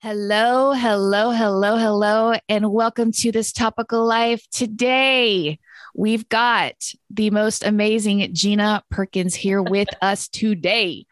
Hello, 0.00 0.74
hello, 0.74 1.32
hello, 1.32 1.76
hello, 1.76 2.32
and 2.48 2.70
welcome 2.70 3.10
to 3.10 3.32
this 3.32 3.50
topical 3.50 4.06
life. 4.06 4.48
Today, 4.52 5.58
we've 5.92 6.28
got 6.28 6.74
the 7.10 7.30
most 7.30 7.66
amazing 7.66 8.32
Gina 8.32 8.84
Perkins 8.92 9.34
here 9.34 9.60
with 9.74 9.88
us 10.00 10.28
today. 10.28 11.04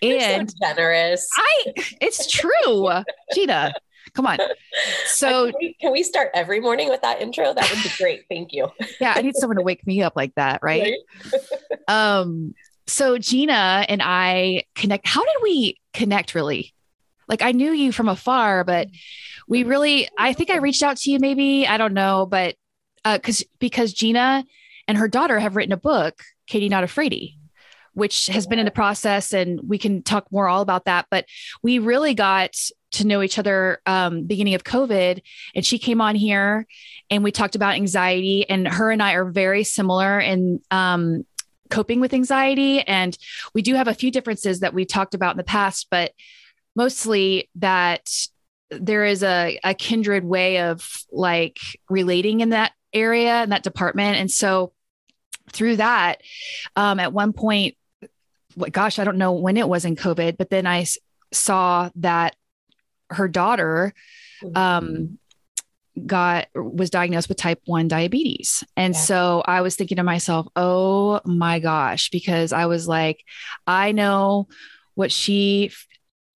And 0.00 0.50
so 0.50 0.56
generous. 0.62 1.28
I 1.36 1.74
it's 2.00 2.26
true. 2.30 2.88
Gina, 3.34 3.74
come 4.14 4.26
on. 4.26 4.38
So 5.04 5.44
can 5.50 5.54
we, 5.60 5.76
can 5.78 5.92
we, 5.92 6.02
start 6.02 6.30
every 6.32 6.58
morning 6.58 6.88
with 6.88 7.02
that 7.02 7.20
intro? 7.20 7.52
That 7.52 7.70
would 7.70 7.82
be 7.82 7.90
great. 7.98 8.22
Thank 8.30 8.54
you. 8.54 8.70
yeah, 9.00 9.12
I 9.14 9.20
need 9.20 9.36
someone 9.36 9.58
to 9.58 9.62
wake 9.62 9.86
me 9.86 10.02
up 10.02 10.14
like 10.16 10.34
that, 10.36 10.60
right? 10.62 10.94
right? 11.30 11.40
um, 11.86 12.54
so 12.86 13.18
Gina 13.18 13.84
and 13.86 14.00
I 14.02 14.62
connect. 14.74 15.06
How 15.06 15.22
did 15.22 15.36
we 15.42 15.78
connect 15.92 16.34
really? 16.34 16.72
Like 17.32 17.40
I 17.40 17.52
knew 17.52 17.72
you 17.72 17.92
from 17.92 18.10
afar, 18.10 18.62
but 18.62 18.88
we 19.48 19.64
really, 19.64 20.06
I 20.18 20.34
think 20.34 20.50
I 20.50 20.58
reached 20.58 20.82
out 20.82 20.98
to 20.98 21.10
you 21.10 21.18
maybe, 21.18 21.66
I 21.66 21.78
don't 21.78 21.94
know, 21.94 22.26
but 22.26 22.56
uh, 23.06 23.18
cause, 23.20 23.42
because 23.58 23.94
Gina 23.94 24.44
and 24.86 24.98
her 24.98 25.08
daughter 25.08 25.38
have 25.38 25.56
written 25.56 25.72
a 25.72 25.78
book, 25.78 26.22
Katie 26.46 26.68
Not 26.68 26.84
Afraidy, 26.84 27.36
which 27.94 28.26
has 28.26 28.46
been 28.46 28.58
in 28.58 28.66
the 28.66 28.70
process 28.70 29.32
and 29.32 29.60
we 29.66 29.78
can 29.78 30.02
talk 30.02 30.30
more 30.30 30.46
all 30.46 30.60
about 30.60 30.84
that. 30.84 31.06
But 31.10 31.24
we 31.62 31.78
really 31.78 32.12
got 32.12 32.54
to 32.92 33.06
know 33.06 33.22
each 33.22 33.38
other 33.38 33.80
um, 33.86 34.24
beginning 34.24 34.54
of 34.54 34.62
COVID 34.62 35.22
and 35.54 35.64
she 35.64 35.78
came 35.78 36.02
on 36.02 36.14
here 36.14 36.66
and 37.08 37.24
we 37.24 37.32
talked 37.32 37.56
about 37.56 37.76
anxiety 37.76 38.46
and 38.46 38.68
her 38.68 38.90
and 38.90 39.02
I 39.02 39.14
are 39.14 39.24
very 39.24 39.64
similar 39.64 40.20
in 40.20 40.60
um, 40.70 41.24
coping 41.70 42.00
with 42.00 42.12
anxiety. 42.12 42.82
And 42.82 43.16
we 43.54 43.62
do 43.62 43.74
have 43.74 43.88
a 43.88 43.94
few 43.94 44.10
differences 44.10 44.60
that 44.60 44.74
we 44.74 44.84
talked 44.84 45.14
about 45.14 45.30
in 45.30 45.38
the 45.38 45.44
past, 45.44 45.86
but 45.90 46.12
mostly 46.74 47.50
that 47.56 48.08
there 48.70 49.04
is 49.04 49.22
a, 49.22 49.58
a 49.62 49.74
kindred 49.74 50.24
way 50.24 50.60
of 50.60 50.88
like 51.10 51.58
relating 51.90 52.40
in 52.40 52.50
that 52.50 52.72
area 52.92 53.42
in 53.42 53.50
that 53.50 53.62
department. 53.62 54.16
And 54.16 54.30
so 54.30 54.72
through 55.50 55.76
that 55.76 56.22
um, 56.76 56.98
at 56.98 57.12
one 57.12 57.32
point 57.32 57.76
gosh 58.70 58.98
i 58.98 59.04
don't 59.04 59.16
know 59.16 59.32
when 59.32 59.56
it 59.56 59.68
was 59.68 59.84
in 59.84 59.96
covid 59.96 60.36
but 60.36 60.50
then 60.50 60.66
I 60.66 60.86
saw 61.32 61.88
that 61.96 62.36
her 63.08 63.28
daughter 63.28 63.94
um, 64.54 65.18
got 66.06 66.48
was 66.54 66.90
diagnosed 66.90 67.28
with 67.28 67.38
type 67.38 67.60
1 67.64 67.88
diabetes. 67.88 68.64
And 68.76 68.94
yeah. 68.94 69.00
so 69.00 69.42
i 69.46 69.60
was 69.60 69.76
thinking 69.76 69.96
to 69.96 70.02
myself 70.02 70.46
oh 70.56 71.20
my 71.24 71.58
gosh 71.58 72.10
because 72.10 72.52
i 72.52 72.66
was 72.66 72.86
like 72.88 73.24
i 73.66 73.92
know 73.92 74.48
what 74.94 75.12
she 75.12 75.70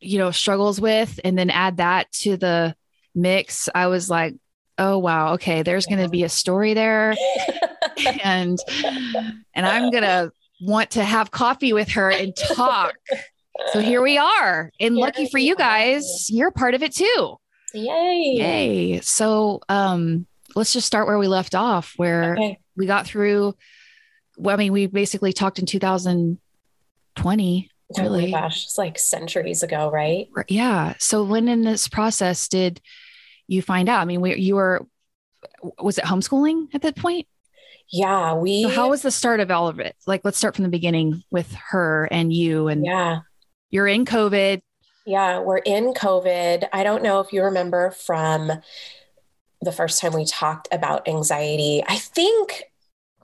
you 0.00 0.19
know, 0.19 0.30
struggles 0.30 0.80
with, 0.80 1.19
and 1.25 1.39
then 1.39 1.50
add 1.50 1.78
that 1.78 2.11
to 2.12 2.36
the 2.36 2.75
mix, 3.14 3.69
I 3.75 3.86
was 3.86 4.11
like, 4.11 4.34
oh 4.78 4.98
wow, 4.98 5.34
okay, 5.34 5.62
there's 5.62 5.86
going 5.86 6.02
to 6.02 6.08
be 6.08 6.25
a 6.25 6.28
story 6.28 6.75
there, 6.75 7.14
and 8.22 8.58
and 9.55 9.67
I'm 9.67 9.91
gonna 9.91 10.30
want 10.61 10.92
to 10.92 11.05
have 11.05 11.30
coffee 11.30 11.72
with 11.72 11.91
her 11.91 12.11
and 12.11 12.34
talk. 12.55 12.94
So 13.72 13.80
here 13.80 14.02
we 14.02 14.19
are, 14.19 14.70
and 14.78 14.97
lucky 14.97 15.28
for 15.28 15.39
you 15.39 15.56
guys, 15.56 16.27
you're 16.28 16.50
part 16.50 16.74
of 16.74 16.83
it 16.83 16.94
too. 16.94 17.36
Yay! 17.72 18.34
Yay! 18.36 19.00
So 19.00 19.61
um, 19.69 20.27
let's 20.55 20.72
just 20.72 20.86
start 20.86 21.06
where 21.06 21.19
we 21.19 21.28
left 21.28 21.55
off, 21.55 21.94
where 21.97 22.34
okay. 22.34 22.58
we 22.77 22.86
got 22.86 23.06
through. 23.06 23.55
Well, 24.39 24.55
I 24.55 24.58
mean, 24.58 24.72
we 24.72 24.86
basically 24.86 25.33
talked 25.33 25.58
in 25.58 25.64
2020 25.64 27.70
Really? 27.97 28.29
Oh 28.29 28.31
my 28.31 28.41
gosh, 28.41 28.65
it's 28.65 28.79
like 28.79 28.98
centuries 28.98 29.62
ago, 29.62 29.91
right? 29.91 30.29
Yeah. 30.48 30.95
So 30.98 31.23
when 31.23 31.48
in 31.48 31.62
this 31.62 31.89
process 31.89 32.48
did 32.48 32.81
you 33.47 33.62
find 33.62 33.89
out? 33.89 34.01
I 34.01 34.05
mean, 34.05 34.20
we, 34.20 34.37
you 34.37 34.56
were, 34.56 34.87
was 35.79 35.98
it 35.98 36.05
homeschooling 36.05 36.75
at 36.75 36.83
that 36.83 36.97
point? 36.97 37.29
Yeah, 37.92 38.34
we. 38.34 38.64
So 38.64 38.70
how 38.70 38.91
was 38.91 39.03
the 39.03 39.12
start 39.12 39.39
of 39.39 39.51
all 39.51 39.69
of 39.69 39.79
it? 39.79 39.95
Like, 40.07 40.23
let's 40.25 40.39
start 40.39 40.57
from 40.57 40.64
the 40.64 40.70
beginning 40.70 41.23
with 41.30 41.55
her 41.70 42.08
and 42.11 42.33
you. 42.33 42.67
And 42.67 42.85
yeah, 42.85 43.20
you're 43.70 43.86
in 43.86 44.05
COVID. 44.05 44.61
Yeah, 45.07 45.39
we're 45.39 45.58
in 45.58 45.95
COVID. 45.95 46.69
I 46.73 46.83
don't 46.83 47.05
know 47.05 47.20
if 47.20 47.33
you 47.33 47.45
remember 47.45 47.92
from 47.92 48.51
the 49.63 49.73
first 49.73 50.01
time 50.01 50.13
we 50.14 50.25
talked 50.25 50.67
about 50.73 51.07
anxiety. 51.07 51.85
I 51.86 51.96
think 51.96 52.64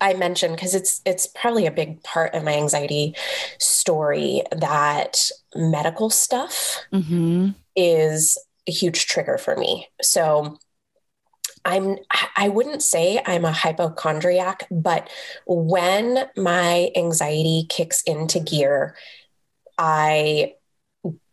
I 0.03 0.15
mentioned 0.15 0.57
because 0.57 0.75
it's 0.75 1.01
it's 1.07 1.27
probably 1.27 1.67
a 1.67 1.71
big 1.71 2.03
part 2.03 2.35
of 2.35 2.43
my 2.43 2.55
anxiety 2.55 3.15
story 3.59 4.43
that 4.51 5.31
medical 5.55 6.11
stuff 6.11 6.81
mm-hmm. 6.93 7.51
is 7.77 8.37
a 8.69 8.73
huge 8.73 9.07
trigger 9.07 9.39
for 9.39 9.57
me. 9.57 9.87
So 10.03 10.59
I'm 11.65 11.99
I 12.37 12.49
wouldn't 12.49 12.83
say 12.83 13.23
I'm 13.25 13.45
a 13.45 13.53
hypochondriac, 13.53 14.67
but 14.73 15.09
when 15.47 16.29
my 16.37 16.91
anxiety 16.97 17.67
kicks 17.69 18.03
into 18.03 18.41
gear, 18.41 18.97
I 19.79 20.55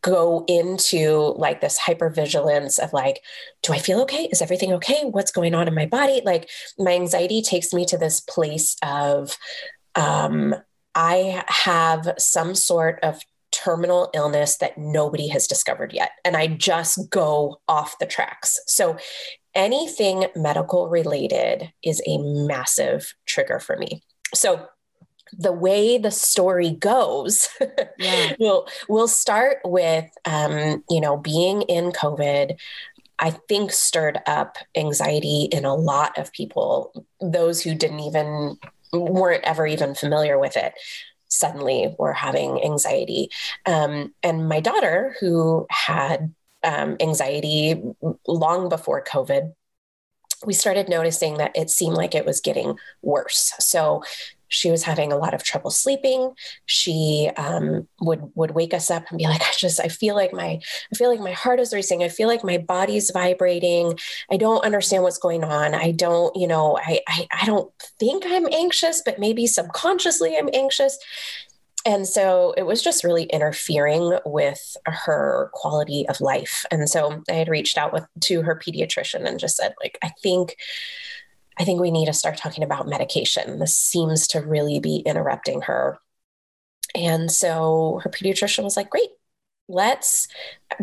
go 0.01 0.45
into 0.47 1.33
like 1.37 1.61
this 1.61 1.79
hypervigilance 1.79 2.79
of 2.79 2.93
like 2.93 3.21
do 3.63 3.73
i 3.73 3.79
feel 3.79 4.01
okay? 4.01 4.27
Is 4.31 4.41
everything 4.41 4.73
okay? 4.73 5.03
What's 5.03 5.31
going 5.31 5.53
on 5.53 5.67
in 5.67 5.73
my 5.75 5.85
body? 5.85 6.21
Like 6.23 6.49
my 6.77 6.93
anxiety 6.93 7.41
takes 7.41 7.73
me 7.73 7.85
to 7.85 7.97
this 7.97 8.19
place 8.19 8.75
of 8.83 9.38
um 9.95 10.55
i 10.95 11.43
have 11.47 12.13
some 12.17 12.55
sort 12.55 12.99
of 13.03 13.19
terminal 13.51 14.09
illness 14.13 14.57
that 14.57 14.77
nobody 14.77 15.27
has 15.27 15.47
discovered 15.47 15.91
yet 15.91 16.11
and 16.23 16.38
i 16.38 16.45
just 16.45 17.09
go 17.09 17.59
off 17.67 17.97
the 17.99 18.05
tracks. 18.05 18.59
So 18.67 18.97
anything 19.55 20.27
medical 20.35 20.89
related 20.89 21.71
is 21.83 22.01
a 22.07 22.17
massive 22.19 23.13
trigger 23.25 23.59
for 23.59 23.77
me. 23.77 24.03
So 24.33 24.67
the 25.38 25.51
way 25.51 25.97
the 25.97 26.12
story 26.12 26.72
goes 26.72 27.50
yeah. 27.97 28.34
we'll 28.40 28.67
we'll 28.88 29.07
start 29.07 29.57
with 29.63 30.09
um, 30.25 30.84
you 30.90 31.01
know 31.01 31.17
being 31.17 31.62
in 31.63 31.91
covid 31.91 32.57
i 33.19 33.31
think 33.31 33.72
stirred 33.72 34.19
up 34.25 34.57
anxiety 34.75 35.47
in 35.51 35.66
a 35.66 35.75
lot 35.75 36.18
of 36.18 36.31
people 36.31 37.06
those 37.22 37.62
who 37.62 37.75
didn't 37.75 38.00
even 38.00 38.57
weren't 38.94 39.44
ever 39.44 39.68
even 39.68 39.94
familiar 39.94 40.39
with 40.39 40.57
it 40.57 40.73
suddenly 41.28 41.95
were 42.00 42.13
having 42.13 42.63
anxiety 42.63 43.29
um, 43.66 44.13
and 44.23 44.50
my 44.50 44.59
daughter 44.59 45.16
who 45.19 45.68
had 45.69 46.34
um, 46.63 46.97
anxiety 47.00 47.81
long 48.28 48.68
before 48.68 49.03
covid 49.03 49.53
we 50.45 50.53
started 50.53 50.88
noticing 50.88 51.38
that 51.38 51.51
it 51.56 51.69
seemed 51.69 51.95
like 51.95 52.16
it 52.16 52.25
was 52.25 52.39
getting 52.39 52.78
worse. 53.01 53.53
So 53.59 54.03
she 54.49 54.69
was 54.69 54.83
having 54.83 55.13
a 55.13 55.17
lot 55.17 55.33
of 55.33 55.43
trouble 55.43 55.71
sleeping. 55.71 56.33
She 56.65 57.29
um, 57.37 57.87
would 58.01 58.31
would 58.35 58.51
wake 58.51 58.73
us 58.73 58.91
up 58.91 59.05
and 59.09 59.17
be 59.17 59.25
like, 59.25 59.41
"I 59.47 59.53
just 59.57 59.79
I 59.79 59.87
feel 59.87 60.15
like 60.15 60.33
my 60.33 60.59
I 60.91 60.95
feel 60.95 61.09
like 61.09 61.21
my 61.21 61.31
heart 61.31 61.59
is 61.59 61.73
racing. 61.73 62.03
I 62.03 62.09
feel 62.09 62.27
like 62.27 62.43
my 62.43 62.57
body's 62.57 63.11
vibrating. 63.11 63.97
I 64.31 64.38
don't 64.38 64.65
understand 64.65 65.03
what's 65.03 65.17
going 65.17 65.43
on. 65.43 65.73
I 65.73 65.91
don't 65.91 66.35
you 66.35 66.47
know 66.47 66.77
I 66.77 66.99
I, 67.07 67.27
I 67.41 67.45
don't 67.45 67.71
think 67.99 68.23
I'm 68.27 68.47
anxious, 68.51 69.01
but 69.05 69.19
maybe 69.19 69.47
subconsciously 69.47 70.38
I'm 70.38 70.49
anxious." 70.53 70.97
And 71.85 72.05
so 72.05 72.53
it 72.57 72.63
was 72.63 72.81
just 72.83 73.05
really 73.05 73.23
interfering 73.23 74.19
with 74.25 74.75
her 74.85 75.49
quality 75.53 76.07
of 76.09 76.19
life. 76.19 76.65
And 76.71 76.89
so 76.89 77.23
I 77.29 77.33
had 77.33 77.47
reached 77.47 77.77
out 77.77 77.93
with 77.93 78.05
to 78.21 78.41
her 78.41 78.59
pediatrician 78.59 79.25
and 79.25 79.39
just 79.39 79.55
said, 79.55 79.73
like, 79.81 79.97
I 80.03 80.11
think 80.21 80.57
I 81.59 81.65
think 81.65 81.81
we 81.81 81.91
need 81.91 82.05
to 82.05 82.13
start 82.13 82.37
talking 82.37 82.63
about 82.63 82.87
medication. 82.87 83.59
This 83.59 83.75
seems 83.75 84.27
to 84.27 84.39
really 84.39 84.79
be 84.79 84.97
interrupting 84.97 85.61
her. 85.61 85.99
And 86.95 87.29
so 87.29 87.99
her 88.03 88.09
pediatrician 88.09 88.63
was 88.63 88.77
like, 88.77 88.89
great, 88.89 89.09
let's, 89.67 90.27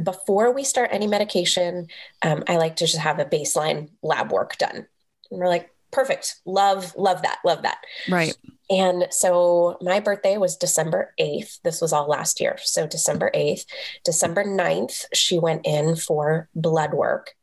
before 0.03 0.53
we 0.53 0.65
start 0.65 0.91
any 0.93 1.07
medication, 1.07 1.89
um, 2.23 2.45
I 2.47 2.59
like 2.59 2.77
to 2.77 2.87
just 2.87 2.99
have 2.99 3.19
a 3.19 3.25
baseline 3.25 3.91
lab 4.03 4.31
work 4.31 4.59
done. 4.59 4.87
And 5.31 5.41
we're 5.41 5.49
like, 5.49 5.71
perfect. 5.91 6.37
Love, 6.45 6.95
love 6.97 7.23
that. 7.23 7.39
Love 7.45 7.63
that. 7.63 7.79
Right. 8.09 8.37
And 8.69 9.07
so 9.11 9.79
my 9.81 10.01
birthday 10.01 10.37
was 10.37 10.57
December 10.57 11.15
8th. 11.19 11.61
This 11.63 11.81
was 11.81 11.93
all 11.93 12.09
last 12.09 12.41
year. 12.41 12.59
So 12.63 12.87
December 12.87 13.31
8th, 13.35 13.65
December 14.05 14.45
9th, 14.45 15.07
she 15.15 15.39
went 15.39 15.65
in 15.65 15.97
for 15.97 16.49
blood 16.55 16.93
work. 16.93 17.35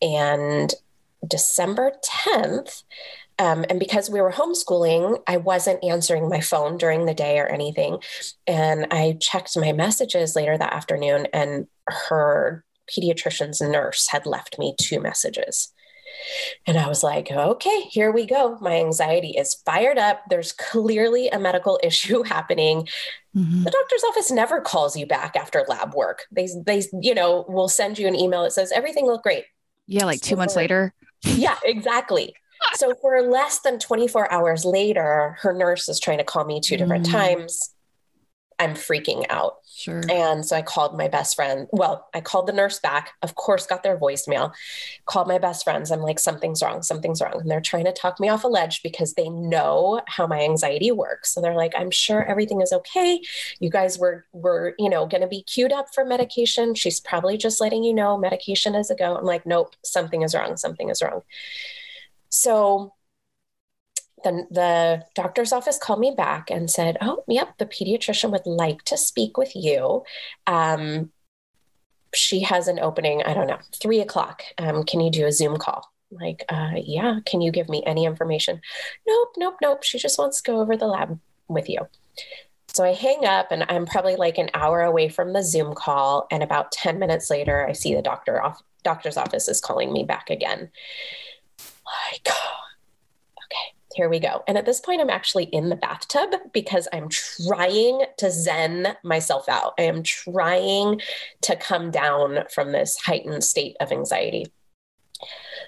And 0.00 0.72
December 1.26 1.92
10th. 2.04 2.82
Um, 3.38 3.64
and 3.70 3.80
because 3.80 4.10
we 4.10 4.20
were 4.20 4.32
homeschooling, 4.32 5.18
I 5.26 5.38
wasn't 5.38 5.82
answering 5.82 6.28
my 6.28 6.40
phone 6.40 6.76
during 6.76 7.06
the 7.06 7.14
day 7.14 7.38
or 7.38 7.46
anything. 7.46 7.98
And 8.46 8.86
I 8.90 9.16
checked 9.18 9.56
my 9.56 9.72
messages 9.72 10.36
later 10.36 10.58
that 10.58 10.74
afternoon, 10.74 11.26
and 11.32 11.66
her 11.88 12.64
pediatrician's 12.90 13.60
nurse 13.60 14.08
had 14.08 14.26
left 14.26 14.58
me 14.58 14.74
two 14.78 15.00
messages. 15.00 15.72
And 16.66 16.76
I 16.76 16.88
was 16.88 17.02
like, 17.02 17.30
okay, 17.30 17.80
here 17.82 18.12
we 18.12 18.26
go. 18.26 18.58
My 18.60 18.76
anxiety 18.76 19.30
is 19.30 19.54
fired 19.54 19.98
up. 19.98 20.22
There's 20.28 20.52
clearly 20.52 21.28
a 21.28 21.38
medical 21.38 21.80
issue 21.84 22.22
happening. 22.22 22.88
Mm-hmm. 23.34 23.64
The 23.64 23.70
doctor's 23.70 24.04
office 24.04 24.30
never 24.30 24.60
calls 24.60 24.96
you 24.96 25.06
back 25.06 25.36
after 25.36 25.64
lab 25.68 25.94
work. 25.94 26.26
They, 26.30 26.48
they, 26.66 26.82
you 27.00 27.14
know, 27.14 27.44
will 27.48 27.68
send 27.68 27.98
you 27.98 28.06
an 28.06 28.16
email 28.16 28.42
that 28.42 28.52
says 28.52 28.72
everything 28.72 29.06
looked 29.06 29.22
great. 29.22 29.44
Yeah, 29.86 30.04
like 30.04 30.20
two 30.20 30.34
so 30.34 30.36
months 30.36 30.56
later. 30.56 30.92
Yeah, 31.22 31.56
exactly. 31.64 32.34
so 32.74 32.94
for 33.00 33.22
less 33.22 33.60
than 33.60 33.78
24 33.78 34.32
hours 34.32 34.64
later, 34.64 35.36
her 35.40 35.52
nurse 35.52 35.88
is 35.88 36.00
trying 36.00 36.18
to 36.18 36.24
call 36.24 36.44
me 36.44 36.60
two 36.60 36.76
different 36.76 37.06
mm. 37.06 37.12
times. 37.12 37.74
I'm 38.60 38.74
freaking 38.74 39.24
out. 39.30 39.56
Sure. 39.74 40.02
And 40.10 40.44
so 40.44 40.54
I 40.54 40.60
called 40.60 40.96
my 40.96 41.08
best 41.08 41.34
friend. 41.34 41.66
Well, 41.72 42.06
I 42.12 42.20
called 42.20 42.46
the 42.46 42.52
nurse 42.52 42.78
back, 42.78 43.12
of 43.22 43.34
course, 43.34 43.66
got 43.66 43.82
their 43.82 43.98
voicemail, 43.98 44.52
called 45.06 45.26
my 45.26 45.38
best 45.38 45.64
friends. 45.64 45.90
I'm 45.90 46.00
like, 46.00 46.18
something's 46.18 46.62
wrong, 46.62 46.82
something's 46.82 47.22
wrong. 47.22 47.40
And 47.40 47.50
they're 47.50 47.62
trying 47.62 47.86
to 47.86 47.92
talk 47.92 48.20
me 48.20 48.28
off 48.28 48.44
a 48.44 48.48
ledge 48.48 48.82
because 48.82 49.14
they 49.14 49.30
know 49.30 50.02
how 50.06 50.26
my 50.26 50.42
anxiety 50.42 50.92
works. 50.92 51.32
So 51.32 51.40
they're 51.40 51.54
like, 51.54 51.72
I'm 51.74 51.90
sure 51.90 52.22
everything 52.22 52.60
is 52.60 52.72
okay. 52.72 53.22
You 53.60 53.70
guys 53.70 53.98
were 53.98 54.26
were, 54.32 54.74
you 54.78 54.90
know, 54.90 55.06
gonna 55.06 55.26
be 55.26 55.42
queued 55.44 55.72
up 55.72 55.86
for 55.94 56.04
medication. 56.04 56.74
She's 56.74 57.00
probably 57.00 57.38
just 57.38 57.62
letting 57.62 57.82
you 57.82 57.94
know 57.94 58.18
medication 58.18 58.74
is 58.74 58.90
a 58.90 58.94
go. 58.94 59.16
I'm 59.16 59.24
like, 59.24 59.46
nope, 59.46 59.74
something 59.82 60.20
is 60.20 60.34
wrong, 60.34 60.58
something 60.58 60.90
is 60.90 61.00
wrong. 61.00 61.22
So 62.28 62.92
the, 64.22 64.46
the 64.50 65.04
doctor's 65.14 65.52
office 65.52 65.78
called 65.78 66.00
me 66.00 66.12
back 66.16 66.50
and 66.50 66.70
said, 66.70 66.96
Oh, 67.00 67.24
yep, 67.28 67.56
the 67.58 67.66
pediatrician 67.66 68.30
would 68.30 68.46
like 68.46 68.82
to 68.84 68.96
speak 68.96 69.36
with 69.36 69.54
you. 69.54 70.02
Um, 70.46 71.10
she 72.12 72.40
has 72.40 72.68
an 72.68 72.80
opening, 72.80 73.22
I 73.22 73.34
don't 73.34 73.46
know, 73.46 73.60
three 73.80 74.00
o'clock. 74.00 74.42
Um, 74.58 74.84
can 74.84 75.00
you 75.00 75.10
do 75.10 75.26
a 75.26 75.32
Zoom 75.32 75.56
call? 75.56 75.90
like, 76.10 76.44
uh, 76.48 76.72
yeah, 76.76 77.20
can 77.24 77.40
you 77.40 77.52
give 77.52 77.68
me 77.68 77.82
any 77.86 78.04
information? 78.04 78.60
Nope, 79.06 79.28
nope, 79.36 79.56
nope. 79.62 79.82
She 79.82 79.98
just 79.98 80.18
wants 80.18 80.40
to 80.40 80.50
go 80.50 80.60
over 80.60 80.76
the 80.76 80.86
lab 80.86 81.18
with 81.48 81.68
you. 81.68 81.80
So 82.68 82.84
I 82.84 82.94
hang 82.94 83.24
up 83.24 83.50
and 83.50 83.64
I'm 83.68 83.86
probably 83.86 84.16
like 84.16 84.38
an 84.38 84.50
hour 84.54 84.82
away 84.82 85.08
from 85.08 85.32
the 85.32 85.42
Zoom 85.42 85.74
call. 85.74 86.26
And 86.30 86.42
about 86.42 86.72
10 86.72 86.98
minutes 86.98 87.30
later, 87.30 87.66
I 87.66 87.72
see 87.72 87.94
the 87.94 88.02
doctor 88.02 88.42
off, 88.42 88.62
doctor's 88.84 89.16
office 89.16 89.48
is 89.48 89.60
calling 89.60 89.92
me 89.92 90.04
back 90.04 90.30
again. 90.30 90.70
Like, 91.58 92.28
here 93.94 94.08
we 94.08 94.20
go. 94.20 94.42
And 94.46 94.56
at 94.56 94.66
this 94.66 94.80
point, 94.80 95.00
I'm 95.00 95.10
actually 95.10 95.44
in 95.44 95.68
the 95.68 95.76
bathtub 95.76 96.30
because 96.52 96.86
I'm 96.92 97.08
trying 97.08 98.02
to 98.18 98.30
zen 98.30 98.96
myself 99.02 99.48
out. 99.48 99.74
I 99.78 99.82
am 99.82 100.02
trying 100.02 101.00
to 101.42 101.56
come 101.56 101.90
down 101.90 102.44
from 102.54 102.72
this 102.72 102.98
heightened 102.98 103.42
state 103.42 103.76
of 103.80 103.90
anxiety. 103.90 104.46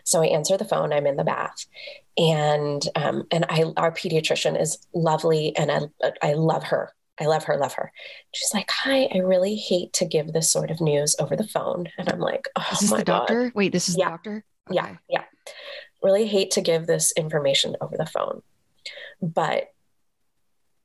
So 0.04 0.22
I 0.22 0.26
answer 0.26 0.56
the 0.56 0.64
phone. 0.64 0.92
I'm 0.92 1.06
in 1.06 1.16
the 1.16 1.24
bath, 1.24 1.66
and 2.16 2.82
um, 2.96 3.24
and 3.30 3.44
I 3.48 3.64
our 3.76 3.92
pediatrician 3.92 4.58
is 4.58 4.78
lovely, 4.94 5.54
and 5.56 5.70
I 5.70 6.10
I 6.22 6.32
love 6.32 6.64
her. 6.64 6.92
I 7.20 7.26
love 7.26 7.44
her, 7.44 7.58
love 7.58 7.74
her. 7.74 7.92
She's 8.32 8.54
like, 8.54 8.70
"Hi, 8.70 9.10
I 9.14 9.18
really 9.18 9.56
hate 9.56 9.92
to 9.94 10.06
give 10.06 10.32
this 10.32 10.50
sort 10.50 10.70
of 10.70 10.80
news 10.80 11.14
over 11.18 11.36
the 11.36 11.46
phone," 11.46 11.88
and 11.98 12.08
I'm 12.08 12.18
like, 12.18 12.48
"Oh 12.56 12.66
is 12.72 12.80
this 12.80 12.90
my 12.90 12.98
the 12.98 13.04
doctor? 13.04 13.44
God. 13.44 13.54
Wait, 13.54 13.72
this 13.72 13.90
is 13.90 13.98
yeah. 13.98 14.06
the 14.06 14.10
doctor." 14.10 14.44
Okay. 14.70 14.76
Yeah, 14.76 14.96
yeah 15.10 15.24
really 16.02 16.26
hate 16.26 16.52
to 16.52 16.60
give 16.60 16.86
this 16.86 17.12
information 17.12 17.76
over 17.80 17.96
the 17.96 18.06
phone, 18.06 18.42
but 19.20 19.72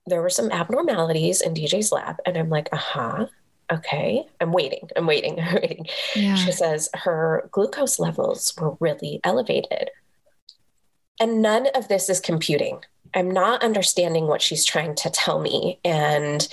there 0.07 0.21
were 0.21 0.29
some 0.29 0.51
abnormalities 0.51 1.41
in 1.41 1.53
DJ's 1.53 1.91
lab. 1.91 2.17
And 2.25 2.37
I'm 2.37 2.49
like, 2.49 2.69
uh 2.71 2.77
huh. 2.77 3.27
Okay, 3.69 4.25
I'm 4.39 4.53
waiting. 4.53 4.89
I'm 4.95 5.05
waiting. 5.05 5.39
I'm 5.41 5.55
waiting. 5.55 5.85
Yeah. 6.15 6.35
She 6.35 6.53
says 6.53 6.89
her 6.93 7.49
glucose 7.51 7.99
levels 7.99 8.53
were 8.57 8.77
really 8.79 9.19
elevated. 9.23 9.91
And 11.19 11.41
none 11.41 11.67
of 11.75 11.87
this 11.89 12.09
is 12.09 12.19
computing. 12.19 12.79
I'm 13.13 13.31
not 13.31 13.63
understanding 13.63 14.27
what 14.27 14.41
she's 14.41 14.63
trying 14.63 14.95
to 14.95 15.09
tell 15.09 15.39
me. 15.39 15.79
And, 15.83 16.47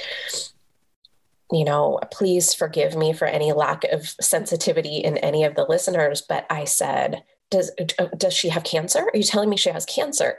you 1.52 1.64
know, 1.64 2.00
please 2.10 2.54
forgive 2.54 2.96
me 2.96 3.12
for 3.12 3.26
any 3.26 3.52
lack 3.52 3.84
of 3.84 4.08
sensitivity 4.20 4.98
in 4.98 5.18
any 5.18 5.44
of 5.44 5.54
the 5.54 5.66
listeners, 5.68 6.22
but 6.22 6.46
I 6.50 6.64
said, 6.64 7.22
does 7.54 7.70
uh, 7.98 8.06
does 8.16 8.34
she 8.34 8.48
have 8.48 8.64
cancer? 8.64 9.00
Are 9.00 9.16
you 9.16 9.22
telling 9.22 9.48
me 9.48 9.56
she 9.56 9.70
has 9.70 9.86
cancer? 9.86 10.38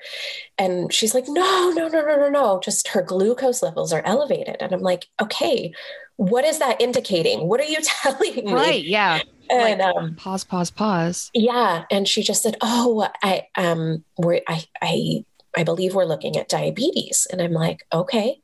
And 0.58 0.94
she's 0.94 1.14
like, 1.14 1.26
no, 1.28 1.72
no, 1.74 1.88
no, 1.88 2.02
no, 2.02 2.18
no, 2.18 2.30
no. 2.30 2.60
Just 2.62 2.90
her 2.90 3.02
glucose 3.02 3.64
levels 3.64 3.94
are 3.94 4.02
elevated. 4.06 4.58
And 4.60 4.74
I'm 4.74 4.82
like, 4.82 5.08
okay, 5.22 5.74
what 6.18 6.44
is 6.44 6.60
that 6.60 6.82
indicating? 6.82 7.48
What 7.48 7.62
are 7.62 7.66
you 7.66 7.78
telling 7.82 8.46
me? 8.46 8.54
Right. 8.54 8.84
Yeah. 8.84 9.22
And 9.50 9.80
like, 9.80 9.96
um, 9.96 10.16
pause, 10.16 10.44
pause, 10.44 10.72
pause. 10.72 11.32
Yeah. 11.34 11.86
And 11.90 12.08
she 12.08 12.22
just 12.22 12.44
said, 12.44 12.58
oh, 12.62 13.08
I 13.24 13.48
um, 13.56 14.04
we're 14.18 14.42
I 14.48 14.66
I 14.82 15.26
I 15.56 15.64
believe 15.64 15.96
we're 15.96 16.06
looking 16.06 16.36
at 16.36 16.50
diabetes. 16.50 17.28
And 17.32 17.42
I'm 17.42 17.54
like, 17.54 17.86
okay. 17.94 18.42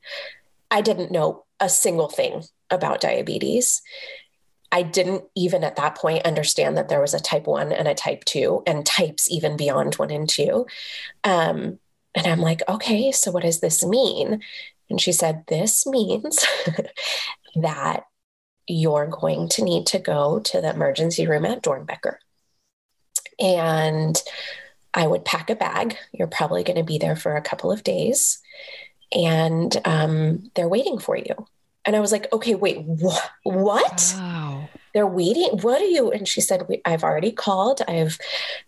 I 0.73 0.79
didn't 0.79 1.11
know 1.11 1.43
a 1.59 1.67
single 1.67 2.07
thing 2.07 2.43
about 2.69 3.01
diabetes. 3.01 3.81
I 4.71 4.83
didn't 4.83 5.25
even 5.35 5.63
at 5.63 5.75
that 5.75 5.95
point 5.95 6.25
understand 6.25 6.77
that 6.77 6.87
there 6.87 7.01
was 7.01 7.13
a 7.13 7.19
type 7.19 7.45
one 7.45 7.71
and 7.71 7.87
a 7.87 7.93
type 7.93 8.23
two, 8.25 8.63
and 8.65 8.85
types 8.85 9.29
even 9.29 9.57
beyond 9.57 9.95
one 9.95 10.11
and 10.11 10.29
two. 10.29 10.65
Um, 11.23 11.79
and 12.15 12.27
I'm 12.27 12.39
like, 12.39 12.61
okay, 12.67 13.11
so 13.11 13.31
what 13.31 13.43
does 13.43 13.59
this 13.59 13.85
mean? 13.85 14.41
And 14.89 14.99
she 14.99 15.11
said, 15.11 15.43
this 15.47 15.85
means 15.87 16.45
that 17.55 18.05
you're 18.67 19.07
going 19.07 19.49
to 19.49 19.63
need 19.63 19.85
to 19.87 19.99
go 19.99 20.39
to 20.39 20.61
the 20.61 20.69
emergency 20.69 21.27
room 21.27 21.45
at 21.45 21.63
Doernbecher. 21.63 22.15
And 23.39 24.21
I 24.93 25.07
would 25.07 25.25
pack 25.25 25.49
a 25.49 25.55
bag. 25.55 25.97
You're 26.13 26.27
probably 26.27 26.63
going 26.63 26.77
to 26.77 26.83
be 26.83 26.97
there 26.97 27.15
for 27.15 27.35
a 27.35 27.41
couple 27.41 27.71
of 27.71 27.83
days. 27.83 28.39
And 29.13 29.75
um, 29.85 30.51
they're 30.55 30.69
waiting 30.69 30.99
for 30.99 31.17
you. 31.17 31.47
And 31.85 31.95
I 31.95 31.99
was 31.99 32.11
like, 32.11 32.31
okay, 32.31 32.55
wait, 32.55 32.77
wh- 32.77 33.27
what? 33.43 34.13
Wow. 34.17 34.69
They're 34.93 35.07
waiting. 35.07 35.59
What 35.61 35.81
are 35.81 35.85
you? 35.85 36.11
And 36.11 36.27
she 36.27 36.41
said, 36.41 36.67
I've 36.85 37.03
already 37.03 37.31
called. 37.31 37.81
I've, 37.87 38.19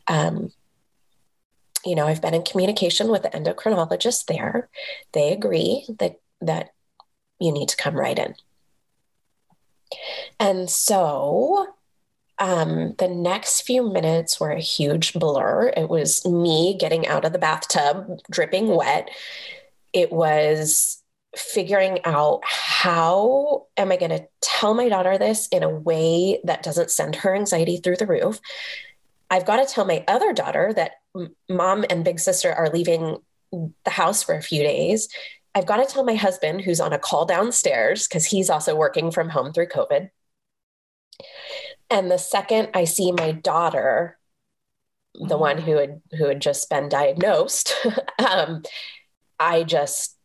um, 0.07 0.51
you 1.85 1.95
know, 1.95 2.07
I've 2.07 2.21
been 2.21 2.33
in 2.33 2.43
communication 2.43 3.09
with 3.09 3.23
the 3.23 3.29
endocrinologist 3.29 4.25
there. 4.25 4.69
They 5.11 5.33
agree 5.33 5.85
that, 5.99 6.19
that 6.41 6.69
you 7.39 7.51
need 7.51 7.69
to 7.69 7.77
come 7.77 7.95
right 7.95 8.17
in. 8.17 8.35
And 10.39 10.69
so 10.69 11.67
um, 12.39 12.95
the 12.97 13.07
next 13.07 13.61
few 13.61 13.91
minutes 13.91 14.39
were 14.39 14.51
a 14.51 14.59
huge 14.59 15.13
blur. 15.13 15.73
It 15.75 15.89
was 15.89 16.25
me 16.25 16.75
getting 16.79 17.05
out 17.05 17.25
of 17.25 17.33
the 17.33 17.39
bathtub, 17.39 18.19
dripping 18.31 18.67
wet. 18.69 19.09
It 19.91 20.11
was 20.11 21.02
figuring 21.35 21.99
out 22.05 22.41
how 22.43 23.65
am 23.77 23.91
I 23.91 23.97
going 23.97 24.11
to 24.11 24.27
tell 24.41 24.73
my 24.73 24.89
daughter 24.89 25.17
this 25.17 25.47
in 25.47 25.63
a 25.63 25.69
way 25.69 26.39
that 26.43 26.63
doesn't 26.63 26.91
send 26.91 27.15
her 27.17 27.35
anxiety 27.35 27.77
through 27.77 27.97
the 27.97 28.05
roof. 28.05 28.39
I've 29.29 29.45
got 29.45 29.57
to 29.57 29.71
tell 29.71 29.85
my 29.85 30.03
other 30.07 30.31
daughter 30.33 30.73
that 30.73 30.93
mom 31.49 31.85
and 31.89 32.05
big 32.05 32.19
sister 32.19 32.53
are 32.53 32.69
leaving 32.69 33.17
the 33.51 33.91
house 33.91 34.21
for 34.21 34.35
a 34.35 34.43
few 34.43 34.61
days. 34.63 35.07
I've 35.55 35.65
got 35.65 35.77
to 35.77 35.91
tell 35.91 36.03
my 36.03 36.15
husband, 36.15 36.61
who's 36.61 36.79
on 36.79 36.93
a 36.93 36.99
call 36.99 37.25
downstairs, 37.25 38.07
because 38.07 38.25
he's 38.25 38.49
also 38.49 38.75
working 38.75 39.11
from 39.11 39.29
home 39.29 39.53
through 39.53 39.67
COVID. 39.67 40.09
And 41.89 42.09
the 42.09 42.17
second 42.17 42.69
I 42.73 42.85
see 42.85 43.11
my 43.11 43.31
daughter, 43.31 44.17
the 45.13 45.37
one 45.37 45.59
who 45.59 45.77
had 45.77 46.01
who 46.17 46.25
had 46.25 46.41
just 46.41 46.69
been 46.69 46.89
diagnosed, 46.89 47.75
um, 48.19 48.63
I 49.39 49.63
just 49.63 50.17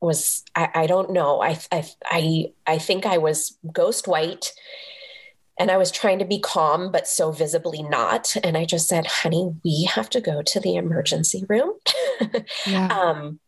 was 0.00 0.44
I, 0.54 0.68
I 0.74 0.86
don't 0.86 1.10
know. 1.10 1.42
I, 1.42 1.58
I 1.72 1.84
I 2.04 2.52
I 2.66 2.78
think 2.78 3.06
I 3.06 3.18
was 3.18 3.58
ghost 3.72 4.06
white 4.06 4.52
and 5.58 5.70
I 5.70 5.76
was 5.76 5.90
trying 5.90 6.20
to 6.20 6.24
be 6.24 6.38
calm 6.38 6.92
but 6.92 7.08
so 7.08 7.32
visibly 7.32 7.82
not. 7.82 8.36
And 8.44 8.56
I 8.56 8.64
just 8.64 8.88
said 8.88 9.06
honey 9.06 9.52
we 9.64 9.84
have 9.84 10.08
to 10.10 10.20
go 10.20 10.42
to 10.42 10.60
the 10.60 10.76
emergency 10.76 11.44
room. 11.48 11.72
Yeah. 12.66 12.86
um, 12.88 13.40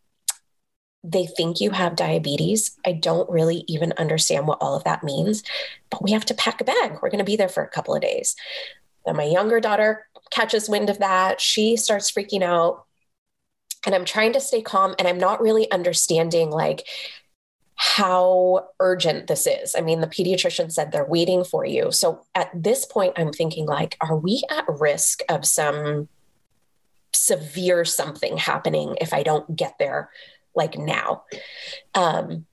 they 1.03 1.27
think 1.27 1.61
you 1.61 1.71
have 1.71 1.97
diabetes. 1.97 2.77
I 2.85 2.93
don't 2.93 3.29
really 3.31 3.65
even 3.69 3.93
understand 3.97 4.47
what 4.47 4.59
all 4.61 4.77
of 4.77 4.85
that 4.85 5.03
means 5.03 5.43
but 5.91 6.03
we 6.03 6.13
have 6.13 6.25
to 6.27 6.35
pack 6.35 6.61
a 6.61 6.65
bag. 6.65 6.99
We're 7.03 7.11
going 7.11 7.19
to 7.19 7.25
be 7.25 7.37
there 7.37 7.49
for 7.49 7.65
a 7.65 7.69
couple 7.69 7.95
of 7.95 8.03
days. 8.03 8.37
Then 9.05 9.17
my 9.17 9.25
younger 9.25 9.61
daughter 9.61 10.07
catches 10.31 10.69
wind 10.69 10.91
of 10.91 10.99
that. 10.99 11.41
She 11.41 11.77
starts 11.77 12.11
freaking 12.11 12.43
out 12.43 12.85
and 13.87 13.95
I'm 13.95 14.05
trying 14.05 14.33
to 14.35 14.41
stay 14.41 14.63
calm 14.63 14.95
and 14.99 15.09
I'm 15.09 15.19
not 15.19 15.41
really 15.41 15.71
understanding 15.71 16.51
like 16.51 16.87
how 17.83 18.69
urgent 18.79 19.27
this 19.27 19.47
is. 19.47 19.75
I 19.75 19.81
mean, 19.81 20.03
the 20.03 20.07
pediatrician 20.07 20.71
said 20.71 20.93
they're 20.93 21.05
waiting 21.05 21.45
for 21.45 21.65
you. 21.65 21.91
So 21.93 22.27
at 22.35 22.51
this 22.55 22.85
point, 22.85 23.15
I'm 23.17 23.33
thinking, 23.33 23.65
like, 23.65 23.97
are 24.03 24.17
we 24.17 24.43
at 24.51 24.67
risk 24.69 25.23
of 25.31 25.47
some 25.47 26.09
severe 27.15 27.87
something 27.87 28.37
happening 28.37 28.99
if 29.01 29.15
I 29.15 29.23
don't 29.23 29.57
get 29.57 29.77
there 29.79 30.11
like 30.55 30.77
now? 30.77 31.25
Um, 31.95 32.45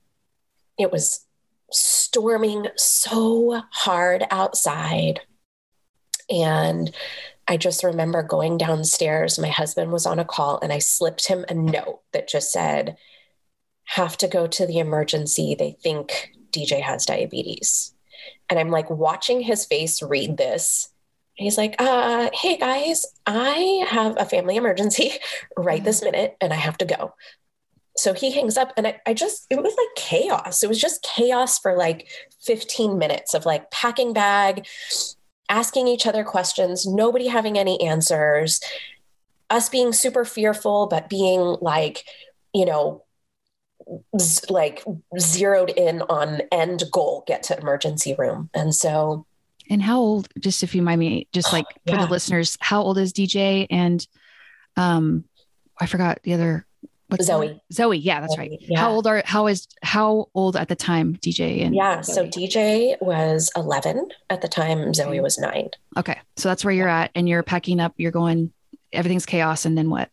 it 0.78 0.90
was 0.90 1.26
storming 1.70 2.68
so 2.76 3.60
hard 3.70 4.24
outside. 4.30 5.20
And 6.30 6.90
I 7.48 7.56
just 7.56 7.82
remember 7.82 8.22
going 8.22 8.58
downstairs. 8.58 9.38
My 9.38 9.48
husband 9.48 9.90
was 9.90 10.04
on 10.04 10.18
a 10.18 10.24
call 10.24 10.58
and 10.60 10.70
I 10.72 10.78
slipped 10.78 11.26
him 11.26 11.46
a 11.48 11.54
note 11.54 12.00
that 12.12 12.28
just 12.28 12.52
said, 12.52 12.98
have 13.84 14.18
to 14.18 14.28
go 14.28 14.46
to 14.46 14.66
the 14.66 14.78
emergency. 14.78 15.56
They 15.58 15.72
think 15.72 16.30
DJ 16.52 16.82
has 16.82 17.06
diabetes. 17.06 17.94
And 18.50 18.58
I'm 18.58 18.68
like 18.70 18.90
watching 18.90 19.40
his 19.40 19.64
face 19.64 20.02
read 20.02 20.36
this. 20.36 20.90
He's 21.34 21.56
like, 21.56 21.76
uh, 21.78 22.28
hey 22.34 22.58
guys, 22.58 23.06
I 23.24 23.86
have 23.88 24.16
a 24.18 24.26
family 24.26 24.56
emergency 24.56 25.12
right 25.56 25.82
this 25.82 26.02
minute 26.02 26.36
and 26.42 26.52
I 26.52 26.56
have 26.56 26.76
to 26.78 26.84
go. 26.84 27.14
So 27.96 28.12
he 28.12 28.30
hangs 28.30 28.58
up 28.58 28.72
and 28.76 28.86
I, 28.86 29.00
I 29.06 29.14
just, 29.14 29.46
it 29.48 29.56
was 29.56 29.74
like 29.76 29.96
chaos. 29.96 30.62
It 30.62 30.68
was 30.68 30.80
just 30.80 31.02
chaos 31.02 31.58
for 31.58 31.76
like 31.76 32.08
15 32.42 32.98
minutes 32.98 33.34
of 33.34 33.46
like 33.46 33.70
packing 33.70 34.12
bag, 34.12 34.66
asking 35.48 35.88
each 35.88 36.06
other 36.06 36.24
questions, 36.24 36.86
nobody 36.86 37.28
having 37.28 37.58
any 37.58 37.80
answers, 37.80 38.60
us 39.50 39.68
being 39.68 39.92
super 39.92 40.24
fearful, 40.24 40.86
but 40.86 41.08
being 41.08 41.56
like, 41.60 42.04
you 42.54 42.66
know, 42.66 43.04
z- 44.18 44.46
like 44.50 44.84
zeroed 45.18 45.70
in 45.70 46.02
on 46.02 46.42
end 46.52 46.84
goal, 46.92 47.24
get 47.26 47.42
to 47.44 47.58
emergency 47.58 48.14
room. 48.18 48.50
And 48.54 48.74
so. 48.74 49.26
And 49.70 49.82
how 49.82 49.98
old, 49.98 50.28
just 50.38 50.62
if 50.62 50.74
you 50.74 50.82
mind 50.82 51.00
me, 51.00 51.28
just 51.32 51.52
like 51.52 51.66
for 51.86 51.94
yeah. 51.94 52.04
the 52.04 52.10
listeners, 52.10 52.56
how 52.60 52.82
old 52.82 52.98
is 52.98 53.12
DJ? 53.12 53.66
And 53.70 54.06
um, 54.76 55.24
I 55.78 55.86
forgot 55.86 56.20
the 56.22 56.34
other 56.34 56.66
What's 57.08 57.26
Zoe. 57.26 57.60
Zoe, 57.72 57.96
yeah, 57.98 58.20
that's 58.20 58.34
Zoe, 58.36 58.48
right. 58.50 58.58
Yeah. 58.60 58.80
How 58.80 58.90
old 58.90 59.06
are 59.06 59.22
how 59.24 59.46
is 59.46 59.66
how 59.82 60.28
old 60.34 60.56
at 60.56 60.68
the 60.68 60.76
time 60.76 61.16
DJ 61.16 61.64
and 61.64 61.74
Yeah, 61.74 62.02
Zoe? 62.02 62.14
so 62.14 62.26
DJ 62.26 63.00
was 63.00 63.50
11 63.56 64.08
at 64.30 64.42
the 64.42 64.48
time, 64.48 64.92
Zoe 64.92 65.20
was 65.20 65.38
9. 65.38 65.70
Okay. 65.96 66.18
So 66.36 66.48
that's 66.48 66.64
where 66.64 66.74
you're 66.74 66.88
at 66.88 67.10
and 67.14 67.28
you're 67.28 67.42
packing 67.42 67.80
up, 67.80 67.94
you're 67.96 68.12
going 68.12 68.52
everything's 68.92 69.26
chaos 69.26 69.64
and 69.64 69.76
then 69.76 69.90
what? 69.90 70.10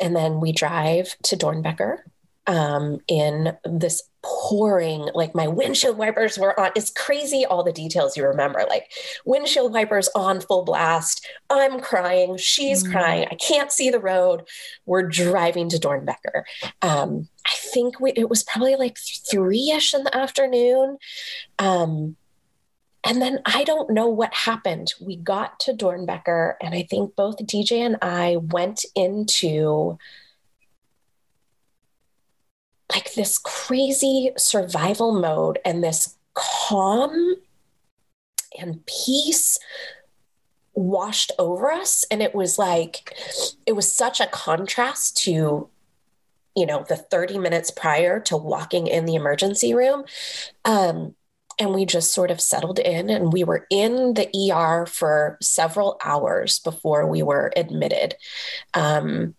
And 0.00 0.14
then 0.14 0.40
we 0.40 0.52
drive 0.52 1.16
to 1.24 1.36
Doernbecher 1.36 1.98
um, 2.46 3.00
in 3.08 3.56
this 3.64 4.02
pouring, 4.26 5.08
like 5.14 5.34
my 5.34 5.46
windshield 5.46 5.96
wipers 5.96 6.36
were 6.36 6.58
on. 6.58 6.70
It's 6.74 6.90
crazy 6.90 7.44
all 7.44 7.62
the 7.62 7.72
details 7.72 8.16
you 8.16 8.26
remember, 8.26 8.64
like 8.68 8.90
windshield 9.24 9.72
wipers 9.72 10.08
on 10.16 10.40
full 10.40 10.64
blast. 10.64 11.26
I'm 11.48 11.80
crying. 11.80 12.36
She's 12.36 12.82
mm. 12.82 12.90
crying. 12.90 13.28
I 13.30 13.36
can't 13.36 13.70
see 13.70 13.88
the 13.88 14.00
road. 14.00 14.42
We're 14.84 15.08
driving 15.08 15.68
to 15.68 15.76
Doernbecher. 15.78 16.42
Um, 16.82 17.28
I 17.46 17.54
think 17.72 18.00
we, 18.00 18.12
it 18.12 18.28
was 18.28 18.42
probably 18.42 18.74
like 18.74 18.98
three 19.30 19.70
ish 19.70 19.94
in 19.94 20.02
the 20.02 20.16
afternoon. 20.16 20.98
Um, 21.58 22.16
and 23.04 23.22
then 23.22 23.38
I 23.46 23.62
don't 23.62 23.90
know 23.90 24.08
what 24.08 24.34
happened. 24.34 24.92
We 25.00 25.16
got 25.16 25.60
to 25.60 25.72
Doernbecher, 25.72 26.54
and 26.60 26.74
I 26.74 26.82
think 26.90 27.14
both 27.14 27.36
DJ 27.38 27.78
and 27.78 27.96
I 28.02 28.38
went 28.40 28.84
into 28.96 29.98
like 32.90 33.14
this 33.14 33.38
crazy 33.38 34.30
survival 34.36 35.12
mode 35.12 35.58
and 35.64 35.82
this 35.82 36.16
calm 36.34 37.36
and 38.58 38.84
peace 38.86 39.58
washed 40.74 41.32
over 41.38 41.72
us. 41.72 42.04
And 42.10 42.22
it 42.22 42.34
was 42.34 42.58
like 42.58 43.16
it 43.66 43.72
was 43.72 43.92
such 43.92 44.20
a 44.20 44.26
contrast 44.26 45.16
to 45.24 45.68
you 46.54 46.64
know 46.66 46.84
the 46.88 46.96
30 46.96 47.38
minutes 47.38 47.70
prior 47.70 48.20
to 48.20 48.36
walking 48.36 48.86
in 48.86 49.04
the 49.04 49.14
emergency 49.14 49.74
room. 49.74 50.04
Um, 50.64 51.14
and 51.58 51.74
we 51.74 51.86
just 51.86 52.12
sort 52.12 52.30
of 52.30 52.40
settled 52.40 52.78
in 52.78 53.08
and 53.08 53.32
we 53.32 53.42
were 53.42 53.66
in 53.70 54.14
the 54.14 54.28
er 54.52 54.86
for 54.86 55.38
several 55.40 55.98
hours 56.04 56.58
before 56.58 57.06
we 57.06 57.22
were 57.22 57.50
admitted. 57.56 58.14
Um, 58.74 59.34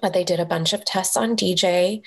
but 0.00 0.12
they 0.12 0.24
did 0.24 0.40
a 0.40 0.46
bunch 0.46 0.72
of 0.72 0.84
tests 0.84 1.16
on 1.16 1.36
DJ, 1.36 2.02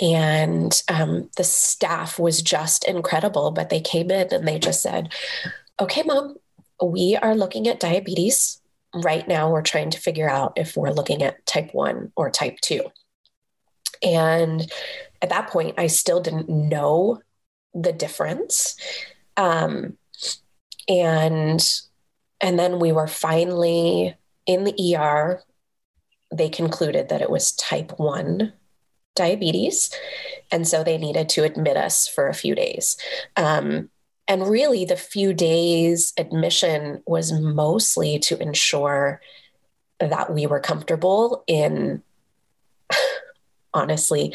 and 0.00 0.82
um, 0.88 1.30
the 1.36 1.44
staff 1.44 2.18
was 2.18 2.42
just 2.42 2.84
incredible. 2.84 3.50
But 3.50 3.68
they 3.68 3.80
came 3.80 4.10
in 4.10 4.32
and 4.32 4.46
they 4.46 4.58
just 4.58 4.82
said, 4.82 5.12
Okay, 5.80 6.02
mom, 6.02 6.36
we 6.82 7.16
are 7.20 7.34
looking 7.34 7.68
at 7.68 7.80
diabetes. 7.80 8.60
Right 8.94 9.26
now, 9.28 9.50
we're 9.50 9.62
trying 9.62 9.90
to 9.90 10.00
figure 10.00 10.28
out 10.28 10.54
if 10.56 10.76
we're 10.76 10.92
looking 10.92 11.22
at 11.22 11.44
type 11.44 11.74
one 11.74 12.12
or 12.16 12.30
type 12.30 12.58
two. 12.62 12.82
And 14.02 14.70
at 15.20 15.28
that 15.28 15.48
point, 15.48 15.74
I 15.78 15.88
still 15.88 16.20
didn't 16.20 16.48
know 16.48 17.20
the 17.74 17.92
difference. 17.92 18.76
Um, 19.36 19.98
and 20.88 21.62
and 22.40 22.58
then 22.58 22.78
we 22.78 22.92
were 22.92 23.06
finally 23.06 24.14
in 24.46 24.64
the 24.64 24.96
ER 24.96 25.42
they 26.32 26.48
concluded 26.48 27.08
that 27.08 27.22
it 27.22 27.30
was 27.30 27.52
type 27.52 27.98
1 27.98 28.52
diabetes. 29.14 29.90
And 30.52 30.68
so 30.68 30.84
they 30.84 30.98
needed 30.98 31.28
to 31.30 31.44
admit 31.44 31.76
us 31.76 32.06
for 32.06 32.28
a 32.28 32.34
few 32.34 32.54
days. 32.54 32.96
Um, 33.36 33.90
and 34.28 34.48
really, 34.48 34.84
the 34.84 34.96
few 34.96 35.32
days 35.32 36.12
admission 36.18 37.02
was 37.06 37.32
mostly 37.32 38.18
to 38.20 38.40
ensure 38.40 39.20
that 40.00 40.32
we 40.32 40.46
were 40.46 40.60
comfortable 40.60 41.44
in, 41.46 42.02
honestly, 43.74 44.34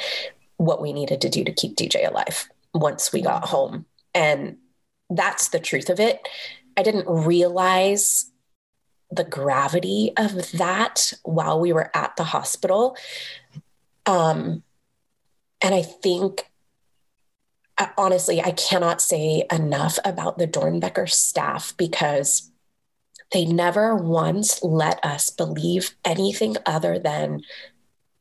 what 0.58 0.82
we 0.82 0.94
needed 0.94 1.22
to 1.22 1.30
do 1.30 1.44
to 1.44 1.52
keep 1.52 1.76
DJ 1.76 2.08
alive 2.08 2.50
once 2.74 3.12
we 3.12 3.22
got 3.22 3.46
home. 3.46 3.86
And 4.14 4.58
that's 5.10 5.50
the 5.50 5.60
truth 5.60 5.90
of 5.90 6.00
it. 6.00 6.22
I 6.78 6.84
didn't 6.84 7.08
realize 7.08 8.31
the 9.12 9.24
gravity 9.24 10.12
of 10.18 10.52
that 10.54 11.14
while 11.24 11.60
we 11.60 11.74
were 11.74 11.92
at 11.96 12.16
the 12.16 12.24
hospital. 12.24 12.96
Um, 14.06 14.64
and 15.62 15.76
I 15.76 15.82
think, 15.82 16.50
uh, 17.78 17.88
honestly, 17.98 18.42
I 18.42 18.52
cannot 18.52 19.02
say 19.02 19.46
enough 19.52 20.00
about 20.06 20.38
the 20.38 20.48
Doernbecher 20.48 21.10
staff 21.10 21.74
because 21.78 22.52
they 23.32 23.46
never 23.46 23.96
once 23.96 24.62
let 24.64 25.04
us 25.06 25.30
believe 25.30 25.96
anything 26.04 26.58
other 26.66 27.00
than 27.00 27.42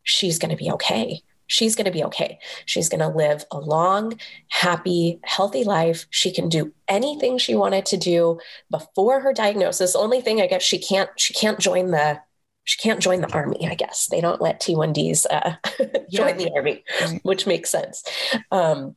she's 0.03 0.39
going 0.39 0.51
to 0.51 0.63
be 0.63 0.71
okay 0.71 1.23
she's 1.51 1.75
going 1.75 1.85
to 1.85 1.91
be 1.91 2.05
okay. 2.05 2.39
She's 2.65 2.89
going 2.89 3.01
to 3.01 3.09
live 3.09 3.45
a 3.51 3.59
long, 3.59 4.19
happy, 4.49 5.19
healthy 5.25 5.65
life. 5.65 6.07
She 6.11 6.33
can 6.33 6.49
do 6.49 6.73
anything 6.87 7.39
she 7.39 7.57
wanted 7.57 7.85
to 7.87 7.97
do 7.97 8.39
before 8.71 9.21
her 9.21 9.33
diagnosis. 9.33 9.97
Only 9.97 10.21
thing 10.21 10.41
I 10.41 10.47
guess 10.47 10.63
she 10.63 10.79
can't 10.79 11.11
she 11.17 11.35
can't 11.35 11.59
join 11.59 11.91
the 11.91 12.21
she 12.65 12.79
can't 12.79 13.01
join 13.01 13.21
the 13.21 13.33
army. 13.33 13.69
I 13.69 13.75
guess 13.75 14.07
they 14.07 14.21
don't 14.21 14.41
let 14.41 14.61
T1Ds 14.61 15.27
uh, 15.29 15.55
join 16.11 16.39
yeah. 16.39 16.45
the 16.45 16.53
army, 16.55 16.85
right. 17.01 17.21
which 17.25 17.47
makes 17.47 17.69
sense. 17.69 18.05
Um, 18.53 18.97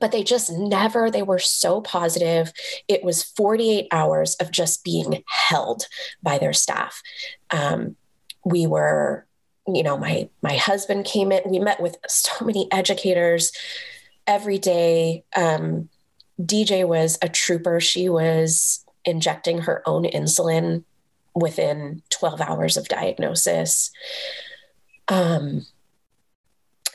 but 0.00 0.10
they 0.10 0.24
just 0.24 0.50
never 0.50 1.10
they 1.10 1.22
were 1.22 1.38
so 1.38 1.80
positive 1.82 2.50
it 2.88 3.04
was 3.04 3.22
48 3.22 3.88
hours 3.92 4.34
of 4.36 4.50
just 4.50 4.84
being 4.84 5.22
held 5.28 5.84
by 6.22 6.38
their 6.38 6.54
staff 6.54 7.02
um, 7.50 7.94
we 8.42 8.66
were 8.66 9.26
you 9.66 9.82
know 9.82 9.96
my 9.96 10.28
my 10.42 10.56
husband 10.56 11.04
came 11.04 11.30
in 11.30 11.42
we 11.50 11.58
met 11.58 11.80
with 11.80 11.96
so 12.08 12.44
many 12.44 12.68
educators 12.72 13.52
every 14.26 14.58
day. 14.58 15.24
Um, 15.36 15.88
dj 16.40 16.86
was 16.86 17.18
a 17.22 17.28
trooper. 17.28 17.80
She 17.80 18.08
was 18.08 18.84
injecting 19.04 19.58
her 19.58 19.82
own 19.86 20.04
insulin 20.04 20.84
within 21.34 22.02
12 22.10 22.40
hours 22.40 22.76
of 22.76 22.88
diagnosis. 22.88 23.90
Um, 25.08 25.66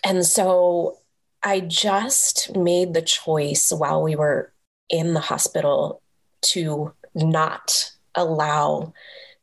and 0.04 0.26
so 0.26 0.98
i 1.44 1.60
just 1.60 2.56
made 2.56 2.94
the 2.94 3.02
choice 3.02 3.72
while 3.72 4.02
we 4.02 4.16
were 4.16 4.52
in 4.90 5.14
the 5.14 5.20
hospital 5.20 6.02
to 6.42 6.94
not 7.14 7.92
allow 8.16 8.94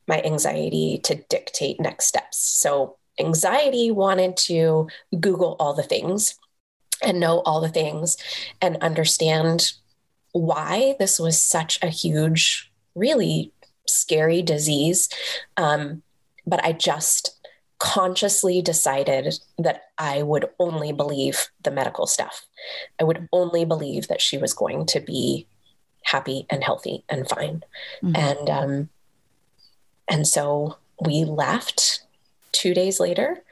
my 0.07 0.21
anxiety 0.23 1.01
to 1.05 1.15
dictate 1.29 1.81
next 1.81 2.07
steps. 2.07 2.39
So 2.39 2.97
anxiety 3.19 3.91
wanted 3.91 4.37
to 4.37 4.89
Google 5.21 5.57
all 5.59 5.75
the 5.75 5.83
things 5.83 6.39
and 7.03 7.21
know 7.21 7.41
all 7.41 7.61
the 7.61 7.69
things 7.69 8.17
and 8.61 8.77
understand 8.79 9.73
why 10.33 10.97
this 10.99 11.19
was 11.19 11.41
such 11.41 11.79
a 11.83 11.89
huge, 11.89 12.73
really 12.95 13.53
scary 13.87 14.43
disease. 14.43 15.09
Um, 15.57 16.03
but 16.47 16.65
I 16.65 16.73
just 16.73 17.39
consciously 17.79 18.63
decided 18.63 19.39
that 19.59 19.85
I 19.99 20.23
would 20.23 20.49
only 20.59 20.93
believe 20.93 21.49
the 21.63 21.71
medical 21.71 22.07
stuff. 22.07 22.47
I 23.01 23.05
would 23.05 23.29
only 23.33 23.65
believe 23.65 24.09
that 24.09 24.21
she 24.21 24.39
was 24.39 24.55
going 24.55 24.87
to 24.87 25.01
be 25.01 25.47
happy 26.05 26.47
and 26.51 26.63
healthy 26.63 27.05
and 27.09 27.29
fine. 27.29 27.63
Mm-hmm. 28.03 28.17
And 28.17 28.51
um, 28.51 28.89
and 30.09 30.27
so 30.27 30.79
we 31.05 31.25
left 31.25 32.04
two 32.55 32.75
days 32.75 33.01
later 33.01 33.43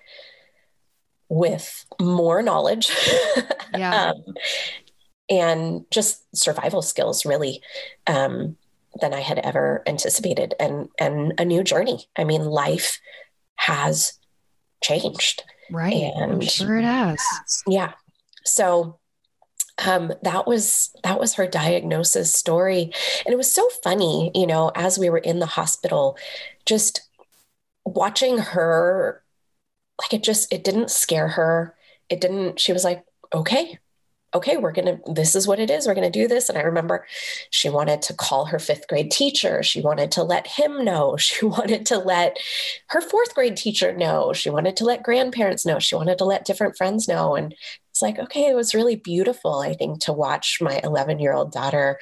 with 1.28 1.84
more 2.00 2.42
knowledge 2.42 2.90
yeah. 3.76 4.12
um, 4.12 4.34
and 5.30 5.84
just 5.90 6.24
survival 6.36 6.82
skills, 6.82 7.26
really. 7.26 7.62
Um, 8.06 8.56
than 9.00 9.14
I 9.14 9.20
had 9.20 9.38
ever 9.38 9.82
anticipated 9.86 10.54
and 10.60 10.88
and 10.98 11.32
a 11.38 11.44
new 11.44 11.64
journey. 11.64 12.06
I 12.16 12.24
mean, 12.24 12.44
life 12.44 13.00
has 13.56 14.14
changed. 14.82 15.44
Right. 15.70 15.94
And 15.94 16.32
I'm 16.32 16.40
sure 16.42 16.76
it 16.76 16.84
has. 16.84 17.20
Yeah. 17.66 17.92
So 18.44 18.98
um, 19.86 20.12
that 20.22 20.46
was 20.46 20.90
that 21.02 21.18
was 21.18 21.34
her 21.34 21.46
diagnosis 21.46 22.32
story 22.32 22.92
and 23.24 23.32
it 23.32 23.36
was 23.36 23.50
so 23.50 23.66
funny 23.82 24.30
you 24.34 24.46
know 24.46 24.70
as 24.74 24.98
we 24.98 25.08
were 25.08 25.18
in 25.18 25.38
the 25.38 25.46
hospital 25.46 26.16
just 26.66 27.08
watching 27.84 28.38
her 28.38 29.22
like 30.00 30.14
it 30.14 30.22
just 30.22 30.52
it 30.52 30.64
didn't 30.64 30.90
scare 30.90 31.28
her 31.28 31.74
it 32.08 32.20
didn't 32.20 32.60
she 32.60 32.72
was 32.72 32.84
like 32.84 33.04
okay 33.32 33.78
okay, 34.34 34.56
we're 34.56 34.72
going 34.72 34.86
to, 34.86 35.12
this 35.12 35.34
is 35.34 35.46
what 35.46 35.58
it 35.58 35.70
is. 35.70 35.86
We're 35.86 35.94
going 35.94 36.10
to 36.10 36.20
do 36.20 36.26
this. 36.26 36.48
And 36.48 36.56
I 36.56 36.62
remember 36.62 37.06
she 37.50 37.68
wanted 37.68 38.00
to 38.02 38.14
call 38.14 38.46
her 38.46 38.58
fifth 38.58 38.88
grade 38.88 39.10
teacher. 39.10 39.62
She 39.62 39.80
wanted 39.80 40.10
to 40.12 40.22
let 40.22 40.46
him 40.46 40.84
know. 40.84 41.16
She 41.22 41.46
wanted 41.46 41.86
to 41.86 41.98
let 41.98 42.36
her 42.88 43.00
fourth 43.00 43.34
grade 43.34 43.56
teacher 43.56 43.94
know. 43.96 44.32
She 44.32 44.50
wanted 44.50 44.76
to 44.76 44.84
let 44.84 45.02
grandparents 45.02 45.64
know. 45.64 45.78
She 45.78 45.94
wanted 45.94 46.18
to 46.18 46.24
let 46.24 46.44
different 46.44 46.76
friends 46.76 47.08
know. 47.08 47.36
And 47.36 47.54
it's 47.90 48.02
like, 48.02 48.18
okay, 48.18 48.46
it 48.46 48.54
was 48.54 48.74
really 48.74 48.96
beautiful, 48.96 49.60
I 49.60 49.72
think, 49.74 50.00
to 50.02 50.12
watch 50.12 50.58
my 50.60 50.80
11 50.84 51.20
year 51.20 51.32
old 51.32 51.52
daughter 51.52 51.98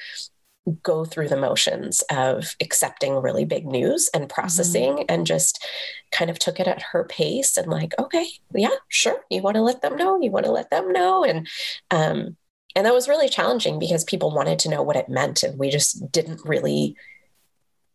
go 0.83 1.05
through 1.05 1.27
the 1.27 1.37
motions 1.37 2.03
of 2.11 2.55
accepting 2.61 3.15
really 3.15 3.45
big 3.45 3.65
news 3.65 4.09
and 4.13 4.29
processing 4.29 4.93
mm-hmm. 4.93 5.05
and 5.09 5.25
just 5.25 5.65
kind 6.11 6.29
of 6.29 6.37
took 6.37 6.59
it 6.59 6.67
at 6.67 6.81
her 6.81 7.03
pace 7.03 7.57
and 7.57 7.67
like 7.67 7.93
okay 7.97 8.27
yeah 8.53 8.69
sure 8.87 9.21
you 9.29 9.41
want 9.41 9.55
to 9.55 9.61
let 9.61 9.81
them 9.81 9.95
know 9.95 10.21
you 10.21 10.29
want 10.29 10.45
to 10.45 10.51
let 10.51 10.69
them 10.69 10.91
know 10.91 11.23
and 11.23 11.47
um 11.89 12.37
and 12.75 12.85
that 12.85 12.93
was 12.93 13.09
really 13.09 13.27
challenging 13.27 13.79
because 13.79 14.03
people 14.03 14.33
wanted 14.33 14.59
to 14.59 14.69
know 14.69 14.83
what 14.83 14.95
it 14.95 15.09
meant 15.09 15.41
and 15.41 15.57
we 15.57 15.69
just 15.69 16.11
didn't 16.11 16.41
really 16.45 16.95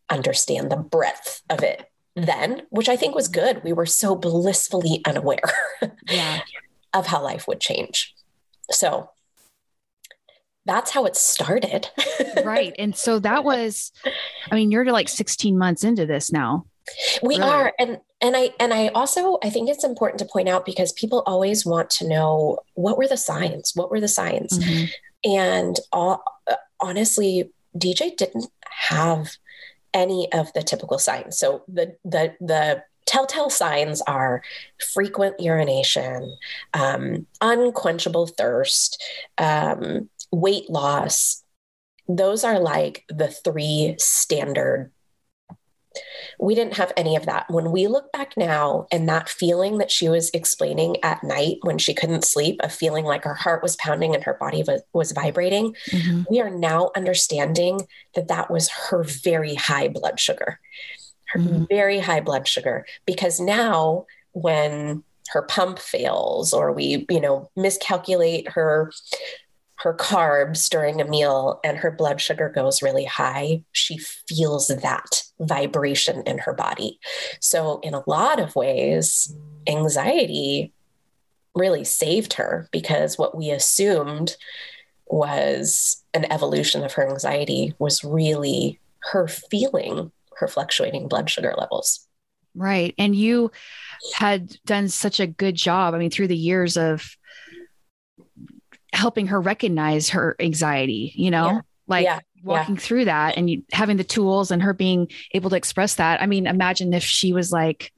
understand 0.09 0.69
the 0.69 0.77
breadth 0.77 1.41
of 1.49 1.63
it 1.63 1.89
then 2.15 2.63
which 2.69 2.89
i 2.89 2.97
think 2.97 3.15
was 3.15 3.29
good 3.29 3.63
we 3.63 3.71
were 3.71 3.85
so 3.85 4.13
blissfully 4.13 5.01
unaware 5.05 5.39
yeah. 6.09 6.41
of 6.93 7.07
how 7.07 7.23
life 7.23 7.47
would 7.47 7.61
change 7.61 8.13
so 8.69 9.09
that's 10.67 10.91
how 10.91 11.05
it 11.05 11.15
started. 11.15 11.89
right. 12.43 12.75
And 12.77 12.95
so 12.95 13.19
that 13.27 13.43
was, 13.43 13.91
I 14.51 14.55
mean, 14.55 14.71
you're 14.71 14.85
like 14.91 15.09
16 15.09 15.57
months 15.57 15.83
into 15.83 16.05
this 16.05 16.31
now. 16.31 16.65
We 17.23 17.37
really? 17.37 17.49
are. 17.49 17.73
And 17.79 17.99
and 18.21 18.35
I 18.35 18.51
and 18.59 18.73
I 18.73 18.87
also 18.89 19.37
I 19.43 19.49
think 19.49 19.69
it's 19.69 19.83
important 19.83 20.19
to 20.19 20.25
point 20.25 20.47
out 20.47 20.65
because 20.65 20.93
people 20.93 21.21
always 21.25 21.65
want 21.65 21.89
to 21.91 22.07
know 22.07 22.59
what 22.75 22.97
were 22.97 23.07
the 23.07 23.17
signs? 23.17 23.73
What 23.75 23.91
were 23.91 23.99
the 23.99 24.07
signs? 24.07 24.57
Mm-hmm. 24.57 24.85
And 25.29 25.75
all, 25.91 26.23
honestly, 26.79 27.51
DJ 27.77 28.15
didn't 28.15 28.47
have 28.65 29.31
any 29.93 30.31
of 30.31 30.51
the 30.53 30.63
typical 30.63 30.99
signs. 30.99 31.37
So 31.37 31.63
the 31.67 31.97
the 32.05 32.35
the 32.39 32.83
telltale 33.05 33.49
signs 33.49 34.01
are 34.01 34.43
frequent 34.93 35.39
urination, 35.39 36.37
um, 36.73 37.25
unquenchable 37.41 38.27
thirst, 38.27 39.01
um, 39.37 40.09
weight 40.31 40.69
loss, 40.69 41.43
those 42.07 42.43
are 42.43 42.59
like 42.59 43.05
the 43.09 43.27
three 43.27 43.95
standard. 43.97 44.91
We 46.39 46.53
didn't 46.53 46.77
have 46.77 46.93
any 46.95 47.15
of 47.15 47.25
that. 47.25 47.49
When 47.49 47.71
we 47.71 47.87
look 47.87 48.11
back 48.11 48.37
now 48.37 48.85
and 48.91 49.09
that 49.09 49.29
feeling 49.29 49.79
that 49.79 49.89
she 49.89 50.09
was 50.09 50.29
explaining 50.29 50.97
at 51.03 51.23
night 51.23 51.57
when 51.61 51.79
she 51.79 51.93
couldn't 51.93 52.23
sleep, 52.23 52.59
a 52.61 52.69
feeling 52.69 53.03
like 53.03 53.23
her 53.23 53.33
heart 53.33 53.63
was 53.63 53.75
pounding 53.77 54.13
and 54.13 54.23
her 54.23 54.35
body 54.35 54.63
was, 54.67 54.83
was 54.93 55.11
vibrating, 55.11 55.75
mm-hmm. 55.89 56.23
we 56.29 56.39
are 56.39 56.51
now 56.51 56.91
understanding 56.95 57.87
that 58.13 58.27
that 58.27 58.51
was 58.51 58.69
her 58.69 59.03
very 59.03 59.55
high 59.55 59.87
blood 59.87 60.19
sugar, 60.19 60.59
her 61.29 61.39
mm-hmm. 61.39 61.63
very 61.67 61.99
high 61.99 62.21
blood 62.21 62.47
sugar. 62.47 62.85
Because 63.07 63.39
now 63.39 64.05
when 64.33 65.03
her 65.29 65.41
pump 65.41 65.79
fails 65.79 66.53
or 66.53 66.71
we, 66.71 67.05
you 67.09 67.19
know, 67.19 67.49
miscalculate 67.55 68.49
her 68.49 68.91
her 69.77 69.93
carbs 69.93 70.69
during 70.69 70.99
a 70.99 71.05
meal 71.05 71.59
and 71.63 71.77
her 71.77 71.91
blood 71.91 72.19
sugar 72.19 72.49
goes 72.49 72.81
really 72.81 73.05
high, 73.05 73.63
she 73.71 73.97
feels 73.97 74.67
that 74.67 75.23
vibration 75.39 76.23
in 76.23 76.39
her 76.39 76.53
body. 76.53 76.99
So, 77.39 77.79
in 77.81 77.93
a 77.93 78.03
lot 78.07 78.39
of 78.39 78.55
ways, 78.55 79.33
anxiety 79.67 80.73
really 81.55 81.83
saved 81.83 82.33
her 82.33 82.67
because 82.71 83.17
what 83.17 83.37
we 83.37 83.51
assumed 83.51 84.35
was 85.05 86.03
an 86.13 86.31
evolution 86.31 86.83
of 86.83 86.93
her 86.93 87.09
anxiety 87.09 87.73
was 87.79 88.03
really 88.03 88.79
her 88.99 89.27
feeling 89.27 90.11
her 90.37 90.47
fluctuating 90.47 91.07
blood 91.07 91.29
sugar 91.29 91.53
levels. 91.57 92.07
Right. 92.55 92.93
And 92.97 93.15
you 93.15 93.51
had 94.15 94.57
done 94.65 94.89
such 94.89 95.19
a 95.19 95.27
good 95.27 95.55
job, 95.55 95.93
I 95.93 95.99
mean, 95.99 96.09
through 96.09 96.27
the 96.27 96.37
years 96.37 96.77
of 96.77 97.15
helping 98.93 99.27
her 99.27 99.39
recognize 99.39 100.09
her 100.09 100.35
anxiety, 100.39 101.13
you 101.15 101.31
know, 101.31 101.47
yeah. 101.47 101.61
like 101.87 102.03
yeah. 102.05 102.19
walking 102.43 102.75
yeah. 102.75 102.81
through 102.81 103.05
that 103.05 103.37
and 103.37 103.49
you, 103.49 103.63
having 103.71 103.97
the 103.97 104.03
tools 104.03 104.51
and 104.51 104.61
her 104.63 104.73
being 104.73 105.09
able 105.33 105.49
to 105.49 105.55
express 105.55 105.95
that. 105.95 106.21
I 106.21 106.25
mean, 106.25 106.47
imagine 106.47 106.93
if 106.93 107.03
she 107.03 107.33
was 107.33 107.51
like, 107.51 107.91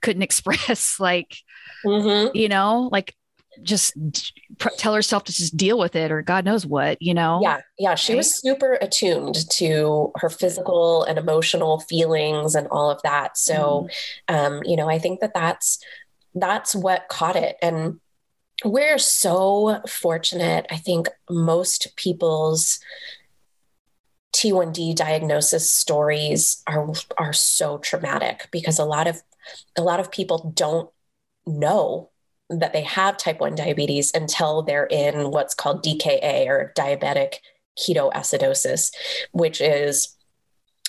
couldn't 0.00 0.22
express, 0.30 0.98
like, 1.00 1.36
mm-hmm. 1.84 2.36
you 2.36 2.48
know, 2.48 2.88
like 2.92 3.14
just 3.62 3.94
tell 4.78 4.94
herself 4.94 5.24
to 5.24 5.32
just 5.32 5.56
deal 5.56 5.78
with 5.78 5.96
it 5.96 6.12
or 6.12 6.22
God 6.22 6.44
knows 6.44 6.64
what, 6.64 7.00
you 7.00 7.14
know? 7.14 7.40
Yeah. 7.42 7.60
Yeah. 7.78 7.94
She 7.94 8.12
right? 8.12 8.18
was 8.18 8.34
super 8.34 8.78
attuned 8.80 9.48
to 9.50 10.12
her 10.16 10.30
physical 10.30 11.04
and 11.04 11.18
emotional 11.18 11.80
feelings 11.80 12.54
and 12.54 12.68
all 12.68 12.90
of 12.90 13.02
that. 13.02 13.36
So, 13.36 13.88
mm. 14.28 14.34
um, 14.34 14.62
you 14.64 14.76
know, 14.76 14.88
I 14.88 14.98
think 14.98 15.20
that 15.20 15.34
that's, 15.34 15.78
that's 16.34 16.74
what 16.74 17.08
caught 17.08 17.36
it. 17.36 17.56
And 17.60 18.00
we're 18.64 18.98
so 18.98 19.80
fortunate. 19.88 20.66
I 20.70 20.76
think 20.76 21.08
most 21.28 21.96
people's 21.96 22.80
T1D 24.34 24.94
diagnosis 24.94 25.70
stories 25.70 26.62
are 26.66 26.92
are 27.18 27.32
so 27.32 27.78
traumatic 27.78 28.48
because 28.50 28.78
a 28.78 28.84
lot 28.84 29.06
of 29.06 29.22
a 29.76 29.82
lot 29.82 30.00
of 30.00 30.12
people 30.12 30.52
don't 30.54 30.90
know 31.46 32.10
that 32.48 32.72
they 32.72 32.82
have 32.82 33.16
type 33.16 33.40
1 33.40 33.54
diabetes 33.54 34.12
until 34.12 34.62
they're 34.62 34.86
in 34.86 35.30
what's 35.30 35.54
called 35.54 35.84
DKA 35.84 36.46
or 36.48 36.72
diabetic 36.76 37.34
ketoacidosis, 37.78 38.92
which 39.30 39.60
is 39.60 40.16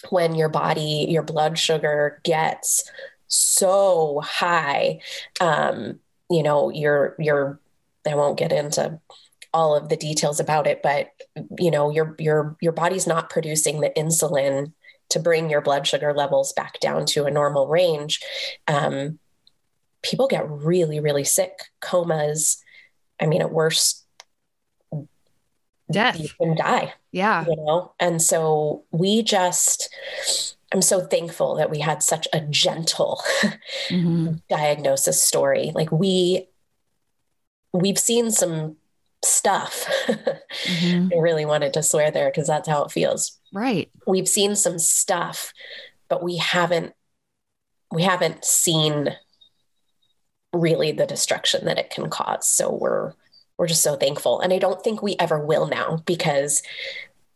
when 0.10 0.34
your 0.34 0.50
body, 0.50 1.06
your 1.08 1.22
blood 1.22 1.58
sugar 1.60 2.20
gets 2.24 2.84
so 3.28 4.22
high 4.24 5.00
um, 5.40 6.00
you 6.32 6.44
know 6.44 6.70
you're 6.70 7.16
you're 7.20 7.60
i 8.08 8.16
won't 8.16 8.38
get 8.38 8.52
into 8.52 9.00
all 9.54 9.76
of 9.76 9.90
the 9.90 9.98
details 9.98 10.40
about 10.40 10.68
it 10.68 10.82
but 10.82 11.10
you 11.60 11.72
know 11.72 11.90
your 11.90 12.16
your 12.20 12.56
your 12.62 12.72
body's 12.72 13.08
not 13.08 13.30
producing 13.30 13.82
the 13.82 13.92
insulin 13.98 14.72
to 15.10 15.20
bring 15.20 15.50
your 15.50 15.62
blood 15.62 15.86
sugar 15.86 16.14
levels 16.14 16.54
back 16.54 16.80
down 16.80 17.06
to 17.06 17.26
a 17.26 17.32
normal 17.32 17.68
range. 17.68 18.22
Um, 18.66 19.20
people 20.02 20.28
get 20.28 20.50
really 20.50 21.00
really 21.00 21.26
sick. 21.26 21.52
Comas 21.82 22.64
i 23.20 23.26
mean 23.28 23.42
at 23.42 23.52
worst 23.52 24.04
death. 25.92 26.20
you 26.20 26.30
can 26.40 26.56
die 26.56 26.94
yeah. 27.12 27.46
you 27.48 27.56
know? 27.56 27.94
And 28.00 28.22
so 28.22 28.84
we 28.92 29.24
just 29.24 29.90
I'm 30.74 30.82
so 30.82 31.02
thankful 31.02 31.56
that 31.56 31.70
we 31.70 31.80
had 31.80 32.02
such 32.02 32.28
a 32.32 32.40
gentle 32.40 33.22
mm-hmm. 33.90 34.36
diagnosis 34.50 35.22
story. 35.22 35.72
Like 35.76 35.92
we 35.92 36.48
we've 37.74 38.00
seen 38.00 38.32
some 38.32 38.78
stuff. 39.24 39.86
mm-hmm. 40.08 41.10
I 41.14 41.18
really 41.18 41.46
wanted 41.46 41.74
to 41.74 41.84
swear 41.84 42.12
there 42.12 42.30
because 42.30 42.48
that's 42.48 42.68
how 42.68 42.84
it 42.84 42.92
feels. 42.92 43.40
Right. 43.54 43.90
We've 44.08 44.28
seen 44.28 44.56
some 44.56 44.80
stuff, 44.80 45.54
but 46.10 46.24
we 46.24 46.38
haven't 46.38 46.94
we 47.92 48.04
haven't 48.04 48.46
seen 48.46 49.10
really 50.54 50.92
the 50.92 51.06
destruction 51.06 51.66
that 51.66 51.78
it 51.78 51.90
can 51.90 52.10
cause. 52.10 52.48
So 52.48 52.74
we're 52.74 53.14
we're 53.58 53.68
just 53.68 53.84
so 53.84 53.96
thankful. 53.96 54.40
And 54.40 54.54
I 54.54 54.58
don't 54.58 54.82
think 54.82 55.02
we 55.02 55.16
ever 55.20 55.40
will 55.46 55.68
now 55.68 56.02
because 56.06 56.64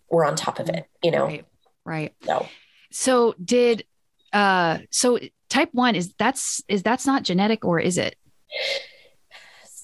we're 0.10 0.26
on 0.26 0.36
top 0.36 0.60
of 0.60 0.69
it, 0.69 0.88
you 1.04 1.12
know. 1.12 1.26
Right. 1.26 1.45
Right. 1.86 2.13
So 2.24 2.48
so 2.91 3.36
did 3.43 3.86
uh 4.34 4.80
so 4.89 5.19
type 5.50 5.69
1 5.74 5.95
is 5.95 6.13
that's 6.17 6.62
is 6.67 6.84
that's 6.84 7.06
not 7.06 7.24
genetic 7.24 7.63
or 7.63 7.80
is 7.80 7.98
it? 7.98 8.15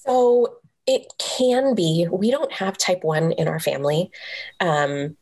So 0.06 0.56
it 0.86 1.06
can 1.18 1.74
be. 1.74 2.06
We 2.10 2.30
don't 2.30 2.52
have 2.52 2.76
type 2.76 3.04
1 3.04 3.32
in 3.32 3.48
our 3.48 3.60
family. 3.60 4.10
Um 4.60 5.16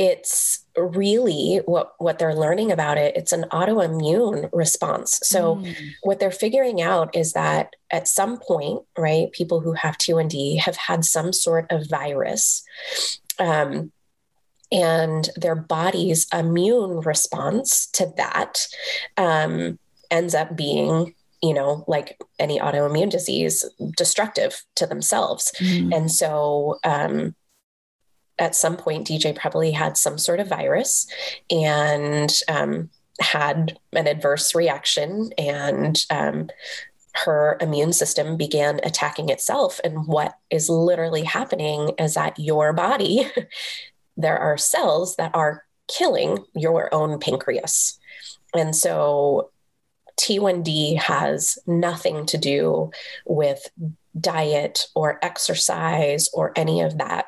it's 0.00 0.64
really 0.78 1.60
what 1.66 1.92
what 1.98 2.18
they're 2.18 2.34
learning 2.34 2.72
about 2.72 2.96
it 2.96 3.14
it's 3.16 3.34
an 3.34 3.44
autoimmune 3.52 4.48
response 4.50 5.20
so 5.22 5.56
mm. 5.56 5.74
what 6.02 6.18
they're 6.18 6.30
figuring 6.30 6.80
out 6.80 7.14
is 7.14 7.34
that 7.34 7.76
at 7.90 8.08
some 8.08 8.38
point 8.38 8.80
right 8.96 9.30
people 9.32 9.60
who 9.60 9.74
have 9.74 9.98
T1D 9.98 10.60
have 10.60 10.76
had 10.76 11.04
some 11.04 11.34
sort 11.34 11.66
of 11.70 11.86
virus 11.90 12.64
um, 13.38 13.92
and 14.72 15.28
their 15.36 15.56
body's 15.56 16.26
immune 16.32 17.00
response 17.00 17.86
to 17.88 18.10
that 18.16 18.66
um, 19.18 19.78
ends 20.10 20.34
up 20.34 20.56
being 20.56 21.14
you 21.42 21.54
know 21.54 21.84
like 21.86 22.18
any 22.38 22.58
autoimmune 22.58 23.10
disease 23.10 23.64
destructive 23.96 24.62
to 24.74 24.86
themselves 24.86 25.52
mm-hmm. 25.58 25.92
and 25.92 26.10
so 26.10 26.78
um, 26.84 27.34
at 28.38 28.54
some 28.54 28.76
point 28.76 29.06
dj 29.06 29.34
probably 29.36 29.70
had 29.70 29.96
some 29.96 30.18
sort 30.18 30.40
of 30.40 30.48
virus 30.48 31.06
and 31.50 32.40
um, 32.48 32.90
had 33.20 33.78
an 33.92 34.06
adverse 34.06 34.54
reaction 34.54 35.30
and 35.38 36.04
um, 36.10 36.48
her 37.12 37.58
immune 37.60 37.92
system 37.92 38.36
began 38.36 38.80
attacking 38.82 39.28
itself. 39.28 39.80
And 39.84 40.06
what 40.06 40.38
is 40.50 40.68
literally 40.68 41.24
happening 41.24 41.90
is 41.98 42.14
that 42.14 42.38
your 42.38 42.72
body, 42.72 43.26
there 44.16 44.38
are 44.38 44.56
cells 44.56 45.16
that 45.16 45.32
are 45.34 45.64
killing 45.88 46.44
your 46.54 46.92
own 46.94 47.18
pancreas. 47.18 47.98
And 48.54 48.74
so 48.74 49.50
T1D 50.20 50.98
has 50.98 51.58
nothing 51.66 52.26
to 52.26 52.38
do 52.38 52.90
with 53.24 53.70
diet 54.18 54.86
or 54.94 55.18
exercise 55.24 56.28
or 56.34 56.52
any 56.56 56.82
of 56.82 56.98
that. 56.98 57.26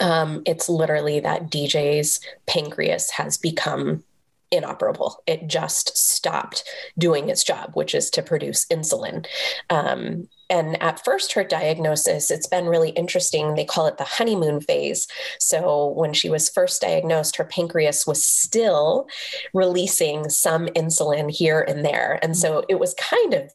Um, 0.00 0.42
it's 0.44 0.68
literally 0.68 1.20
that 1.20 1.50
DJ's 1.50 2.20
pancreas 2.46 3.10
has 3.10 3.38
become 3.38 4.04
inoperable. 4.50 5.22
It 5.26 5.46
just 5.46 5.96
stopped 5.96 6.64
doing 6.98 7.28
its 7.28 7.42
job, 7.44 7.70
which 7.74 7.94
is 7.94 8.10
to 8.10 8.22
produce 8.22 8.66
insulin. 8.66 9.26
Um, 9.70 10.28
and 10.50 10.82
at 10.82 11.04
first, 11.04 11.32
her 11.32 11.44
diagnosis, 11.44 12.30
it's 12.30 12.48
been 12.48 12.66
really 12.66 12.90
interesting. 12.90 13.54
They 13.54 13.64
call 13.64 13.86
it 13.86 13.96
the 13.96 14.04
honeymoon 14.04 14.60
phase. 14.60 15.06
So, 15.38 15.88
when 15.96 16.12
she 16.12 16.28
was 16.28 16.50
first 16.50 16.82
diagnosed, 16.82 17.36
her 17.36 17.44
pancreas 17.44 18.06
was 18.06 18.22
still 18.22 19.06
releasing 19.54 20.28
some 20.28 20.66
insulin 20.68 21.30
here 21.30 21.60
and 21.60 21.84
there. 21.84 22.18
And 22.22 22.36
so, 22.36 22.64
it 22.68 22.80
was 22.80 22.94
kind 22.94 23.34
of 23.34 23.52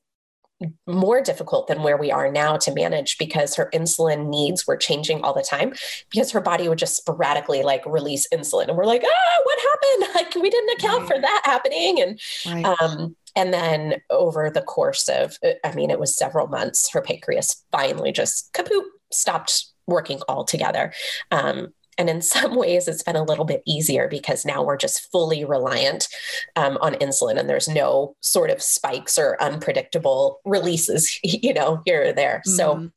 more 0.88 1.22
difficult 1.22 1.68
than 1.68 1.84
where 1.84 1.98
we 1.98 2.12
are 2.12 2.32
now 2.32 2.56
to 2.56 2.74
manage 2.74 3.18
because 3.18 3.56
her 3.56 3.70
insulin 3.74 4.30
needs 4.30 4.66
were 4.66 4.78
changing 4.78 5.22
all 5.22 5.34
the 5.34 5.44
time 5.44 5.74
because 6.10 6.32
her 6.32 6.40
body 6.40 6.70
would 6.70 6.78
just 6.78 6.96
sporadically 6.96 7.62
like 7.62 7.86
release 7.86 8.26
insulin 8.34 8.70
and 8.70 8.78
we're 8.78 8.86
like 8.86 9.04
ah 9.06 9.42
what 9.44 9.60
happened 9.60 10.16
like 10.16 10.36
we 10.42 10.50
didn't 10.50 10.80
account 10.80 11.02
right. 11.02 11.10
for 11.10 11.20
that 11.20 11.42
happening 11.44 12.02
and 12.02 12.20
right. 12.46 12.66
um 12.82 13.16
and 13.36 13.54
then 13.54 13.96
over 14.10 14.50
the 14.50 14.62
course 14.62 15.08
of 15.10 15.38
i 15.64 15.74
mean 15.74 15.90
it 15.90 16.00
was 16.00 16.16
several 16.16 16.48
months 16.48 16.92
her 16.92 17.02
pancreas 17.02 17.64
finally 17.72 18.12
just 18.12 18.52
kaput 18.54 18.84
stopped 19.12 19.66
working 19.88 20.20
altogether 20.28 20.92
um 21.32 21.74
and 21.98 22.10
in 22.10 22.22
some 22.22 22.56
ways, 22.56 22.88
it's 22.88 23.04
been 23.04 23.16
a 23.16 23.24
little 23.24 23.46
bit 23.46 23.62
easier 23.66 24.08
because 24.08 24.46
now 24.46 24.64
we're 24.64 24.78
just 24.78 25.12
fully 25.12 25.46
reliant 25.46 26.08
um, 26.56 26.78
on 26.82 26.96
insulin 26.96 27.38
and 27.38 27.50
there's 27.50 27.68
no 27.68 28.16
sort 28.22 28.50
of 28.50 28.62
spikes 28.62 29.18
or 29.18 29.42
unpredictable 29.42 30.40
releases, 30.46 31.20
you 31.24 31.54
know, 31.54 31.82
here 31.86 32.10
or 32.10 32.14
there. 32.14 32.42
Mm-hmm. 32.48 32.56
So, 32.56 32.92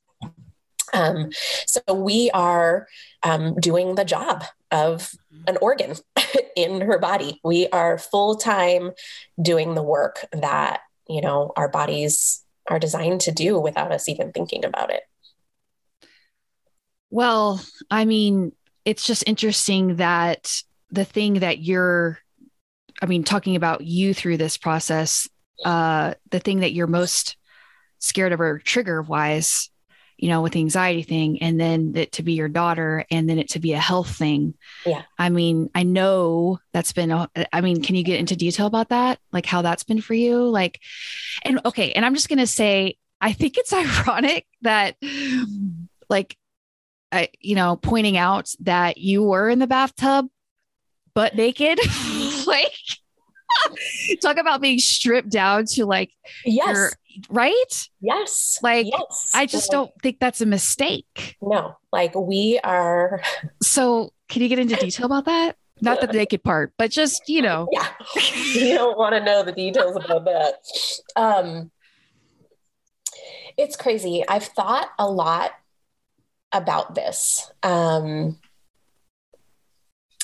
um, 0.95 1.31
so 1.67 1.81
we 1.95 2.31
are 2.33 2.89
um, 3.23 3.55
doing 3.57 3.95
the 3.95 4.05
job 4.05 4.45
of 4.71 5.13
an 5.47 5.57
organ 5.61 5.95
in 6.57 6.81
her 6.83 6.99
body. 6.99 7.41
We 7.45 7.69
are 7.69 7.99
full 7.99 8.37
time 8.37 8.93
doing 9.41 9.75
the 9.75 9.83
work 9.83 10.25
that, 10.33 10.81
you 11.09 11.21
know, 11.21 11.53
our 11.57 11.69
bodies 11.69 12.45
are 12.69 12.79
designed 12.79 13.23
to 13.23 13.33
do 13.33 13.59
without 13.59 13.93
us 13.93 14.09
even 14.09 14.33
thinking 14.33 14.65
about 14.65 14.91
it. 14.91 15.03
Well, 17.11 17.61
I 17.91 18.05
mean, 18.05 18.53
it's 18.85 19.07
just 19.07 19.25
interesting 19.27 19.97
that 19.97 20.63
the 20.91 21.05
thing 21.05 21.35
that 21.35 21.59
you're 21.59 22.19
i 23.03 23.07
mean 23.07 23.25
talking 23.25 23.57
about 23.57 23.83
you 23.83 24.15
through 24.15 24.37
this 24.37 24.57
process 24.57 25.29
uh 25.65 26.15
the 26.31 26.39
thing 26.39 26.61
that 26.61 26.73
you're 26.73 26.87
most 26.87 27.37
scared 27.99 28.33
of 28.33 28.41
or 28.41 28.59
trigger 28.59 29.03
wise 29.03 29.71
you 30.19 30.29
know 30.29 30.43
with 30.43 30.53
the 30.53 30.61
anxiety 30.61 31.03
thing 31.03 31.41
and 31.43 31.59
then 31.59 31.93
it 31.97 32.13
to 32.13 32.23
be 32.23 32.35
your 32.35 32.49
daughter 32.49 33.05
and 33.11 33.29
then 33.29 33.39
it 33.39 33.51
to 33.51 33.59
be 33.59 33.73
a 33.73 33.79
health 33.79 34.11
thing. 34.17 34.55
Yeah. 34.85 35.03
I 35.19 35.29
mean 35.31 35.71
i 35.75 35.83
know 35.83 36.61
that's 36.73 36.93
been 36.93 37.11
a, 37.11 37.29
I 37.53 37.61
mean 37.61 37.83
can 37.83 37.95
you 37.95 38.03
get 38.03 38.21
into 38.21 38.37
detail 38.37 38.67
about 38.67 38.91
that? 38.91 39.19
Like 39.33 39.47
how 39.47 39.63
that's 39.63 39.85
been 39.85 40.01
for 40.01 40.15
you? 40.15 40.49
Like 40.49 40.81
and 41.45 41.61
okay 41.65 41.93
and 41.93 42.05
i'm 42.05 42.15
just 42.15 42.29
going 42.29 42.39
to 42.41 42.47
say 42.47 42.97
i 43.21 43.33
think 43.33 43.57
it's 43.57 43.73
ironic 44.09 44.47
that 44.63 44.97
like 46.09 46.37
I, 47.11 47.31
you 47.41 47.55
know, 47.55 47.77
pointing 47.77 48.17
out 48.17 48.55
that 48.61 48.99
you 48.99 49.23
were 49.23 49.49
in 49.49 49.61
the 49.61 49.67
bathtub 49.67 50.29
butt 51.15 51.35
naked. 51.35 51.81
like, 52.47 52.73
talk 54.23 54.37
about 54.37 54.61
being 54.61 54.79
stripped 54.79 55.31
down 55.31 55.65
to 55.67 55.87
like, 55.87 56.13
yes, 56.45 56.77
your, 56.77 56.91
right? 57.31 57.89
Yes. 58.01 58.59
Like, 58.63 58.87
yes. 58.87 59.33
I 59.35 59.47
just 59.47 59.71
don't 59.71 59.91
think 60.03 60.19
that's 60.21 60.41
a 60.41 60.47
mistake. 60.47 61.37
No, 61.41 61.77
like, 61.93 62.15
we 62.15 62.61
are. 62.63 63.23
So, 63.63 64.13
can 64.29 64.43
you 64.43 64.49
get 64.49 64.59
into 64.59 64.77
detail 64.77 65.07
about 65.07 65.25
that? 65.27 65.57
Not 65.81 66.01
the 66.01 66.07
naked 66.09 66.43
part, 66.43 66.73
but 66.77 66.91
just, 66.91 67.29
you 67.29 67.43
know. 67.43 67.69
Yeah. 67.73 67.89
you 68.55 68.75
don't 68.75 68.99
want 68.99 69.15
to 69.15 69.23
know 69.23 69.43
the 69.43 69.53
details 69.53 69.97
about 69.97 70.25
that. 70.25 70.55
Um, 71.17 71.71
it's 73.57 73.77
crazy. 73.77 74.25
I've 74.29 74.45
thought 74.45 74.89
a 74.99 75.09
lot 75.11 75.53
about 76.53 76.95
this. 76.95 77.51
Um, 77.63 78.39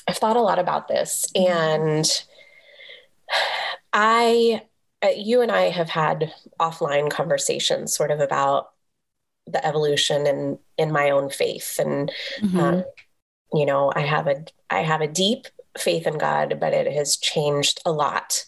I've 0.07 0.16
thought 0.16 0.37
a 0.37 0.40
lot 0.40 0.59
about 0.59 0.88
this, 0.88 1.26
and 1.35 2.04
I, 3.92 4.62
you 5.10 5.40
and 5.40 5.50
I 5.50 5.70
have 5.70 5.88
had 5.88 6.32
offline 6.60 7.10
conversations 7.10 7.94
sort 7.94 8.10
of 8.10 8.20
about 8.20 8.70
the 9.46 9.64
evolution 9.66 10.26
and 10.26 10.58
in 10.78 10.92
my 10.92 11.10
own 11.10 11.30
faith, 11.30 11.78
and 11.78 12.10
mm-hmm. 12.40 12.58
um, 12.58 12.84
you 13.52 13.66
know, 13.66 13.92
I 13.94 14.00
have 14.00 14.26
a 14.26 14.44
I 14.70 14.80
have 14.80 15.00
a 15.00 15.08
deep 15.08 15.46
faith 15.78 16.06
in 16.06 16.18
God, 16.18 16.58
but 16.60 16.72
it 16.72 16.92
has 16.92 17.16
changed 17.16 17.80
a 17.84 17.92
lot 17.92 18.44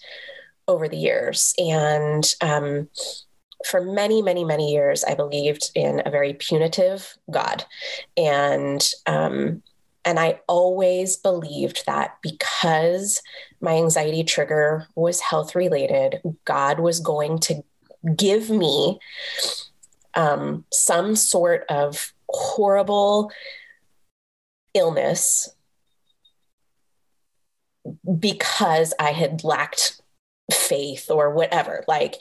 over 0.68 0.88
the 0.88 0.96
years, 0.96 1.54
and 1.58 2.24
um, 2.40 2.88
for 3.64 3.80
many, 3.80 4.22
many, 4.22 4.44
many 4.44 4.72
years, 4.72 5.04
I 5.04 5.14
believed 5.14 5.70
in 5.74 6.02
a 6.04 6.10
very 6.10 6.34
punitive 6.34 7.16
God, 7.30 7.64
and 8.16 8.86
um, 9.06 9.62
and 10.06 10.20
I 10.20 10.40
always 10.46 11.16
believed 11.16 11.84
that 11.86 12.18
because 12.22 13.20
my 13.60 13.72
anxiety 13.72 14.22
trigger 14.22 14.86
was 14.94 15.20
health 15.20 15.56
related, 15.56 16.20
God 16.44 16.78
was 16.78 17.00
going 17.00 17.40
to 17.40 17.64
give 18.14 18.48
me 18.48 19.00
um, 20.14 20.64
some 20.72 21.16
sort 21.16 21.64
of 21.68 22.12
horrible 22.28 23.32
illness 24.74 25.48
because 28.18 28.94
I 29.00 29.10
had 29.10 29.42
lacked 29.42 30.00
faith 30.52 31.10
or 31.10 31.30
whatever. 31.30 31.82
Like, 31.88 32.14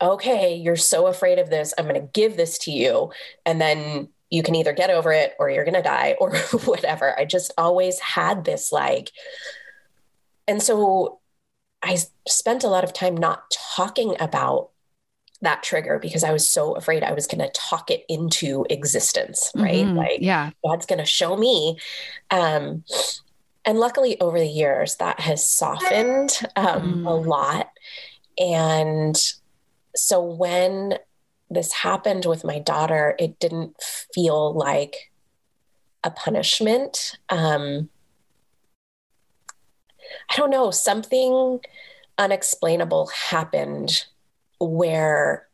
okay, 0.00 0.56
you're 0.56 0.76
so 0.76 1.06
afraid 1.06 1.38
of 1.38 1.48
this. 1.48 1.72
I'm 1.78 1.86
going 1.86 2.00
to 2.00 2.08
give 2.12 2.36
this 2.36 2.58
to 2.58 2.70
you. 2.70 3.12
And 3.46 3.58
then 3.58 4.08
you 4.30 4.42
can 4.42 4.54
either 4.54 4.72
get 4.72 4.90
over 4.90 5.12
it 5.12 5.34
or 5.38 5.50
you're 5.50 5.64
going 5.64 5.74
to 5.74 5.82
die 5.82 6.16
or 6.18 6.36
whatever. 6.64 7.18
I 7.18 7.24
just 7.24 7.52
always 7.56 7.98
had 8.00 8.44
this 8.44 8.72
like, 8.72 9.10
and 10.46 10.62
so 10.62 11.20
I 11.82 11.98
spent 12.26 12.64
a 12.64 12.68
lot 12.68 12.84
of 12.84 12.92
time 12.92 13.16
not 13.16 13.50
talking 13.76 14.16
about 14.18 14.70
that 15.42 15.62
trigger 15.62 15.98
because 15.98 16.24
I 16.24 16.32
was 16.32 16.48
so 16.48 16.72
afraid 16.72 17.02
I 17.02 17.12
was 17.12 17.26
going 17.26 17.40
to 17.40 17.52
talk 17.52 17.90
it 17.90 18.04
into 18.08 18.66
existence, 18.70 19.52
right? 19.54 19.84
Mm-hmm. 19.84 19.96
Like, 19.96 20.18
yeah, 20.20 20.50
God's 20.64 20.86
going 20.86 20.98
to 20.98 21.04
show 21.04 21.36
me. 21.36 21.78
Um, 22.30 22.84
and 23.66 23.78
luckily, 23.78 24.20
over 24.20 24.38
the 24.38 24.46
years, 24.46 24.96
that 24.96 25.20
has 25.20 25.46
softened 25.46 26.38
um, 26.56 27.04
mm. 27.04 27.06
a 27.06 27.12
lot. 27.12 27.70
And 28.38 29.16
so 29.94 30.22
when 30.22 30.98
this 31.50 31.72
happened 31.72 32.24
with 32.24 32.44
my 32.44 32.58
daughter, 32.58 33.14
it 33.18 33.38
didn't 33.38 33.76
feel 34.14 34.52
like 34.54 35.12
a 36.02 36.10
punishment. 36.10 37.18
Um, 37.28 37.88
I 40.30 40.36
don't 40.36 40.50
know, 40.50 40.70
something 40.70 41.60
unexplainable 42.18 43.08
happened 43.08 44.04
where 44.60 45.48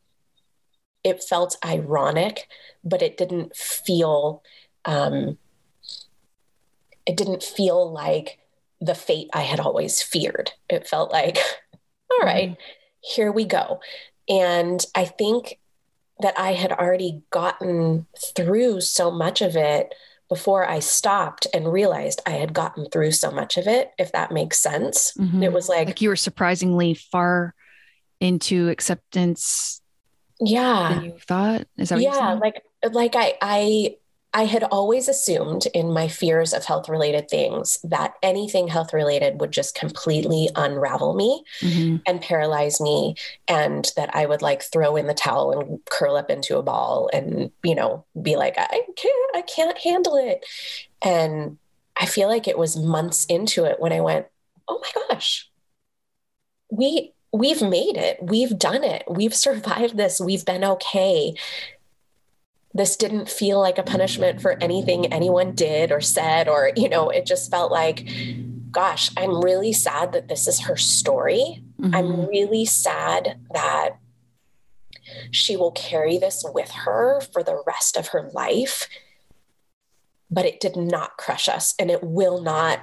it 1.03 1.23
felt 1.23 1.57
ironic, 1.65 2.49
but 2.85 3.03
it 3.03 3.17
didn't 3.17 3.57
feel 3.57 4.43
um, 4.85 5.39
it 7.07 7.17
didn't 7.17 7.43
feel 7.43 7.91
like 7.91 8.39
the 8.81 8.95
fate 8.95 9.29
I 9.33 9.43
had 9.43 9.61
always 9.61 10.03
feared. 10.03 10.53
It 10.69 10.87
felt 10.87 11.11
like, 11.11 11.39
all 12.11 12.25
right, 12.27 12.51
mm-hmm. 12.51 12.61
here 13.01 13.33
we 13.33 13.45
go. 13.45 13.81
And 14.29 14.85
I 14.95 15.05
think 15.05 15.59
that 16.23 16.39
I 16.39 16.53
had 16.53 16.73
already 16.73 17.23
gotten 17.31 18.07
through 18.35 18.81
so 18.81 19.11
much 19.11 19.41
of 19.43 19.57
it 19.57 19.95
before 20.29 20.69
I 20.69 20.79
stopped 20.79 21.47
and 21.53 21.73
realized 21.73 22.23
I 22.25 22.31
had 22.31 22.53
gotten 22.53 22.89
through 22.89 23.13
so 23.13 23.31
much 23.31 23.57
of 23.57 23.67
it, 23.67 23.91
if 23.99 24.13
that 24.13 24.31
makes 24.31 24.59
sense. 24.59 25.13
Mhm. 25.19 25.43
It 25.43 25.53
was 25.53 25.69
like, 25.69 25.89
Like 25.89 26.01
you 26.01 26.09
were 26.09 26.17
surprisingly 26.17 26.95
far 26.95 27.55
into 28.21 28.69
acceptance 28.69 29.83
yeah. 30.41 30.95
than 30.95 31.05
you 31.05 31.19
thought. 31.27 31.67
Is 31.77 31.89
that 31.89 32.01
yeah 32.01 32.33
like 32.35 32.63
like 32.93 33.15
i 33.15 33.35
i 33.43 33.97
i 34.33 34.45
had 34.45 34.63
always 34.65 35.09
assumed 35.09 35.67
in 35.75 35.93
my 35.93 36.07
fears 36.07 36.53
of 36.53 36.65
health 36.65 36.89
related 36.89 37.29
things 37.29 37.79
that 37.83 38.15
anything 38.23 38.69
health 38.69 38.93
related 38.93 39.41
would 39.41 39.51
just 39.51 39.75
completely 39.75 40.49
unravel 40.55 41.15
me 41.15 41.43
Mhm. 41.61 42.03
and 42.07 42.21
paralyze 42.21 42.81
me 42.81 43.15
and 43.49 43.91
that 43.97 44.15
i 44.15 44.25
would 44.27 44.43
like 44.43 44.63
throw 44.63 44.97
in 44.97 45.07
the 45.07 45.15
towel 45.15 45.53
and 45.53 45.81
curl 45.87 46.17
up 46.17 46.31
into 46.31 46.59
a 46.59 46.63
ball 46.63 47.11
and 47.13 47.51
you 47.65 47.75
know 47.75 48.05
be 48.21 48.37
like 48.37 48.55
i 48.59 48.83
can't 48.97 49.37
i 49.37 49.43
can't 49.43 49.79
handle 49.79 50.17
it. 50.17 50.45
And 51.03 51.59
i 51.97 52.07
feel 52.07 52.29
like 52.29 52.47
it 52.47 52.59
was 52.59 52.77
months 52.77 53.25
into 53.27 53.65
it 53.65 53.81
when 53.81 53.93
i 53.93 54.01
went 54.01 54.27
oh 54.69 54.81
my 54.81 55.03
gosh. 55.09 55.49
We 56.71 57.13
we've 57.33 57.63
made 57.63 57.97
it. 57.97 58.19
We've 58.23 58.57
done 58.59 58.85
it. 58.85 59.03
We've 59.09 59.35
survived 59.47 59.97
this. 59.97 60.21
We've 60.21 60.45
been 60.45 60.65
okay 60.65 61.35
this 62.73 62.97
didn't 62.97 63.29
feel 63.29 63.59
like 63.61 63.79
a 63.79 63.83
punishment 63.83 64.41
for 64.41 64.57
anything 64.63 65.13
anyone 65.13 65.53
did 65.55 65.91
or 65.91 66.01
said 66.01 66.49
or 66.49 66.71
you 66.77 66.89
know 66.89 67.09
it 67.11 67.27
just 67.27 67.51
felt 67.51 67.73
like 67.73 68.09
gosh 68.71 69.11
i'm 69.17 69.41
really 69.41 69.73
sad 69.73 70.13
that 70.13 70.29
this 70.29 70.47
is 70.47 70.61
her 70.61 70.77
story 70.77 71.63
Mhm. 71.81 71.95
i'm 71.95 72.27
really 72.27 72.65
sad 72.65 73.39
that 73.53 73.97
she 75.33 75.57
will 75.57 75.73
carry 75.73 76.19
this 76.19 76.45
with 76.55 76.71
her 76.71 77.21
for 77.21 77.43
the 77.43 77.61
rest 77.67 77.97
of 77.97 78.09
her 78.09 78.31
life 78.33 78.87
but 80.31 80.45
it 80.45 80.61
did 80.61 80.77
not 80.77 81.17
crush 81.17 81.49
us 81.49 81.75
and 81.79 81.91
it 81.91 82.05
will 82.05 82.41
not 82.41 82.79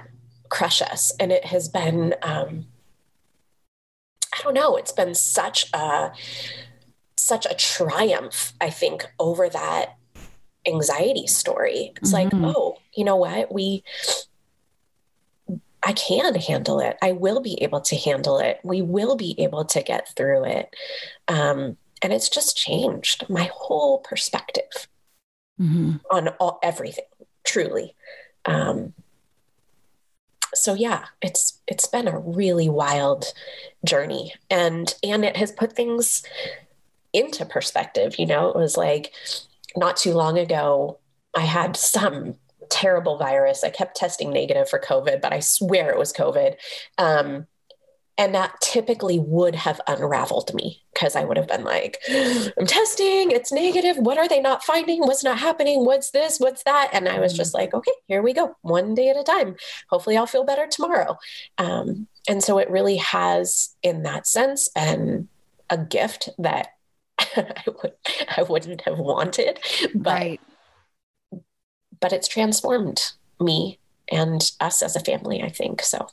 crush 0.50 0.82
us 0.82 1.14
and 1.18 1.32
it 1.32 1.46
has 1.46 1.68
been 1.68 2.14
um 2.22 2.66
i 4.34 4.42
don't 4.42 4.54
know 4.54 4.76
it's 4.76 4.92
been 4.92 5.14
such 5.14 5.70
a 5.72 6.12
such 7.18 7.46
a 7.46 7.54
triumph 7.54 8.52
i 8.60 8.70
think 8.70 9.06
over 9.18 9.48
that 9.48 9.94
anxiety 10.66 11.26
story. 11.26 11.92
It's 11.96 12.12
like 12.12 12.28
Mhm. 12.30 12.52
oh 12.54 12.76
you 12.92 13.04
know 13.04 13.16
what? 13.16 13.50
We 13.52 13.84
i 15.82 15.92
can 15.92 16.34
handle 16.34 16.80
it. 16.80 16.96
I 17.00 17.12
will 17.12 17.40
be 17.40 17.62
able 17.62 17.80
to 17.82 17.96
handle 17.96 18.38
it. 18.38 18.58
We 18.64 18.82
will 18.82 19.16
be 19.16 19.34
able 19.38 19.64
to 19.66 19.82
get 19.82 20.08
through 20.14 20.44
it. 20.44 20.74
Um 21.28 21.78
and 22.02 22.12
it's 22.12 22.28
just 22.28 22.56
changed 22.56 23.28
my 23.30 23.50
whole 23.54 23.98
perspective 24.00 24.88
Mhm. 25.60 26.00
on 26.10 26.28
all, 26.40 26.58
everything 26.62 27.04
truly. 27.44 27.94
Um 28.44 28.92
so 30.54 30.74
yeah 30.74 31.04
it's 31.22 31.60
it's 31.66 31.86
been 31.86 32.08
a 32.08 32.18
really 32.18 32.68
wild 32.68 33.32
journey. 33.84 34.34
And 34.50 34.94
and 35.02 35.24
it 35.24 35.36
has 35.36 35.52
put 35.52 35.72
things 35.72 36.22
into 37.12 37.44
perspective 37.44 38.18
you 38.18 38.26
know 38.26 38.48
it 38.48 38.56
was 38.56 38.76
like 38.76 39.12
not 39.76 39.96
too 39.96 40.12
long 40.12 40.38
ago 40.38 40.98
i 41.34 41.40
had 41.40 41.76
some 41.76 42.34
terrible 42.70 43.16
virus 43.16 43.64
i 43.64 43.70
kept 43.70 43.96
testing 43.96 44.30
negative 44.30 44.68
for 44.68 44.78
covid 44.78 45.20
but 45.20 45.32
i 45.32 45.40
swear 45.40 45.90
it 45.90 45.98
was 45.98 46.12
covid 46.12 46.54
um 46.98 47.46
and 48.18 48.34
that 48.34 48.60
typically 48.60 49.20
would 49.20 49.54
have 49.54 49.80
unraveled 49.86 50.52
me 50.52 50.82
because 50.92 51.14
I 51.14 51.24
would 51.24 51.36
have 51.36 51.46
been 51.46 51.62
like, 51.62 51.98
I'm 52.10 52.66
testing, 52.66 53.30
it's 53.30 53.52
negative. 53.52 53.96
What 53.96 54.18
are 54.18 54.26
they 54.26 54.40
not 54.40 54.64
finding? 54.64 55.02
What's 55.02 55.22
not 55.22 55.38
happening? 55.38 55.84
What's 55.84 56.10
this? 56.10 56.38
What's 56.38 56.64
that? 56.64 56.90
And 56.92 57.08
I 57.08 57.20
was 57.20 57.32
just 57.32 57.54
like, 57.54 57.72
okay, 57.72 57.92
here 58.08 58.20
we 58.20 58.32
go, 58.32 58.56
one 58.62 58.96
day 58.96 59.08
at 59.08 59.16
a 59.16 59.22
time. 59.22 59.54
Hopefully, 59.88 60.16
I'll 60.16 60.26
feel 60.26 60.42
better 60.42 60.66
tomorrow. 60.66 61.16
Um, 61.58 62.08
and 62.28 62.42
so 62.42 62.58
it 62.58 62.68
really 62.68 62.96
has, 62.96 63.76
in 63.84 64.02
that 64.02 64.26
sense, 64.26 64.68
been 64.74 65.28
a 65.70 65.78
gift 65.78 66.28
that 66.38 66.74
I, 67.36 67.64
would, 67.66 67.92
I 68.36 68.42
wouldn't 68.42 68.82
have 68.82 68.98
wanted, 68.98 69.58
but, 69.94 70.10
right. 70.12 70.40
but 72.00 72.12
it's 72.12 72.28
transformed 72.28 73.00
me 73.40 73.78
and 74.10 74.50
us 74.60 74.82
as 74.82 74.96
a 74.96 75.00
family, 75.00 75.42
I 75.42 75.48
think. 75.48 75.82
So, 75.82 76.08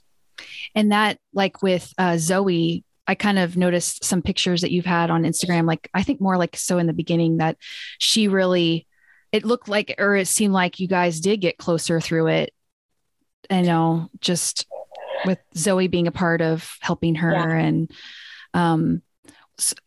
And 0.74 0.92
that, 0.92 1.18
like 1.34 1.62
with 1.64 1.94
uh, 1.98 2.18
Zoe, 2.18 2.84
I 3.08 3.16
kind 3.16 3.38
of 3.40 3.56
noticed 3.56 4.04
some 4.04 4.22
pictures 4.22 4.62
that 4.62 4.72
you've 4.72 4.86
had 4.86 5.10
on 5.10 5.24
Instagram. 5.24 5.66
Like, 5.68 5.90
I 5.94 6.04
think 6.04 6.20
more 6.20 6.38
like 6.38 6.58
so 6.58 6.78
in 6.78 6.88
the 6.88 6.94
beginning 6.94 7.38
that 7.38 7.58
she 8.00 8.28
really, 8.28 8.88
it 9.32 9.46
looked 9.46 9.68
like, 9.70 9.96
or 10.00 10.16
it 10.16 10.28
seemed 10.28 10.54
like 10.54 10.80
you 10.80 10.88
guys 10.88 11.20
did 11.20 11.42
get 11.42 11.58
closer 11.58 12.02
through 12.02 12.28
it. 12.28 12.54
I 13.50 13.62
know, 13.62 14.10
just 14.20 14.66
with 15.26 15.38
Zoe 15.56 15.88
being 15.88 16.08
a 16.08 16.12
part 16.12 16.42
of 16.42 16.68
helping 16.82 17.16
her 17.16 17.32
Yeah. 17.32 17.58
and 17.58 17.92
um, 18.54 19.02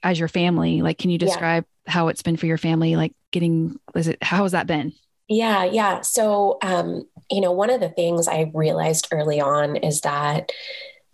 as 0.03 0.19
your 0.19 0.29
family. 0.29 0.83
Like, 0.83 0.99
can 0.99 1.11
you 1.11 1.19
Yeah. 1.21 1.27
describe 1.27 1.65
how 1.87 2.09
it's 2.09 2.23
been 2.23 2.37
for 2.37 2.47
your 2.47 2.59
family? 2.59 2.97
Like, 2.97 3.13
getting, 3.31 3.79
is 3.95 4.09
it, 4.09 4.23
how 4.23 4.43
has 4.43 4.53
that 4.53 4.67
been? 4.67 4.93
Yeah, 5.29 5.65
yeah. 5.65 6.01
So, 6.01 6.59
um, 6.63 7.07
you 7.31 7.41
know, 7.41 7.53
one 7.53 7.71
of 7.71 7.81
the 7.81 7.91
things 7.91 8.29
I 8.29 8.51
realized 8.55 9.09
early 9.13 9.41
on 9.41 9.77
is 9.77 10.01
that 10.01 10.53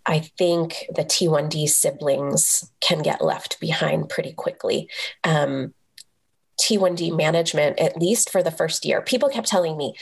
I 0.05 0.19
think 0.37 0.85
the 0.95 1.03
T1D 1.03 1.67
siblings 1.67 2.71
can 2.79 3.01
get 3.01 3.23
left 3.23 3.59
behind 3.59 4.07
pretty 4.07 4.33
quickly. 4.33 4.89
Um, 5.23 5.73
T1D 6.61 7.15
management, 7.17 7.79
at 7.79 7.97
least 7.97 8.29
for 8.29 8.41
the 8.41 8.51
first 8.51 8.85
year, 8.85 9.01
people 9.01 9.27
kept 9.29 9.47
telling 9.47 9.75
me, 9.75 9.95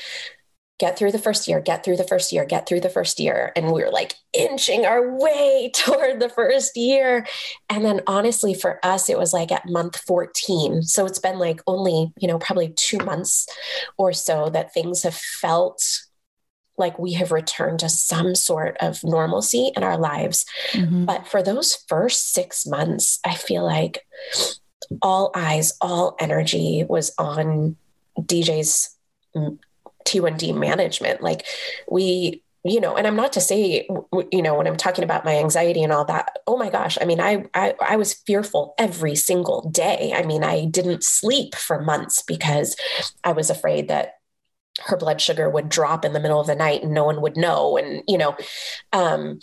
get 0.84 0.98
through 0.98 1.14
the 1.14 1.18
first 1.18 1.48
year, 1.48 1.62
get 1.62 1.82
through 1.86 1.96
the 1.96 2.04
first 2.04 2.34
year, 2.34 2.44
get 2.44 2.68
through 2.68 2.82
the 2.82 2.90
first 2.90 3.18
year. 3.18 3.54
And 3.56 3.72
we 3.72 3.82
were 3.82 3.90
like 3.90 4.16
inching 4.34 4.86
our 4.86 5.18
way 5.18 5.72
toward 5.74 6.20
the 6.20 6.28
first 6.28 6.76
year. 6.76 7.26
And 7.70 7.86
then 7.86 8.02
honestly, 8.06 8.54
for 8.54 8.86
us, 8.86 9.08
it 9.08 9.18
was 9.18 9.32
like 9.32 9.50
at 9.50 9.66
month 9.66 9.96
14. 9.96 10.82
So 10.82 11.06
it's 11.06 11.20
been 11.20 11.40
like 11.40 11.62
only, 11.68 12.12
you 12.20 12.28
know, 12.28 12.38
probably 12.38 12.74
two 12.76 12.98
months 12.98 13.48
or 13.98 14.12
so 14.12 14.50
that 14.50 14.74
things 14.74 15.04
have 15.04 15.16
felt 15.16 15.82
like 16.78 17.00
we 17.00 17.14
have 17.14 17.32
returned 17.32 17.80
to 17.80 17.88
some 17.88 18.36
sort 18.36 18.76
of 18.82 19.02
normalcy 19.06 19.72
in 19.78 19.84
our 19.84 19.98
lives. 19.98 20.46
Mhm. 20.74 21.06
But 21.06 21.28
for 21.28 21.42
those 21.42 21.78
first 21.88 22.34
six 22.34 22.66
months, 22.66 23.22
I 23.24 23.36
feel 23.36 23.64
like 23.64 24.06
all 25.02 25.32
eyes, 25.34 25.78
all 25.80 26.18
energy 26.20 26.84
was 26.90 27.14
on 27.18 27.78
DJ's 28.20 28.98
mm, 29.34 29.58
T1D 30.06 30.58
management. 30.58 31.22
Like 31.22 31.46
we, 31.90 32.44
you 32.64 32.80
know, 32.80 32.96
and 32.96 33.06
I'm 33.06 33.16
not 33.16 33.34
to 33.34 33.42
say, 33.42 33.88
you 34.32 34.42
know, 34.42 34.56
when 34.56 34.68
I'm 34.68 34.78
talking 34.78 35.04
about 35.04 35.26
my 35.26 35.36
anxiety 35.36 35.84
and 35.84 35.92
all 35.92 36.06
that, 36.06 36.40
oh 36.48 36.58
my 36.58 36.70
gosh, 36.70 36.98
I 37.02 37.06
mean, 37.06 37.20
I, 37.20 37.46
I, 37.54 37.74
I 37.82 37.96
was 37.98 38.14
fearful 38.14 38.74
every 38.78 39.16
single 39.16 39.70
day. 39.70 40.14
I 40.16 40.24
mean, 40.24 40.44
I 40.44 40.66
didn't 40.66 41.04
sleep 41.04 41.56
for 41.56 41.82
months 41.82 42.22
because 42.22 42.78
I 43.24 43.34
was 43.34 43.50
afraid 43.50 43.90
that 43.90 44.14
her 44.86 44.98
blood 44.98 45.20
sugar 45.20 45.50
would 45.50 45.70
drop 45.70 46.06
in 46.06 46.14
the 46.14 46.20
middle 46.20 46.40
of 46.40 46.48
the 46.48 46.56
night 46.56 46.84
and 46.84 46.94
no 46.94 47.04
one 47.04 47.22
would 47.22 47.36
know. 47.36 47.78
And, 47.78 48.02
you 48.08 48.18
know, 48.18 48.36
um, 48.94 49.40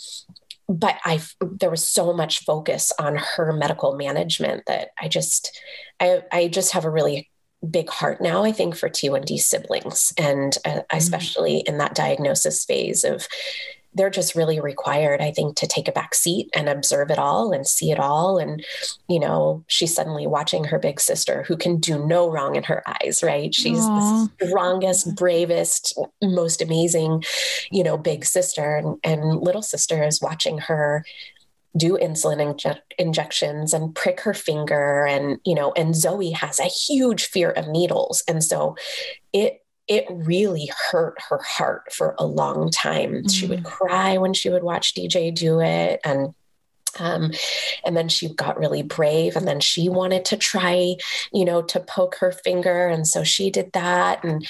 but 0.67 0.97
I 1.03 1.21
there 1.41 1.69
was 1.69 1.87
so 1.87 2.13
much 2.13 2.43
focus 2.43 2.91
on 2.97 3.17
her 3.17 3.51
medical 3.53 3.95
management 3.95 4.63
that 4.67 4.89
I 4.99 5.07
just 5.07 5.59
I 5.99 6.23
I 6.31 6.47
just 6.47 6.73
have 6.73 6.85
a 6.85 6.89
really 6.89 7.30
big 7.69 7.89
heart 7.89 8.21
now 8.21 8.43
I 8.43 8.51
think 8.51 8.75
for 8.75 8.89
T1D 8.89 9.39
siblings. 9.39 10.13
And 10.17 10.57
uh, 10.65 10.81
especially 10.91 11.59
in 11.59 11.77
that 11.77 11.95
diagnosis 11.95 12.65
phase 12.65 13.03
of 13.03 13.27
they're 13.93 14.09
just 14.09 14.35
really 14.35 14.61
required 14.61 15.19
I 15.19 15.31
think 15.31 15.57
to 15.57 15.67
take 15.67 15.89
a 15.89 15.91
back 15.91 16.15
seat 16.15 16.49
and 16.55 16.69
observe 16.69 17.11
it 17.11 17.19
all 17.19 17.51
and 17.51 17.67
see 17.67 17.91
it 17.91 17.99
all. 17.99 18.39
And 18.39 18.65
you 19.07 19.19
know 19.19 19.63
she's 19.67 19.93
suddenly 19.93 20.27
watching 20.27 20.63
her 20.65 20.79
big 20.79 20.99
sister 20.99 21.43
who 21.43 21.57
can 21.57 21.77
do 21.77 22.03
no 22.05 22.29
wrong 22.29 22.55
in 22.55 22.63
her 22.63 22.83
eyes 22.87 23.21
right? 23.21 23.53
She's 23.53 23.79
Aw. 23.81 24.27
the 24.39 24.47
strongest 24.47 25.15
bravest 25.15 25.97
most 26.21 26.61
amazing 26.61 27.23
you 27.69 27.83
know 27.83 27.97
big 27.97 28.25
sister. 28.25 28.77
And, 28.77 28.97
and 29.03 29.41
little 29.41 29.61
sister 29.61 30.03
is 30.03 30.21
watching 30.21 30.57
her 30.59 31.03
do 31.75 31.97
insulin 31.97 32.53
inje- 32.53 32.81
injections 32.97 33.73
and 33.73 33.95
prick 33.95 34.19
her 34.21 34.33
finger 34.33 35.05
and 35.05 35.39
you 35.45 35.55
know 35.55 35.71
and 35.73 35.95
zoe 35.95 36.31
has 36.31 36.59
a 36.59 36.65
huge 36.65 37.25
fear 37.25 37.51
of 37.51 37.67
needles. 37.67 38.23
And 38.27 38.43
so 38.43 38.75
it 39.31 39.63
it 39.87 40.05
really 40.09 40.71
hurt 40.89 41.17
her 41.29 41.39
heart 41.39 41.91
for 41.91 42.15
a 42.17 42.25
long 42.25 42.69
time. 42.69 43.27
She 43.27 43.47
would 43.47 43.63
cry 43.63 44.17
when 44.17 44.33
she 44.33 44.49
would 44.49 44.63
watch 44.63 44.93
dj 44.93 45.33
do 45.33 45.61
it. 45.61 45.99
And 46.03 46.33
um, 46.99 47.31
and 47.85 47.95
then 47.95 48.09
she 48.09 48.33
got 48.33 48.59
really 48.59 48.83
brave 48.83 49.37
and 49.37 49.47
then 49.47 49.61
she 49.61 49.87
wanted 49.87 50.25
to 50.25 50.37
try 50.37 50.97
you 51.31 51.45
know 51.45 51.61
to 51.61 51.79
poke 51.79 52.15
her 52.15 52.33
finger. 52.33 52.87
And 52.87 53.07
so 53.07 53.23
she 53.23 53.49
did 53.49 53.71
that. 53.71 54.25
And 54.25 54.45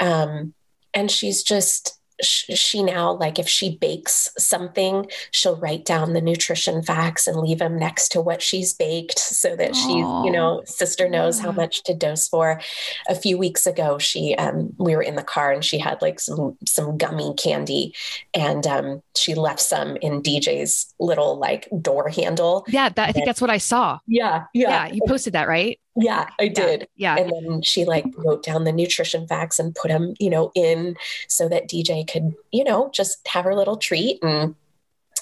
um, 0.00 0.54
and 0.92 1.10
she's 1.10 1.44
just 1.44 1.99
she 2.22 2.82
now 2.82 3.12
like 3.12 3.38
if 3.38 3.48
she 3.48 3.76
bakes 3.76 4.28
something 4.38 5.06
she'll 5.30 5.56
write 5.56 5.84
down 5.84 6.12
the 6.12 6.20
nutrition 6.20 6.82
facts 6.82 7.26
and 7.26 7.38
leave 7.38 7.58
them 7.58 7.78
next 7.78 8.10
to 8.10 8.20
what 8.20 8.42
she's 8.42 8.72
baked 8.72 9.18
so 9.18 9.56
that 9.56 9.74
she's 9.74 9.88
you 9.88 10.30
know 10.30 10.62
sister 10.66 11.08
knows 11.08 11.38
yeah. 11.38 11.46
how 11.46 11.52
much 11.52 11.82
to 11.82 11.94
dose 11.94 12.28
for. 12.28 12.60
A 13.08 13.14
few 13.14 13.38
weeks 13.38 13.66
ago 13.66 13.98
she 13.98 14.34
um 14.36 14.74
we 14.78 14.94
were 14.94 15.02
in 15.02 15.16
the 15.16 15.22
car 15.22 15.52
and 15.52 15.64
she 15.64 15.78
had 15.78 16.00
like 16.02 16.20
some 16.20 16.56
some 16.66 16.96
gummy 16.96 17.34
candy 17.34 17.94
and 18.34 18.66
um 18.66 19.02
she 19.16 19.34
left 19.34 19.60
some 19.60 19.96
in 19.96 20.22
dj's 20.22 20.92
little 20.98 21.38
like 21.38 21.68
door 21.80 22.08
handle. 22.08 22.64
Yeah 22.68 22.88
that, 22.88 23.08
i 23.08 23.12
think 23.12 23.26
that's 23.26 23.40
what 23.40 23.50
i 23.50 23.58
saw. 23.58 23.98
Yeah 24.06 24.44
yeah. 24.54 24.86
Yeah 24.86 24.92
you 24.92 25.00
posted 25.06 25.32
that 25.34 25.48
right 25.48 25.78
yeah, 26.00 26.28
I 26.38 26.48
did. 26.48 26.88
Yeah, 26.96 27.16
yeah. 27.16 27.22
And 27.22 27.30
then 27.30 27.62
she 27.62 27.84
like 27.84 28.06
wrote 28.16 28.42
down 28.42 28.64
the 28.64 28.72
nutrition 28.72 29.26
facts 29.26 29.58
and 29.58 29.74
put 29.74 29.88
them, 29.88 30.14
you 30.18 30.30
know, 30.30 30.50
in 30.54 30.96
so 31.28 31.48
that 31.48 31.68
DJ 31.68 32.10
could, 32.10 32.34
you 32.52 32.64
know, 32.64 32.90
just 32.92 33.26
have 33.28 33.44
her 33.44 33.54
little 33.54 33.76
treat. 33.76 34.18
And 34.22 34.54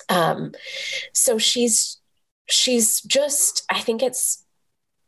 um, 0.08 0.52
so 1.12 1.38
she's 1.38 1.98
she's 2.48 3.00
just, 3.02 3.64
I 3.70 3.80
think 3.80 4.02
it's 4.02 4.44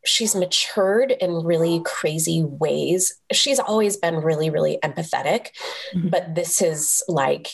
she's 0.05 0.35
matured 0.35 1.11
in 1.11 1.43
really 1.43 1.81
crazy 1.85 2.43
ways. 2.43 3.19
She's 3.31 3.59
always 3.59 3.97
been 3.97 4.17
really, 4.17 4.49
really 4.49 4.79
empathetic, 4.83 5.49
mm-hmm. 5.93 6.09
but 6.09 6.35
this 6.35 6.61
is 6.61 7.03
like 7.07 7.49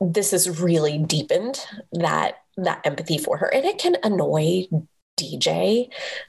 this 0.00 0.32
has 0.32 0.60
really 0.60 0.98
deepened 0.98 1.64
that 1.92 2.38
that 2.56 2.84
empathy 2.84 3.16
for 3.16 3.38
her 3.38 3.46
and 3.46 3.64
it 3.64 3.78
can 3.78 3.96
annoy 4.02 4.66
DJ, 5.16 5.88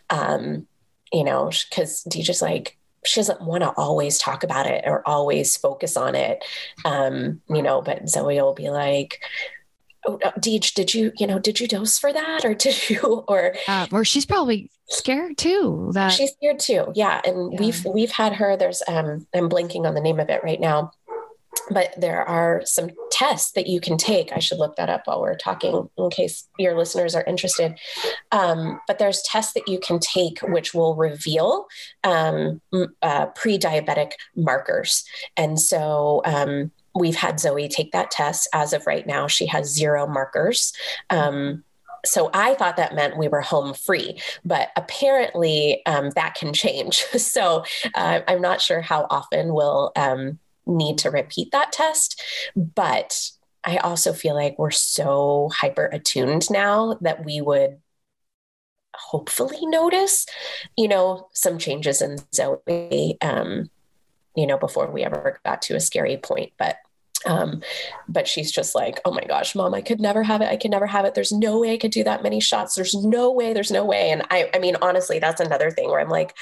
um, 0.09 0.67
you 1.11 1.23
know, 1.23 1.51
because 1.69 2.03
DJ's 2.09 2.41
like, 2.41 2.77
she 3.05 3.19
doesn't 3.19 3.41
want 3.41 3.63
to 3.63 3.71
always 3.71 4.17
talk 4.17 4.43
about 4.43 4.65
it 4.65 4.83
or 4.85 5.07
always 5.07 5.57
focus 5.57 5.97
on 5.97 6.15
it. 6.15 6.43
Um, 6.85 7.41
you 7.49 7.61
know, 7.61 7.81
but 7.81 8.07
Zoe 8.09 8.41
will 8.41 8.53
be 8.53 8.69
like, 8.69 9.21
oh, 10.05 10.19
uh, 10.23 10.31
Deej, 10.39 10.73
did 10.73 10.93
you, 10.93 11.11
you 11.17 11.27
know, 11.27 11.39
did 11.39 11.59
you 11.59 11.67
dose 11.67 11.99
for 11.99 12.13
that 12.13 12.45
or 12.45 12.53
did 12.53 12.89
you, 12.89 13.23
or, 13.27 13.55
uh, 13.67 13.87
or 13.91 14.05
she's 14.05 14.25
probably 14.25 14.71
scared 14.87 15.37
too. 15.37 15.91
That 15.93 16.09
she's 16.09 16.31
scared 16.33 16.59
too. 16.59 16.91
Yeah. 16.95 17.21
And 17.25 17.53
yeah. 17.53 17.59
we've, 17.59 17.85
we've 17.85 18.11
had 18.11 18.33
her, 18.33 18.55
there's, 18.55 18.81
um, 18.87 19.27
I'm 19.33 19.49
blinking 19.49 19.85
on 19.85 19.95
the 19.95 20.01
name 20.01 20.19
of 20.19 20.29
it 20.29 20.43
right 20.43 20.59
now 20.59 20.93
but 21.69 21.93
there 21.97 22.27
are 22.27 22.61
some 22.65 22.89
tests 23.11 23.51
that 23.51 23.67
you 23.67 23.79
can 23.79 23.97
take. 23.97 24.31
I 24.31 24.39
should 24.39 24.57
look 24.57 24.75
that 24.75 24.89
up 24.89 25.03
while 25.05 25.21
we're 25.21 25.35
talking 25.35 25.89
in 25.97 26.09
case 26.09 26.47
your 26.57 26.77
listeners 26.77 27.15
are 27.15 27.23
interested. 27.23 27.79
Um, 28.31 28.79
but 28.87 28.99
there's 28.99 29.21
tests 29.21 29.53
that 29.53 29.67
you 29.67 29.79
can 29.79 29.99
take 29.99 30.39
which 30.39 30.73
will 30.73 30.95
reveal 30.95 31.67
um, 32.03 32.61
uh, 33.01 33.27
pre 33.27 33.57
diabetic 33.57 34.11
markers. 34.35 35.03
And 35.37 35.59
so 35.59 36.21
um, 36.25 36.71
we've 36.95 37.15
had 37.15 37.39
Zoe 37.39 37.67
take 37.67 37.91
that 37.91 38.11
test. 38.11 38.47
As 38.53 38.73
of 38.73 38.87
right 38.87 39.05
now, 39.05 39.27
she 39.27 39.45
has 39.47 39.73
zero 39.73 40.07
markers. 40.07 40.73
Um, 41.09 41.63
so 42.05 42.29
I 42.33 42.55
thought 42.55 42.75
that 42.77 42.95
meant 42.95 43.17
we 43.17 43.29
were 43.29 43.41
home 43.41 43.73
free, 43.73 44.19
but 44.43 44.69
apparently 44.75 45.85
um, 45.85 46.09
that 46.11 46.35
can 46.35 46.53
change. 46.53 46.97
so 47.17 47.63
uh, 47.95 48.19
I'm 48.27 48.41
not 48.41 48.61
sure 48.61 48.81
how 48.81 49.07
often 49.09 49.53
we'll 49.53 49.91
um, 49.95 50.39
need 50.65 50.97
to 50.99 51.11
repeat 51.11 51.51
that 51.51 51.71
test. 51.71 52.21
But 52.55 53.29
I 53.63 53.77
also 53.77 54.13
feel 54.13 54.35
like 54.35 54.57
we're 54.57 54.71
so 54.71 55.49
hyper 55.53 55.85
attuned 55.85 56.49
now 56.49 56.97
that 57.01 57.23
we 57.23 57.41
would 57.41 57.79
hopefully 58.95 59.65
notice, 59.65 60.25
you 60.77 60.87
know, 60.87 61.29
some 61.33 61.57
changes 61.57 62.01
in 62.01 62.17
Zoe, 62.33 63.17
um, 63.21 63.69
you 64.35 64.47
know, 64.47 64.57
before 64.57 64.91
we 64.91 65.03
ever 65.03 65.39
got 65.45 65.61
to 65.63 65.75
a 65.75 65.79
scary 65.79 66.17
point. 66.17 66.53
But 66.57 66.77
um, 67.25 67.61
but 68.09 68.27
she's 68.27 68.51
just 68.51 68.75
like, 68.75 68.99
oh 69.05 69.11
my 69.11 69.23
gosh, 69.23 69.55
mom, 69.55 69.73
I 69.73 69.81
could 69.81 70.01
never 70.01 70.23
have 70.23 70.41
it. 70.41 70.49
I 70.49 70.57
could 70.57 70.71
never 70.71 70.87
have 70.87 71.05
it. 71.05 71.15
There's 71.15 71.31
no 71.31 71.59
way 71.59 71.71
I 71.71 71.77
could 71.77 71.91
do 71.91 72.03
that 72.03 72.21
many 72.21 72.41
shots. 72.41 72.75
There's 72.75 72.93
no 72.93 73.31
way. 73.31 73.53
There's 73.53 73.71
no 73.71 73.85
way. 73.85 74.09
And 74.11 74.23
I, 74.29 74.49
I 74.53 74.59
mean, 74.59 74.75
honestly, 74.81 75.19
that's 75.19 75.39
another 75.39 75.71
thing 75.71 75.89
where 75.89 76.01
I'm 76.01 76.09
like, 76.09 76.35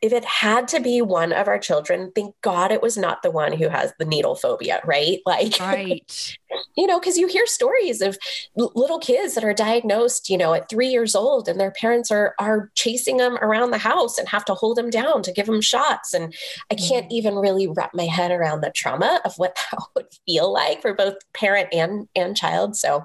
if 0.00 0.12
it 0.12 0.24
had 0.24 0.68
to 0.68 0.80
be 0.80 1.02
one 1.02 1.32
of 1.32 1.48
our 1.48 1.58
children, 1.58 2.12
thank 2.14 2.34
God 2.40 2.70
it 2.70 2.82
was 2.82 2.96
not 2.96 3.22
the 3.22 3.30
one 3.30 3.52
who 3.52 3.68
has 3.68 3.92
the 3.98 4.04
needle 4.04 4.34
phobia, 4.34 4.80
right? 4.84 5.18
Like, 5.28 5.60
right. 5.60 6.36
you 6.74 6.86
know, 6.86 6.98
because 6.98 7.18
you 7.18 7.26
hear 7.26 7.46
stories 7.46 8.00
of 8.00 8.16
little 8.56 8.98
kids 8.98 9.34
that 9.34 9.44
are 9.44 9.52
diagnosed, 9.52 10.30
you 10.30 10.38
know, 10.38 10.54
at 10.54 10.70
three 10.70 10.88
years 10.88 11.14
old, 11.14 11.48
and 11.48 11.60
their 11.60 11.70
parents 11.70 12.10
are 12.10 12.34
are 12.38 12.70
chasing 12.74 13.18
them 13.18 13.36
around 13.42 13.70
the 13.70 13.78
house 13.78 14.16
and 14.16 14.26
have 14.28 14.44
to 14.46 14.54
hold 14.54 14.78
them 14.78 14.88
down 14.88 15.22
to 15.22 15.32
give 15.32 15.44
them 15.44 15.60
shots. 15.60 16.14
And 16.14 16.34
I 16.70 16.76
can't 16.76 17.10
mm. 17.10 17.12
even 17.12 17.34
really 17.34 17.66
wrap 17.66 17.90
my 17.92 18.06
head 18.06 18.30
around 18.30 18.62
the 18.62 18.70
trauma 18.70 19.20
of 19.24 19.34
what 19.36 19.54
that 19.70 19.80
would 19.94 20.06
feel 20.24 20.50
like 20.50 20.80
for 20.80 20.94
both 20.94 21.16
parent 21.34 21.68
and 21.72 22.08
and 22.16 22.36
child. 22.36 22.74
So, 22.74 23.04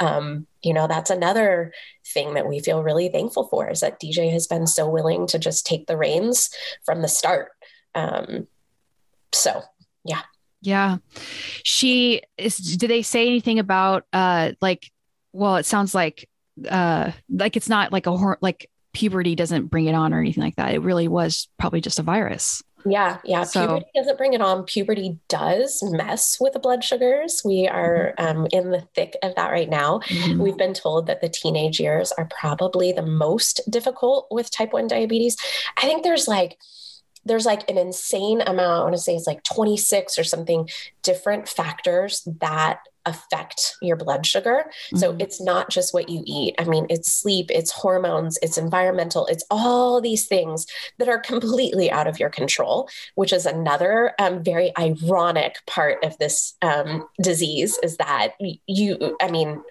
um, 0.00 0.46
you 0.62 0.72
know, 0.72 0.86
that's 0.86 1.10
another 1.10 1.72
thing 2.12 2.34
that 2.34 2.48
we 2.48 2.60
feel 2.60 2.82
really 2.82 3.08
thankful 3.08 3.46
for 3.48 3.68
is 3.68 3.80
that 3.80 4.00
DJ 4.00 4.30
has 4.32 4.46
been 4.46 4.66
so 4.66 4.88
willing 4.88 5.26
to 5.28 5.38
just 5.38 5.66
take 5.66 5.86
the 5.86 5.96
reins 5.96 6.50
from 6.84 7.02
the 7.02 7.08
start. 7.08 7.50
Um, 7.94 8.46
so, 9.32 9.62
yeah. 10.04 10.22
Yeah. 10.62 10.98
She 11.64 12.22
is, 12.36 12.56
do 12.56 12.86
they 12.86 13.02
say 13.02 13.26
anything 13.26 13.58
about, 13.58 14.04
uh, 14.12 14.52
like, 14.60 14.90
well, 15.32 15.56
it 15.56 15.66
sounds 15.66 15.94
like, 15.94 16.28
uh, 16.68 17.12
like 17.30 17.56
it's 17.56 17.68
not 17.68 17.92
like 17.92 18.06
a, 18.06 18.36
like 18.40 18.68
puberty 18.92 19.34
doesn't 19.34 19.66
bring 19.66 19.86
it 19.86 19.94
on 19.94 20.12
or 20.12 20.20
anything 20.20 20.42
like 20.42 20.56
that. 20.56 20.74
It 20.74 20.82
really 20.82 21.08
was 21.08 21.48
probably 21.58 21.80
just 21.80 21.98
a 21.98 22.02
virus. 22.02 22.62
Yeah, 22.84 23.18
yeah. 23.24 23.44
So, 23.44 23.66
puberty 23.66 23.90
doesn't 23.94 24.18
bring 24.18 24.32
it 24.32 24.40
on. 24.40 24.64
Puberty 24.64 25.18
does 25.28 25.82
mess 25.82 26.38
with 26.40 26.52
the 26.52 26.58
blood 26.58 26.82
sugars. 26.82 27.42
We 27.44 27.68
are 27.68 28.14
mm-hmm. 28.18 28.38
um, 28.38 28.46
in 28.52 28.70
the 28.70 28.86
thick 28.94 29.16
of 29.22 29.34
that 29.34 29.50
right 29.50 29.68
now. 29.68 30.00
Mm-hmm. 30.00 30.40
We've 30.40 30.56
been 30.56 30.74
told 30.74 31.06
that 31.06 31.20
the 31.20 31.28
teenage 31.28 31.80
years 31.80 32.12
are 32.12 32.26
probably 32.26 32.92
the 32.92 33.06
most 33.06 33.60
difficult 33.68 34.28
with 34.30 34.50
type 34.50 34.72
1 34.72 34.88
diabetes. 34.88 35.36
I 35.76 35.82
think 35.82 36.02
there's 36.02 36.28
like, 36.28 36.56
there's 37.24 37.46
like 37.46 37.68
an 37.70 37.76
insane 37.76 38.40
amount, 38.40 38.80
I 38.80 38.82
want 38.82 38.94
to 38.94 39.00
say 39.00 39.14
it's 39.14 39.26
like 39.26 39.42
26 39.44 40.18
or 40.18 40.24
something 40.24 40.68
different 41.02 41.48
factors 41.48 42.26
that 42.40 42.80
affect 43.06 43.76
your 43.80 43.96
blood 43.96 44.26
sugar. 44.26 44.64
Mm-hmm. 44.66 44.98
So 44.98 45.16
it's 45.18 45.40
not 45.40 45.70
just 45.70 45.94
what 45.94 46.08
you 46.08 46.22
eat. 46.26 46.54
I 46.58 46.64
mean, 46.64 46.86
it's 46.90 47.10
sleep, 47.10 47.50
it's 47.50 47.70
hormones, 47.70 48.38
it's 48.42 48.58
environmental, 48.58 49.26
it's 49.26 49.44
all 49.50 50.00
these 50.00 50.26
things 50.26 50.66
that 50.98 51.08
are 51.08 51.18
completely 51.18 51.90
out 51.90 52.06
of 52.06 52.18
your 52.18 52.30
control, 52.30 52.88
which 53.14 53.32
is 53.32 53.46
another 53.46 54.12
um, 54.18 54.42
very 54.42 54.72
ironic 54.78 55.56
part 55.66 56.02
of 56.04 56.16
this 56.18 56.54
um, 56.62 57.06
disease 57.22 57.78
is 57.82 57.96
that 57.96 58.32
you, 58.66 59.16
I 59.20 59.30
mean, 59.30 59.62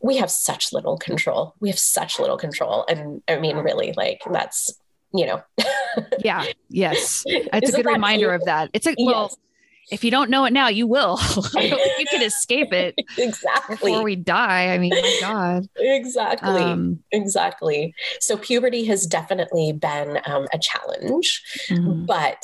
we 0.00 0.16
have 0.18 0.30
such 0.30 0.72
little 0.72 0.98
control. 0.98 1.54
We 1.60 1.70
have 1.70 1.78
such 1.78 2.18
little 2.18 2.36
control. 2.36 2.84
And 2.88 3.22
I 3.26 3.38
mean, 3.38 3.56
really, 3.56 3.94
like 3.96 4.20
that's 4.30 4.78
you 5.14 5.26
know. 5.26 5.42
yeah. 6.18 6.44
Yes. 6.68 7.24
It's 7.28 7.68
Isn't 7.68 7.80
a 7.80 7.82
good 7.84 7.92
reminder 7.92 8.34
of 8.34 8.44
that. 8.46 8.68
It's 8.74 8.86
a 8.86 8.94
well, 8.98 9.28
yes 9.30 9.36
if 9.90 10.02
you 10.02 10.10
don't 10.10 10.30
know 10.30 10.44
it 10.44 10.52
now, 10.52 10.68
you 10.68 10.86
will. 10.86 11.18
you 11.56 12.06
can 12.10 12.22
escape 12.22 12.72
it 12.72 12.94
exactly 13.18 13.76
before 13.76 14.02
we 14.02 14.16
die. 14.16 14.72
I 14.72 14.78
mean, 14.78 14.90
my 14.90 15.18
God. 15.20 15.68
Exactly. 15.76 16.62
Um, 16.62 17.00
exactly. 17.12 17.94
So 18.20 18.36
puberty 18.36 18.84
has 18.86 19.06
definitely 19.06 19.72
been 19.72 20.20
um, 20.26 20.46
a 20.52 20.58
challenge, 20.58 21.42
mm-hmm. 21.68 22.06
but 22.06 22.42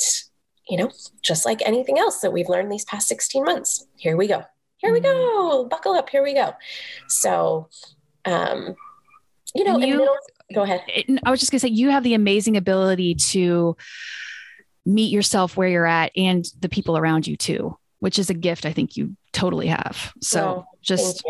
you 0.68 0.76
know, 0.76 0.90
just 1.22 1.44
like 1.44 1.60
anything 1.66 1.98
else 1.98 2.20
that 2.20 2.32
we've 2.32 2.48
learned 2.48 2.70
these 2.70 2.84
past 2.84 3.08
16 3.08 3.44
months, 3.44 3.86
here 3.96 4.16
we 4.16 4.28
go. 4.28 4.44
Here 4.76 4.92
we 4.92 5.00
go. 5.00 5.08
Mm-hmm. 5.08 5.68
Buckle 5.68 5.92
up. 5.92 6.08
Here 6.08 6.22
we 6.22 6.32
go. 6.32 6.54
So, 7.08 7.68
um, 8.24 8.76
you 9.54 9.64
know, 9.64 9.78
you, 9.78 9.98
middle, 9.98 10.16
go 10.54 10.62
ahead. 10.62 10.82
I 11.24 11.30
was 11.30 11.40
just 11.40 11.50
gonna 11.50 11.60
say, 11.60 11.68
you 11.68 11.90
have 11.90 12.04
the 12.04 12.14
amazing 12.14 12.56
ability 12.56 13.16
to 13.16 13.76
meet 14.86 15.12
yourself 15.12 15.56
where 15.56 15.68
you're 15.68 15.86
at 15.86 16.12
and 16.16 16.44
the 16.60 16.68
people 16.68 16.96
around 16.96 17.26
you 17.26 17.36
too, 17.36 17.76
which 17.98 18.18
is 18.18 18.30
a 18.30 18.34
gift 18.34 18.66
I 18.66 18.72
think 18.72 18.96
you 18.96 19.16
totally 19.32 19.68
have. 19.68 20.12
So 20.20 20.64
just 20.80 21.24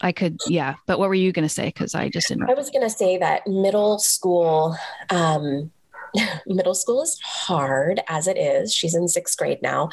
I 0.00 0.12
could, 0.12 0.40
yeah. 0.46 0.74
But 0.86 0.98
what 0.98 1.08
were 1.08 1.14
you 1.14 1.32
going 1.32 1.46
to 1.46 1.52
say? 1.52 1.66
Because 1.66 1.94
I 1.94 2.08
just 2.08 2.28
didn't. 2.28 2.48
I 2.48 2.54
was 2.54 2.70
going 2.70 2.82
to 2.82 2.90
say 2.90 3.18
that 3.18 3.46
middle 3.46 3.98
school, 3.98 4.76
um, 5.10 5.72
middle 6.46 6.74
school 6.74 7.02
is 7.02 7.18
hard 7.22 8.00
as 8.08 8.26
it 8.26 8.38
is. 8.38 8.72
She's 8.72 8.94
in 8.94 9.08
sixth 9.08 9.36
grade 9.36 9.60
now, 9.62 9.90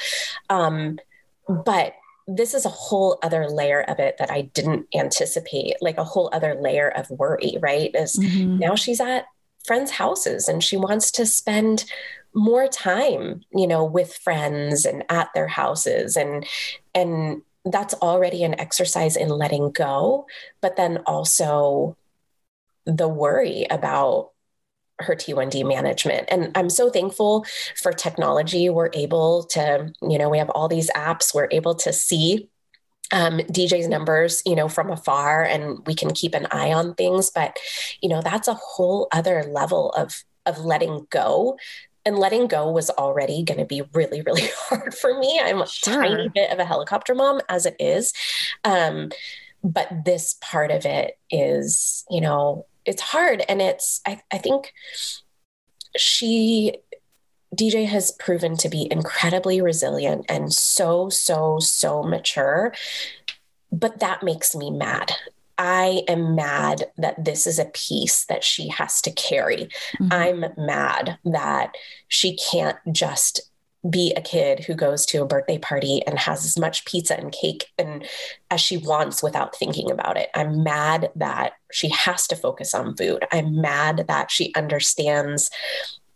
um, 0.50 1.00
but 1.48 1.94
this 2.28 2.54
is 2.54 2.66
a 2.66 2.70
whole 2.70 3.20
other 3.22 3.48
layer 3.48 3.82
of 3.82 4.00
it 4.00 4.18
that 4.18 4.32
I 4.32 4.42
didn't 4.42 4.88
anticipate, 4.96 5.76
like 5.82 5.98
a 5.98 6.04
whole 6.04 6.30
other 6.34 6.56
layer 6.56 6.90
of 6.90 7.10
worry. 7.10 7.58
Right? 7.60 7.92
Is 7.94 8.18
mm-hmm. 8.18 8.60
now 8.60 8.76
she's 8.76 9.00
at 9.00 9.26
friends' 9.66 9.92
houses 9.92 10.48
and 10.48 10.64
she 10.64 10.78
wants 10.78 11.12
to 11.12 11.26
spend 11.26 11.86
more 12.36 12.68
time 12.68 13.42
you 13.54 13.66
know 13.66 13.84
with 13.84 14.14
friends 14.18 14.86
and 14.86 15.04
at 15.10 15.30
their 15.34 15.48
houses 15.48 16.16
and 16.18 16.46
and 16.94 17.42
that's 17.66 17.96
already 17.96 18.44
an 18.44 18.60
exercise 18.60 19.16
in 19.16 19.30
letting 19.30 19.72
go 19.72 20.28
but 20.62 20.76
then 20.76 20.98
also 21.08 21.98
the 22.86 23.08
worry 23.08 23.66
about 23.72 24.32
her 25.00 25.16
T1D 25.16 25.68
management. 25.68 26.28
And 26.32 26.52
I'm 26.56 26.70
so 26.70 26.90
thankful 26.90 27.46
for 27.76 27.92
technology. 27.92 28.70
We're 28.70 28.92
able 28.94 29.44
to, 29.46 29.92
you 30.02 30.18
know, 30.18 30.30
we 30.30 30.38
have 30.38 30.50
all 30.52 30.68
these 30.68 30.90
apps, 30.92 31.34
we're 31.34 31.50
able 31.52 31.76
to 31.76 31.92
see 31.92 32.50
um, 33.12 33.40
DJ's 33.40 33.88
numbers, 33.88 34.42
you 34.46 34.56
know, 34.56 34.68
from 34.68 34.90
afar 34.90 35.44
and 35.44 35.86
we 35.86 35.94
can 35.94 36.12
keep 36.14 36.34
an 36.34 36.48
eye 36.50 36.74
on 36.74 36.96
things. 36.96 37.30
But, 37.30 37.58
you 38.02 38.10
know, 38.10 38.22
that's 38.22 38.48
a 38.48 38.54
whole 38.54 39.08
other 39.12 39.44
level 39.44 39.92
of 39.92 40.24
of 40.46 40.60
letting 40.60 41.08
go. 41.10 41.58
And 42.06 42.20
letting 42.20 42.48
go 42.48 42.70
was 42.70 42.90
already 42.92 43.44
going 43.44 43.60
to 43.60 43.66
be 43.66 43.82
really, 43.94 44.22
really 44.22 44.48
hard 44.58 44.94
for 44.94 45.18
me. 45.18 45.42
I'm 45.44 45.62
a 45.62 45.68
sure. 45.68 45.94
tiny 45.94 46.30
bit 46.30 46.52
of 46.52 46.60
a 46.60 46.66
helicopter 46.66 47.16
mom 47.16 47.42
as 47.50 47.66
it 47.66 47.76
is. 47.80 48.14
Um, 48.64 49.10
but 49.64 49.90
this 50.06 50.36
part 50.42 50.70
of 50.70 50.86
it 50.86 51.18
is, 51.32 52.06
you 52.10 52.22
know, 52.22 52.68
it's 52.86 53.02
hard. 53.02 53.44
And 53.50 53.62
it's, 53.62 54.02
I, 54.06 54.22
I 54.32 54.38
think 54.38 54.72
she 55.98 56.78
DJ 57.56 57.88
has 57.88 58.12
proven 58.12 58.58
to 58.58 58.70
be 58.70 58.88
incredibly 58.92 59.62
resilient 59.62 60.26
and 60.30 60.54
so, 60.54 61.10
so, 61.10 61.60
so 61.60 62.04
mature. 62.04 62.74
But 63.72 64.00
that 64.00 64.24
makes 64.24 64.56
me 64.56 64.70
mad. 64.70 65.14
I 65.58 66.04
am 66.08 66.36
mad 66.36 66.86
that 66.98 67.24
this 67.24 67.48
is 67.48 67.60
a 67.60 67.66
piece 67.66 68.26
that 68.26 68.44
she 68.44 68.68
has 68.70 69.02
to 69.02 69.12
carry. 69.12 69.70
Mm-hmm. 70.00 70.08
I'm 70.12 70.46
mad 70.58 71.18
that 71.26 71.76
she 72.08 72.38
can't 72.38 72.78
just 72.92 73.42
be 73.90 74.14
a 74.16 74.22
kid 74.22 74.62
who 74.62 74.74
goes 74.74 75.06
to 75.06 75.22
a 75.22 75.28
birthday 75.28 75.60
party 75.60 76.02
and 76.08 76.18
has 76.18 76.44
as 76.44 76.58
much 76.58 76.86
pizza 76.86 77.18
and 77.18 77.32
cake 77.32 77.68
and 77.78 78.06
as 78.50 78.60
she 78.60 78.78
wants 78.78 79.22
without 79.22 79.56
thinking 79.56 79.92
about 79.92 80.18
it. 80.18 80.30
I'm 80.34 80.64
mad 80.64 81.12
that 81.16 81.54
she 81.72 81.90
has 81.90 82.26
to 82.28 82.36
focus 82.36 82.74
on 82.74 82.96
food. 82.96 83.26
I'm 83.32 83.62
mad 83.62 84.06
that 84.08 84.32
she 84.32 84.54
understands 84.56 85.52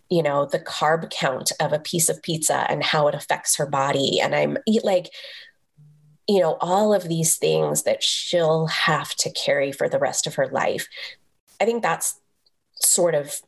you 0.10 0.24
know 0.24 0.46
the 0.46 0.60
carb 0.60 1.12
count 1.12 1.52
of 1.60 1.72
a 1.72 1.78
piece 1.78 2.10
of 2.10 2.24
pizza 2.24 2.66
and 2.70 2.84
how 2.84 3.08
it 3.08 3.14
affects 3.14 3.56
her 3.58 3.68
body 3.68 4.20
and 4.20 4.34
I'm 4.34 4.58
like 4.84 5.12
you 6.30 6.40
know 6.40 6.58
all 6.62 6.94
of 6.94 7.10
these 7.10 7.38
things 7.38 7.84
that 7.84 8.04
she'll 8.04 8.68
have 8.68 9.16
to 9.16 9.32
carry 9.32 9.72
for 9.72 9.90
the 9.90 10.00
rest 10.00 10.28
of 10.28 10.36
her 10.36 10.48
life. 10.48 10.88
I 11.60 11.66
think 11.66 11.82
that's 11.82 12.20
sort 12.76 13.16
of 13.16 13.42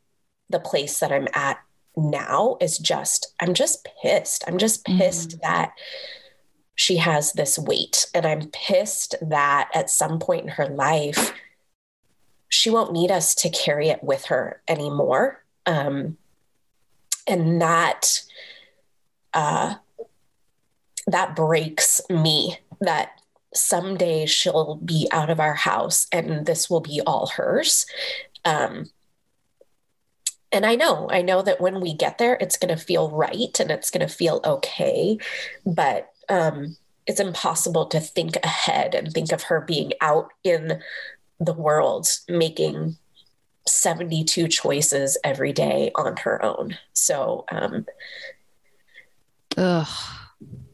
the 0.49 0.59
place 0.59 0.99
that 0.99 1.11
I'm 1.11 1.27
at 1.33 1.59
now 1.95 2.57
is 2.59 2.77
just, 2.77 3.33
I'm 3.39 3.53
just 3.53 3.87
pissed. 4.01 4.43
I'm 4.47 4.57
just 4.57 4.83
pissed 4.85 5.37
mm. 5.37 5.41
that 5.41 5.73
she 6.75 6.97
has 6.97 7.33
this 7.33 7.59
weight. 7.59 8.07
And 8.13 8.25
I'm 8.25 8.49
pissed 8.51 9.15
that 9.21 9.69
at 9.73 9.89
some 9.89 10.19
point 10.19 10.43
in 10.43 10.49
her 10.49 10.67
life, 10.67 11.33
she 12.49 12.69
won't 12.69 12.93
need 12.93 13.11
us 13.11 13.35
to 13.35 13.49
carry 13.49 13.89
it 13.89 14.03
with 14.03 14.25
her 14.25 14.61
anymore. 14.67 15.43
Um, 15.65 16.17
and 17.27 17.61
that, 17.61 18.23
uh, 19.33 19.75
that 21.07 21.35
breaks 21.35 22.01
me 22.09 22.57
that 22.81 23.21
someday 23.53 24.25
she'll 24.25 24.75
be 24.75 25.07
out 25.11 25.29
of 25.29 25.39
our 25.39 25.53
house 25.53 26.07
and 26.11 26.45
this 26.45 26.69
will 26.69 26.81
be 26.81 27.01
all 27.05 27.27
hers. 27.27 27.85
Um, 28.45 28.89
and 30.51 30.65
I 30.65 30.75
know, 30.75 31.09
I 31.09 31.21
know 31.21 31.41
that 31.41 31.61
when 31.61 31.79
we 31.79 31.93
get 31.93 32.17
there, 32.17 32.37
it's 32.41 32.57
going 32.57 32.75
to 32.75 32.83
feel 32.83 33.09
right 33.09 33.57
and 33.59 33.71
it's 33.71 33.89
going 33.89 34.05
to 34.05 34.13
feel 34.13 34.41
okay. 34.43 35.17
But 35.65 36.11
um, 36.27 36.75
it's 37.07 37.19
impossible 37.19 37.85
to 37.87 37.99
think 37.99 38.35
ahead 38.43 38.95
and 38.95 39.11
think 39.11 39.31
of 39.31 39.43
her 39.43 39.61
being 39.61 39.93
out 40.01 40.29
in 40.43 40.81
the 41.39 41.53
world 41.53 42.07
making 42.27 42.97
72 43.67 44.47
choices 44.47 45.17
every 45.23 45.53
day 45.53 45.91
on 45.95 46.17
her 46.17 46.43
own. 46.43 46.77
So, 46.93 47.45
um, 47.51 47.85
Ugh. 49.57 49.87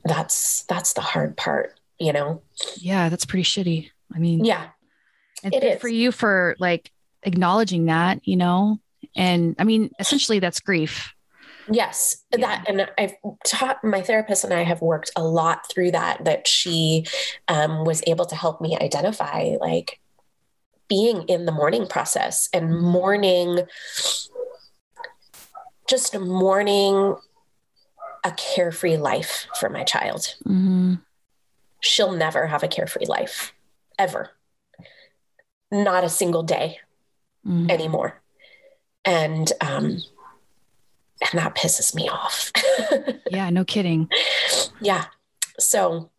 that's 0.05 0.63
that's 0.63 0.93
the 0.93 1.01
hard 1.01 1.35
part, 1.37 1.76
you 1.99 2.13
know. 2.13 2.41
Yeah, 2.77 3.09
that's 3.09 3.25
pretty 3.25 3.43
shitty. 3.43 3.91
I 4.13 4.19
mean, 4.19 4.45
yeah, 4.45 4.67
it 5.43 5.63
is 5.63 5.81
for 5.81 5.87
you 5.87 6.11
for 6.11 6.55
like 6.59 6.91
acknowledging 7.23 7.85
that, 7.85 8.27
you 8.27 8.37
know, 8.37 8.79
and 9.15 9.55
I 9.59 9.63
mean, 9.63 9.91
essentially, 9.99 10.39
that's 10.39 10.59
grief. 10.59 11.13
Yes, 11.69 12.23
yeah. 12.31 12.39
that, 12.47 12.65
and 12.69 12.89
I've 12.97 13.13
taught 13.45 13.83
my 13.83 14.01
therapist 14.01 14.45
and 14.45 14.53
I 14.53 14.63
have 14.63 14.81
worked 14.81 15.11
a 15.17 15.23
lot 15.23 15.69
through 15.69 15.91
that. 15.91 16.23
That 16.23 16.47
she 16.47 17.05
um, 17.47 17.83
was 17.83 18.01
able 18.07 18.25
to 18.25 18.35
help 18.35 18.61
me 18.61 18.77
identify 18.79 19.55
like 19.59 19.99
being 20.87 21.23
in 21.23 21.45
the 21.45 21.51
mourning 21.51 21.87
process 21.87 22.47
and 22.53 22.79
mourning, 22.79 23.61
just 25.89 26.17
mourning 26.17 27.15
a 28.23 28.31
carefree 28.31 28.97
life 28.97 29.47
for 29.59 29.69
my 29.69 29.83
child. 29.83 30.35
Mm-hmm. 30.45 30.95
She'll 31.79 32.11
never 32.11 32.47
have 32.47 32.63
a 32.63 32.67
carefree 32.67 33.05
life, 33.05 33.53
ever. 33.97 34.31
Not 35.71 36.03
a 36.03 36.09
single 36.09 36.43
day 36.43 36.79
mm-hmm. 37.45 37.69
anymore 37.69 38.21
and 39.07 39.51
um, 39.61 40.01
and 41.21 41.39
that 41.39 41.55
pisses 41.55 41.95
me 41.95 42.07
off. 42.09 42.51
yeah, 43.31 43.49
no 43.49 43.65
kidding. 43.65 44.09
Yeah. 44.79 45.05
So 45.59 46.11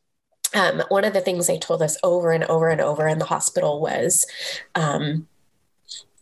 um, 0.54 0.82
one 0.88 1.04
of 1.04 1.12
the 1.12 1.20
things 1.20 1.46
they 1.46 1.58
told 1.58 1.82
us 1.82 1.98
over 2.02 2.32
and 2.32 2.42
over 2.44 2.68
and 2.68 2.80
over 2.80 3.06
in 3.06 3.18
the 3.18 3.26
hospital 3.26 3.80
was, 3.80 4.26
um, 4.74 5.28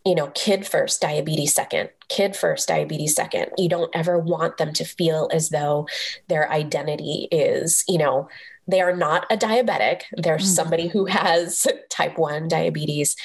you 0.05 0.15
know, 0.15 0.27
kid 0.35 0.67
first, 0.67 1.01
diabetes 1.01 1.55
second, 1.55 1.89
kid 2.09 2.37
first, 2.37 2.69
diabetes 2.69 3.15
second. 3.15 3.47
You 3.57 3.69
don't 3.69 3.95
ever 3.95 4.19
want 4.19 4.59
them 4.59 4.73
to 4.75 4.85
feel 4.85 5.31
as 5.33 5.49
though 5.49 5.87
their 6.29 6.51
identity 6.51 7.29
is, 7.31 7.85
you 7.89 7.97
know, 7.97 8.29
they 8.67 8.81
are 8.81 8.97
not 8.97 9.27
a 9.31 9.37
diabetic. 9.37 10.03
They're 10.13 10.37
mm-hmm. 10.37 10.47
somebody 10.47 10.89
who 10.89 11.07
has 11.07 11.67
type 11.91 12.19
1 12.19 12.49
diabetes. 12.49 13.17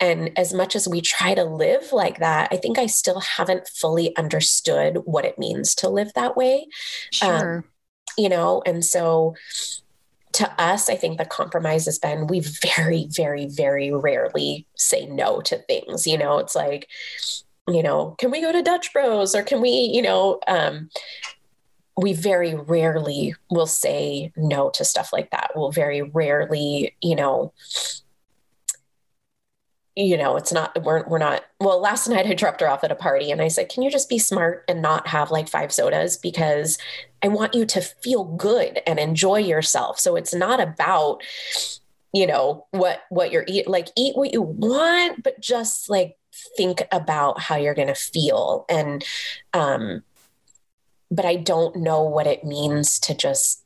And 0.00 0.36
as 0.36 0.52
much 0.52 0.76
as 0.76 0.88
we 0.88 1.00
try 1.00 1.34
to 1.34 1.44
live 1.44 1.92
like 1.92 2.18
that, 2.18 2.48
I 2.50 2.56
think 2.56 2.78
I 2.78 2.86
still 2.86 3.20
haven't 3.20 3.68
fully 3.68 4.14
understood 4.16 4.98
what 5.04 5.24
it 5.24 5.38
means 5.38 5.74
to 5.76 5.88
live 5.88 6.12
that 6.14 6.36
way. 6.36 6.66
Sure. 7.10 7.58
Um, 7.58 7.64
you 8.18 8.28
know, 8.28 8.62
and 8.66 8.84
so 8.84 9.34
to 10.34 10.60
us, 10.60 10.88
I 10.88 10.96
think 10.96 11.16
the 11.16 11.24
compromise 11.24 11.86
has 11.86 11.98
been 11.98 12.26
we 12.26 12.40
very, 12.40 13.06
very, 13.08 13.46
very 13.46 13.92
rarely 13.92 14.66
say 14.76 15.06
no 15.06 15.40
to 15.42 15.58
things. 15.58 16.06
You 16.06 16.18
know, 16.18 16.38
it's 16.38 16.56
like, 16.56 16.88
you 17.68 17.82
know, 17.82 18.16
can 18.18 18.30
we 18.30 18.40
go 18.40 18.52
to 18.52 18.62
Dutch 18.62 18.92
Bros 18.92 19.34
or 19.34 19.42
can 19.42 19.60
we, 19.60 19.70
you 19.70 20.02
know, 20.02 20.40
um, 20.48 20.90
we 21.96 22.12
very 22.12 22.54
rarely 22.54 23.34
will 23.50 23.66
say 23.66 24.32
no 24.36 24.70
to 24.70 24.84
stuff 24.84 25.12
like 25.12 25.30
that. 25.30 25.52
We'll 25.54 25.70
very 25.70 26.02
rarely, 26.02 26.96
you 27.00 27.14
know, 27.14 27.52
you 29.96 30.16
know, 30.16 30.36
it's 30.36 30.52
not, 30.52 30.82
we're, 30.82 31.06
we're 31.06 31.18
not, 31.18 31.44
well, 31.60 31.80
last 31.80 32.08
night 32.08 32.26
I 32.26 32.34
dropped 32.34 32.60
her 32.60 32.68
off 32.68 32.82
at 32.82 32.90
a 32.90 32.96
party 32.96 33.30
and 33.30 33.40
I 33.40 33.46
said, 33.46 33.68
can 33.68 33.84
you 33.84 33.92
just 33.92 34.08
be 34.08 34.18
smart 34.18 34.64
and 34.66 34.82
not 34.82 35.06
have 35.06 35.30
like 35.30 35.48
five 35.48 35.72
sodas? 35.72 36.16
Because 36.16 36.78
I 37.22 37.28
want 37.28 37.54
you 37.54 37.64
to 37.66 37.80
feel 37.80 38.24
good 38.24 38.80
and 38.88 38.98
enjoy 38.98 39.36
yourself. 39.36 40.00
So 40.00 40.16
it's 40.16 40.34
not 40.34 40.60
about, 40.60 41.22
you 42.12 42.26
know, 42.26 42.66
what, 42.72 43.02
what 43.08 43.30
you're 43.30 43.44
eat, 43.46 43.68
like 43.68 43.88
eat 43.96 44.16
what 44.16 44.32
you 44.32 44.42
want, 44.42 45.22
but 45.22 45.40
just 45.40 45.88
like 45.88 46.16
think 46.56 46.82
about 46.90 47.40
how 47.40 47.54
you're 47.54 47.74
going 47.74 47.86
to 47.86 47.94
feel. 47.94 48.64
And, 48.68 49.04
um, 49.52 50.02
but 51.14 51.24
I 51.24 51.36
don't 51.36 51.76
know 51.76 52.02
what 52.02 52.26
it 52.26 52.44
means 52.44 52.98
to 53.00 53.14
just 53.14 53.62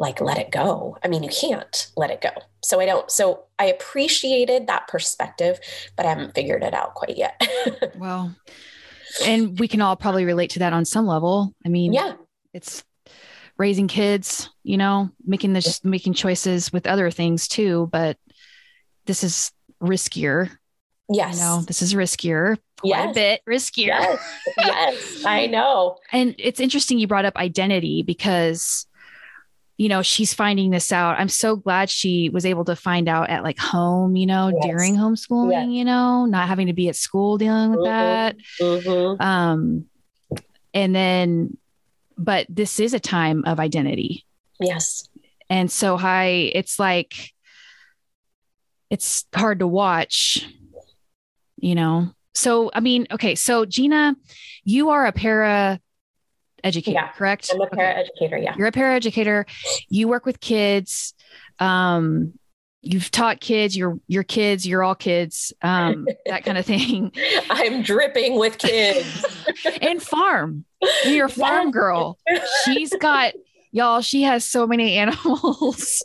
like 0.00 0.20
let 0.20 0.38
it 0.38 0.50
go. 0.50 0.98
I 1.04 1.08
mean, 1.08 1.22
you 1.22 1.28
can't 1.28 1.90
let 1.96 2.10
it 2.10 2.20
go. 2.20 2.30
So 2.64 2.80
I 2.80 2.86
don't, 2.86 3.08
so 3.10 3.44
I 3.58 3.66
appreciated 3.66 4.66
that 4.66 4.88
perspective, 4.88 5.60
but 5.96 6.04
I 6.04 6.08
haven't 6.08 6.34
figured 6.34 6.64
it 6.64 6.74
out 6.74 6.94
quite 6.94 7.16
yet. 7.16 7.40
well, 7.96 8.34
and 9.24 9.58
we 9.60 9.68
can 9.68 9.80
all 9.80 9.94
probably 9.94 10.24
relate 10.24 10.50
to 10.50 10.58
that 10.60 10.72
on 10.72 10.84
some 10.84 11.06
level. 11.06 11.54
I 11.64 11.68
mean, 11.68 11.92
yeah, 11.92 12.14
it's 12.52 12.82
raising 13.56 13.86
kids, 13.86 14.50
you 14.64 14.76
know, 14.76 15.10
making 15.24 15.52
this, 15.52 15.84
making 15.84 16.14
choices 16.14 16.72
with 16.72 16.88
other 16.88 17.12
things 17.12 17.46
too, 17.46 17.88
but 17.92 18.16
this 19.06 19.22
is 19.22 19.52
riskier. 19.80 20.50
Yes. 21.08 21.36
You 21.36 21.42
know, 21.42 21.60
this 21.62 21.82
is 21.82 21.94
riskier, 21.94 22.56
quite 22.80 22.88
yes. 22.88 23.10
a 23.10 23.14
bit 23.14 23.40
riskier. 23.48 23.86
Yes. 23.86 24.20
yes, 24.56 25.24
I 25.24 25.46
know. 25.50 25.98
and 26.12 26.34
it's 26.38 26.60
interesting 26.60 26.98
you 26.98 27.06
brought 27.06 27.24
up 27.24 27.36
identity 27.36 28.02
because 28.02 28.86
you 29.76 29.88
know, 29.88 30.02
she's 30.02 30.32
finding 30.32 30.70
this 30.70 30.92
out. 30.92 31.18
I'm 31.18 31.28
so 31.28 31.56
glad 31.56 31.90
she 31.90 32.28
was 32.28 32.46
able 32.46 32.64
to 32.66 32.76
find 32.76 33.08
out 33.08 33.28
at 33.28 33.42
like 33.42 33.58
home, 33.58 34.14
you 34.14 34.26
know, 34.26 34.48
yes. 34.48 34.64
during 34.64 34.94
homeschooling, 34.94 35.50
yes. 35.50 35.68
you 35.68 35.84
know, 35.84 36.26
not 36.26 36.46
having 36.46 36.68
to 36.68 36.72
be 36.72 36.88
at 36.88 36.96
school 36.96 37.38
dealing 37.38 37.70
with 37.70 37.80
mm-hmm. 37.80 37.86
that. 37.86 38.36
Mm-hmm. 38.60 39.20
Um, 39.20 39.86
and 40.72 40.94
then, 40.94 41.56
but 42.16 42.46
this 42.48 42.78
is 42.78 42.94
a 42.94 43.00
time 43.00 43.42
of 43.46 43.58
identity. 43.58 44.24
Yes. 44.60 45.08
And 45.50 45.70
so 45.70 45.96
hi, 45.96 46.50
it's 46.54 46.78
like, 46.78 47.32
it's 48.90 49.24
hard 49.34 49.58
to 49.58 49.66
watch, 49.66 50.48
you 51.64 51.74
know, 51.74 52.10
so 52.34 52.70
I 52.74 52.80
mean, 52.80 53.06
okay, 53.10 53.34
so 53.34 53.64
Gina, 53.64 54.14
you 54.64 54.90
are 54.90 55.06
a 55.06 55.12
para 55.12 55.80
educator, 56.62 56.94
Yeah. 57.00 57.08
correct? 57.12 57.50
I'm 57.52 57.60
a 57.60 57.66
para 57.68 57.94
educator. 57.98 58.36
Yeah. 58.36 58.54
You're 58.56 58.66
a 58.66 58.72
para 58.72 58.94
educator. 58.94 59.46
You 59.88 60.08
work 60.08 60.26
with 60.26 60.40
kids. 60.40 61.14
Um, 61.58 62.34
you've 62.82 63.10
taught 63.10 63.40
kids. 63.40 63.76
You're 63.76 63.98
your 64.08 64.24
kids. 64.24 64.66
You're 64.66 64.82
all 64.82 64.94
kids. 64.94 65.52
Um, 65.62 66.06
that 66.26 66.44
kind 66.44 66.58
of 66.58 66.66
thing. 66.72 67.12
I'm 67.48 67.82
dripping 67.82 68.38
with 68.38 68.58
kids. 68.58 69.24
And 69.80 70.02
farm. 70.02 70.64
You're 71.04 71.26
a 71.26 71.30
farm 71.30 71.70
girl. 71.70 72.18
She's 72.64 72.92
got 73.00 73.32
y'all. 73.74 74.00
She 74.00 74.22
has 74.22 74.44
so 74.46 74.66
many 74.66 74.96
animals. 74.96 76.02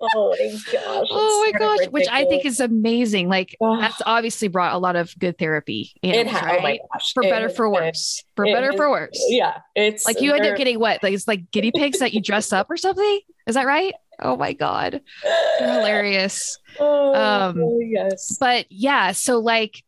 oh 0.00 0.34
my 0.38 0.50
gosh. 0.72 1.06
oh 1.10 1.50
my 1.52 1.58
gosh, 1.58 1.86
of 1.86 1.92
which 1.92 2.08
I 2.10 2.24
think 2.24 2.44
is 2.46 2.60
amazing. 2.60 3.28
Like 3.28 3.54
Ugh. 3.60 3.80
that's 3.80 4.00
obviously 4.06 4.48
brought 4.48 4.74
a 4.74 4.78
lot 4.78 4.96
of 4.96 5.16
good 5.18 5.36
therapy. 5.38 5.92
it 6.02 6.14
Animals, 6.14 6.36
ha- 6.40 6.46
right? 6.46 6.58
Oh 6.58 6.62
my 6.62 6.78
gosh. 6.92 7.12
For 7.12 7.22
It 7.22 7.30
better, 7.30 7.48
for 7.50 7.68
worse. 7.70 8.24
For 8.36 8.46
it 8.46 8.54
better, 8.54 8.68
has- 8.70 8.76
for 8.76 8.90
worse. 8.90 9.22
Yeah. 9.28 9.58
It's 9.74 10.06
Like 10.06 10.20
you 10.22 10.32
end 10.32 10.46
up 10.46 10.56
getting 10.56 10.78
what? 10.80 11.02
Like 11.02 11.12
it's 11.14 11.28
like 11.28 11.50
guinea 11.50 11.72
pigs 11.72 11.98
that 11.98 12.14
you 12.14 12.20
dress 12.22 12.52
up 12.52 12.70
or 12.70 12.76
something. 12.76 13.20
Is 13.46 13.54
that 13.56 13.66
right? 13.66 13.92
Oh 14.20 14.36
my 14.36 14.52
god, 14.52 15.00
They're 15.58 15.72
hilarious. 15.80 16.58
Oh, 16.78 17.14
Um, 17.14 17.78
yes. 17.82 18.38
But 18.40 18.64
yeah, 18.70 19.12
so 19.12 19.40
like, 19.40 19.82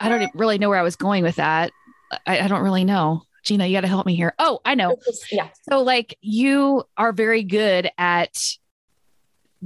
I 0.00 0.08
don't 0.08 0.30
really 0.34 0.58
know 0.58 0.68
where 0.68 0.78
I 0.78 0.82
was 0.82 0.96
going 0.96 1.22
with 1.22 1.36
that. 1.36 1.70
I, 2.26 2.40
I 2.40 2.48
don't 2.48 2.62
really 2.62 2.84
know. 2.84 3.22
Gina, 3.42 3.66
you 3.66 3.76
got 3.76 3.80
to 3.82 3.88
help 3.88 4.06
me 4.06 4.14
here. 4.14 4.34
Oh, 4.38 4.60
I 4.64 4.74
know. 4.74 4.96
Yeah. 5.30 5.48
So 5.68 5.82
like, 5.82 6.16
you 6.20 6.84
are 6.96 7.12
very 7.12 7.42
good 7.42 7.90
at 7.98 8.36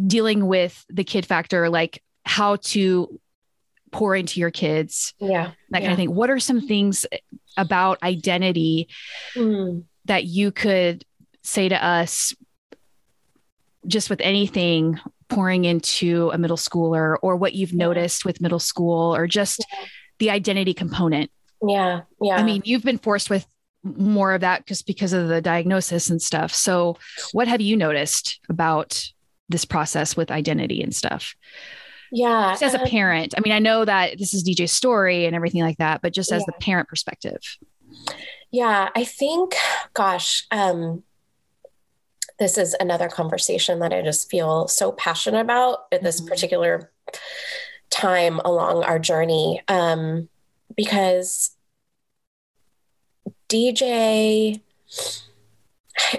dealing 0.07 0.47
with 0.47 0.85
the 0.89 1.05
kid 1.05 1.27
factor, 1.27 1.69
like 1.69 2.03
how 2.25 2.57
to 2.57 3.21
pour 3.93 4.17
into 4.17 4.41
your 4.41 4.51
kids, 4.51 5.15
Yeah. 5.21 5.53
that 5.71 5.79
kind 5.79 5.85
Yeah. 5.85 5.91
of 5.93 5.97
thing. 5.97 6.15
What 6.15 6.31
are 6.31 6.39
some 6.41 6.61
things 6.67 7.07
about 7.57 8.03
identity 8.03 8.89
Mm. 9.35 9.85
that 10.07 10.25
you 10.25 10.51
could 10.53 11.05
say 11.43 11.69
to 11.69 11.83
us 11.85 12.35
just 13.87 14.11
with 14.11 14.21
anything 14.21 14.99
pouring 15.29 15.65
into 15.65 16.31
a 16.33 16.39
middle 16.39 16.57
schooler 16.57 17.17
or 17.23 17.37
what 17.37 17.55
you've 17.55 17.73
noticed 17.73 18.25
with 18.25 18.41
middle 18.41 18.59
school 18.59 19.15
or 19.15 19.27
just 19.27 19.65
the 20.19 20.31
identity 20.31 20.75
component 20.75 21.31
Yeah. 21.67 22.03
Yeah. 22.21 22.37
i 22.37 22.43
mean 22.43 22.63
you've 22.65 22.83
been 22.85 22.99
forced 22.99 23.31
with 23.31 23.47
more 23.97 24.35
of 24.35 24.41
that 24.41 24.67
just 24.67 24.87
because 24.87 25.13
of 25.13 25.29
the 25.29 25.41
diagnosis 25.41 26.11
and 26.11 26.21
stuff 26.21 26.53
so 26.55 26.97
what 27.33 27.47
have 27.49 27.61
you 27.61 27.77
noticed 27.77 28.41
about 28.49 29.03
this 29.49 29.65
process 29.65 30.17
with 30.17 30.31
identity 30.31 30.83
and 30.83 30.95
stuff 30.95 31.35
yeah. 32.11 32.51
just 32.51 32.63
as 32.63 32.75
a 32.75 32.81
um, 32.81 32.87
parent 32.89 33.35
i 33.37 33.41
mean 33.41 33.53
i 33.53 33.59
know 33.59 33.85
that 33.85 34.19
this 34.19 34.35
is 34.35 34.43
dj's 34.43 34.73
story 34.73 35.25
and 35.25 35.37
everything 35.37 35.63
like 35.63 35.79
that 35.79 36.03
but 36.03 36.13
just 36.13 36.33
as 36.33 36.41
Yeah. 36.43 36.47
the 36.47 36.65
parent 36.65 36.89
perspective 36.89 37.41
Yeah, 38.53 38.91
I 38.95 39.05
think, 39.05 39.55
gosh, 39.93 40.47
um, 40.51 41.03
this 42.39 42.57
is 42.57 42.77
another 42.79 43.09
conversation 43.09 43.81
that 43.81 43.93
I 43.93 44.03
just 44.03 44.31
feel 44.31 44.69
so 44.69 44.93
passionate 44.93 45.41
about 45.41 45.87
at 45.91 46.03
this 46.03 46.21
Mhm. 46.21 46.29
particular 46.29 46.93
time 47.91 48.41
along 48.45 48.85
our 48.85 48.99
journey. 48.99 49.63
Um, 49.69 50.29
because 50.77 51.56
DJ, 53.49 54.61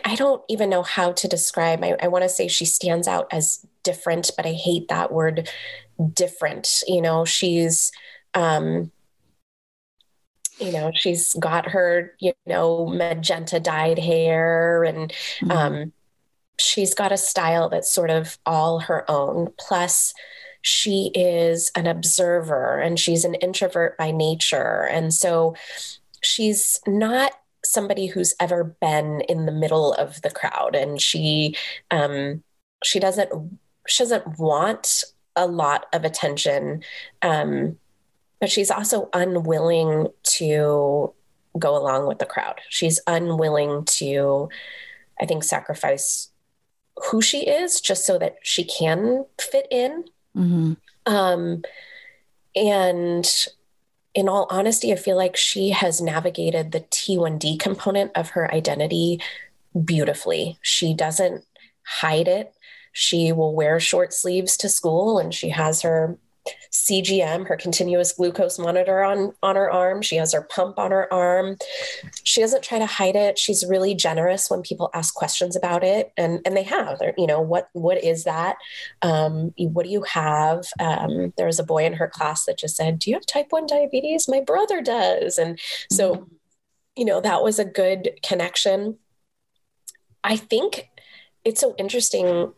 I- 0.06 0.16
don't 0.16 0.44
even 0.50 0.70
know 0.70 0.84
how 0.84 1.12
to 1.14 1.28
describe. 1.28 1.84
I, 1.84 1.96
I 2.02 2.08
want 2.08 2.24
to 2.24 2.30
say 2.30 2.48
she 2.48 2.66
stands 2.66 3.08
out 3.08 3.28
as 3.32 3.66
different, 3.84 4.32
but 4.36 4.46
I 4.46 4.54
hate 4.54 4.88
that 4.90 5.12
word 5.12 5.50
different. 6.14 6.84
You 6.88 7.02
know, 7.02 7.26
she's, 7.26 7.92
um, 8.34 8.92
you 10.60 10.72
know, 10.72 10.92
she's 10.96 11.34
got 11.36 11.70
her, 11.70 12.14
you 12.20 12.34
know, 12.46 12.88
magenta 12.88 13.60
dyed 13.60 14.00
hair 14.00 14.84
and 14.84 15.14
Mhm. 15.42 15.52
um, 15.52 15.94
she's 16.60 16.96
got 16.96 17.12
a 17.12 17.18
style 17.18 17.70
that's 17.70 17.90
sort 17.92 18.10
of 18.10 18.40
all 18.46 18.80
her 18.80 19.10
own. 19.10 19.54
Plus, 19.60 20.14
she 20.64 21.12
is 21.14 21.72
an 21.76 21.86
observer 21.86 22.80
and 22.80 23.00
she's 23.00 23.24
an 23.24 23.36
introvert 23.36 23.96
by 23.98 24.10
nature. 24.12 24.88
And 24.88 25.14
so 25.14 25.56
she's 26.28 26.80
not 26.86 27.32
somebody 27.64 28.08
who's 28.08 28.36
ever 28.40 28.64
been 28.82 29.22
in 29.22 29.46
the 29.46 29.52
middle 29.52 29.94
of 29.94 30.22
the 30.22 30.30
crowd 30.30 30.76
and 30.76 31.02
she 31.02 31.56
um 31.92 32.44
she 32.84 33.00
doesn't 33.00 33.30
she 33.88 34.04
doesn't 34.04 34.38
want 34.38 35.04
a 35.36 35.48
lot 35.48 35.86
of 35.94 36.04
attention 36.06 36.84
um 37.22 37.78
but 38.40 38.50
she's 38.52 38.70
also 38.72 39.10
unwilling 39.14 40.08
to 40.24 41.14
go 41.58 41.76
along 41.76 42.08
with 42.08 42.20
the 42.20 42.26
crowd 42.26 42.60
she's 42.70 43.00
unwilling 43.08 43.84
to 43.86 44.48
i 45.20 45.26
think 45.26 45.44
sacrifice 45.44 46.30
who 47.10 47.22
she 47.22 47.40
is 47.48 47.82
just 47.82 48.06
so 48.06 48.18
that 48.20 48.36
she 48.44 48.64
can 48.64 49.26
fit 49.40 49.68
in 49.72 50.04
Mhm. 50.36 50.78
um, 51.08 51.64
and 52.56 53.48
in 54.18 54.28
all 54.28 54.48
honesty, 54.50 54.92
I 54.92 54.96
feel 54.96 55.16
like 55.16 55.38
she 55.38 55.70
has 55.70 56.02
navigated 56.02 56.72
the 56.72 56.80
T1D 56.80 57.60
component 57.60 58.12
of 58.16 58.32
her 58.32 58.52
identity 58.52 59.22
beautifully. 59.86 60.58
She 60.64 60.96
doesn't 60.96 61.46
hide 61.84 62.28
it. 62.28 62.52
She 62.92 63.32
will 63.32 63.54
wear 63.54 63.80
short 63.80 64.14
sleeves 64.14 64.58
to 64.58 64.70
school 64.70 65.20
and 65.20 65.32
she 65.32 65.50
has 65.50 65.84
her 65.84 66.18
CGM, 66.72 67.48
her 67.48 67.56
continuous 67.56 68.14
glucose 68.14 68.60
monitor 68.60 69.04
on 69.04 69.34
on 69.44 69.56
her 69.56 69.72
arm. 69.72 70.02
She 70.02 70.16
has 70.18 70.34
her 70.34 70.42
pump 70.42 70.80
on 70.80 70.92
her 70.92 71.12
arm. 71.14 71.58
She 72.24 72.42
doesn't 72.42 72.64
try 72.64 72.80
to 72.80 72.86
hide 72.86 73.16
it. 73.16 73.38
She's 73.38 73.66
really 73.66 73.96
generous 73.96 74.50
when 74.50 74.62
people 74.62 74.90
ask 74.94 75.14
questions 75.14 75.56
about 75.56 75.84
it, 75.84 76.12
and 76.18 76.42
and 76.46 76.56
they 76.56 76.64
have. 76.64 77.00
They're, 77.00 77.14
you 77.18 77.28
know 77.28 77.42
what 77.42 77.70
what 77.74 78.04
is 78.04 78.24
that? 78.24 78.58
Um, 79.02 79.54
what 79.58 79.86
do 79.86 79.92
you 79.92 80.04
have? 80.04 80.66
Um, 80.80 81.34
there 81.38 81.48
was 81.48 81.60
a 81.60 81.64
boy 81.64 81.86
in 81.86 81.94
her 81.94 82.08
class 82.08 82.46
that 82.46 82.58
just 82.58 82.76
said, 82.76 83.00
"Do 83.00 83.10
you 83.10 83.16
have 83.16 83.26
type 83.26 83.48
one 83.50 83.68
diabetes? 83.68 84.28
My 84.28 84.42
brother 84.42 84.82
does." 84.82 85.38
And 85.38 85.60
so, 85.92 86.28
you 86.96 87.06
know, 87.06 87.22
that 87.22 87.44
was 87.44 87.60
a 87.60 87.66
good 87.66 88.12
connection. 88.24 88.98
I 90.24 90.36
think 90.36 90.90
it's 91.46 91.62
so 91.62 91.76
interesting 91.78 92.54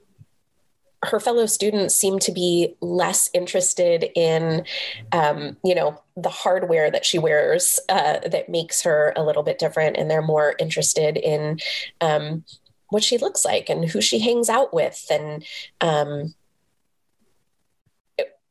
her 1.04 1.20
fellow 1.20 1.46
students 1.46 1.96
seem 1.96 2.20
to 2.20 2.32
be 2.32 2.76
less 2.82 3.30
interested 3.34 4.10
in 4.16 4.66
um, 5.14 5.56
you 5.64 5.74
know 5.74 6.02
the 6.18 6.30
hardware 6.30 6.92
that 6.92 7.06
she 7.06 7.18
wears 7.18 7.80
uh, 7.90 8.20
that 8.28 8.50
makes 8.50 8.82
her 8.82 9.14
a 9.16 9.24
little 9.24 9.44
bit 9.44 9.60
different 9.60 9.96
and 9.96 10.12
they're 10.12 10.22
more 10.22 10.56
interested 10.60 11.16
in 11.16 11.60
um, 12.02 12.44
what 12.90 13.04
she 13.04 13.18
looks 13.18 13.46
like 13.46 13.70
and 13.70 13.90
who 13.90 14.02
she 14.02 14.20
hangs 14.20 14.50
out 14.50 14.74
with. 14.74 15.06
And 15.10 15.46
um, 15.82 16.34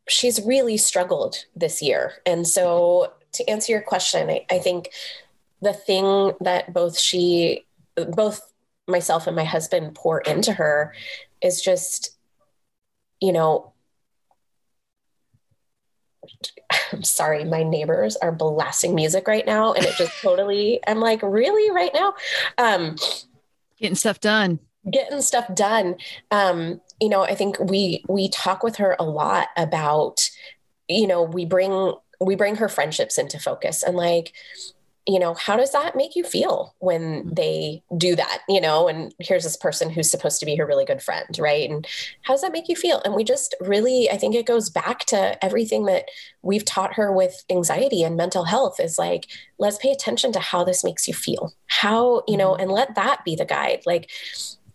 she's 0.09 0.41
really 0.41 0.77
struggled 0.77 1.45
this 1.55 1.83
year. 1.83 2.15
And 2.25 2.47
so 2.47 3.13
to 3.33 3.49
answer 3.49 3.73
your 3.73 3.83
question 3.83 4.31
I, 4.31 4.47
I 4.51 4.59
think 4.59 4.91
the 5.61 5.75
thing 5.75 6.33
that 6.41 6.73
both 6.73 6.99
she 6.99 7.67
both 7.95 8.41
myself 8.87 9.27
and 9.27 9.37
my 9.37 9.45
husband 9.45 9.95
pour 9.95 10.21
into 10.21 10.53
her 10.53 10.95
is 11.43 11.61
just 11.61 12.18
you 13.21 13.33
know, 13.33 13.73
I'm 16.93 17.03
sorry, 17.05 17.45
my 17.45 17.63
neighbors 17.63 18.17
are 18.17 18.33
blasting 18.33 18.95
music 18.95 19.27
right 19.27 19.47
now. 19.47 19.73
And 19.73 19.85
it 19.85 19.95
just 19.97 20.13
totally, 20.23 20.81
I'm 20.87 21.01
like, 21.01 21.23
really 21.23 21.71
right 21.71 21.93
now? 21.95 22.15
Um, 22.59 22.97
getting 23.79 23.95
stuff 23.95 24.21
done 24.21 24.61
getting 24.91 25.21
stuff 25.21 25.53
done. 25.55 25.97
Um, 26.31 26.81
you 27.01 27.09
know, 27.09 27.23
I 27.23 27.35
think 27.35 27.59
we, 27.59 28.05
we 28.09 28.29
talk 28.29 28.63
with 28.63 28.77
her 28.77 28.97
a 28.99 29.05
lot 29.05 29.49
about, 29.57 30.29
you 30.89 31.07
know, 31.07 31.23
we 31.23 31.45
bring, 31.45 31.93
we 32.21 32.35
bring 32.35 32.57
her 32.57 32.69
friendships 32.69 33.19
into 33.19 33.39
focus 33.39 33.83
and 33.83 33.97
like, 33.97 34.33
you 35.09 35.19
know, 35.19 35.33
how 35.33 35.57
does 35.57 35.73
that 35.73 35.97
make 35.97 36.15
you 36.15 36.23
feel 36.23 36.75
when 36.81 37.25
mm. 37.25 37.35
they 37.35 37.83
do 37.97 38.15
that? 38.15 38.41
You 38.47 38.61
know, 38.61 38.89
and 38.89 39.15
here's 39.19 39.43
this 39.43 39.57
person 39.57 39.89
who's 39.89 40.11
supposed 40.11 40.39
to 40.41 40.47
be 40.47 40.55
her 40.57 40.67
really 40.67 40.85
good 40.85 41.03
friend, 41.03 41.27
right? 41.39 41.69
And 41.69 41.87
how 42.23 42.35
does 42.35 42.43
that 42.43 42.53
make 42.53 42.69
you 42.69 42.77
feel? 42.77 43.01
And 43.05 43.15
we 43.15 43.25
just 43.25 43.55
really, 43.59 44.11
I 44.11 44.19
think 44.19 44.35
it 44.35 44.45
goes 44.45 44.69
back 44.69 45.07
to 45.07 45.43
everything 45.43 45.87
that 45.87 46.05
we've 46.43 46.65
taught 46.65 46.95
her 46.95 47.11
with 47.11 47.43
anxiety 47.51 48.03
and 48.03 48.19
mental 48.19 48.45
health 48.45 48.79
is 48.79 48.99
like, 48.99 49.27
let's 49.59 49.79
pay 49.79 49.91
attention 49.91 50.31
to 50.33 50.41
how 50.41 50.63
this 50.63 50.85
makes 50.85 51.09
you 51.09 51.15
feel. 51.15 51.55
How, 51.69 52.23
you 52.29 52.37
know, 52.37 52.53
mm. 52.53 52.61
and 52.61 52.71
let 52.71 52.95
that 52.97 53.25
be 53.25 53.35
the 53.35 53.47
guide. 53.47 53.85
Like, 53.87 54.11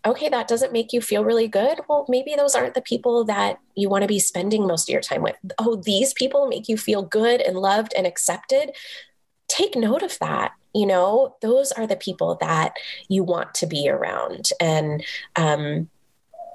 okay, 0.04 0.28
that 0.28 0.48
doesn't 0.48 0.72
make 0.72 0.92
you 0.92 1.00
feel 1.00 1.24
really 1.24 1.48
good. 1.48 1.78
Well, 1.88 2.06
maybe 2.08 2.34
those 2.36 2.56
aren't 2.56 2.74
the 2.74 2.82
people 2.82 3.24
that 3.26 3.60
you 3.76 3.88
want 3.88 4.02
to 4.02 4.08
be 4.08 4.18
spending 4.18 4.66
most 4.66 4.88
of 4.88 4.92
your 4.92 5.00
time 5.00 5.22
with. 5.22 5.36
Oh, 5.58 5.76
these 5.76 6.12
people 6.12 6.48
make 6.48 6.68
you 6.68 6.76
feel 6.76 7.02
good 7.02 7.40
and 7.40 7.56
loved 7.56 7.94
and 7.96 8.04
accepted 8.04 8.72
take 9.48 9.76
note 9.76 10.02
of 10.02 10.18
that 10.18 10.52
you 10.74 10.86
know 10.86 11.36
those 11.40 11.72
are 11.72 11.86
the 11.86 11.96
people 11.96 12.36
that 12.40 12.74
you 13.08 13.22
want 13.22 13.54
to 13.54 13.66
be 13.66 13.88
around 13.88 14.50
and 14.60 15.04
um 15.36 15.88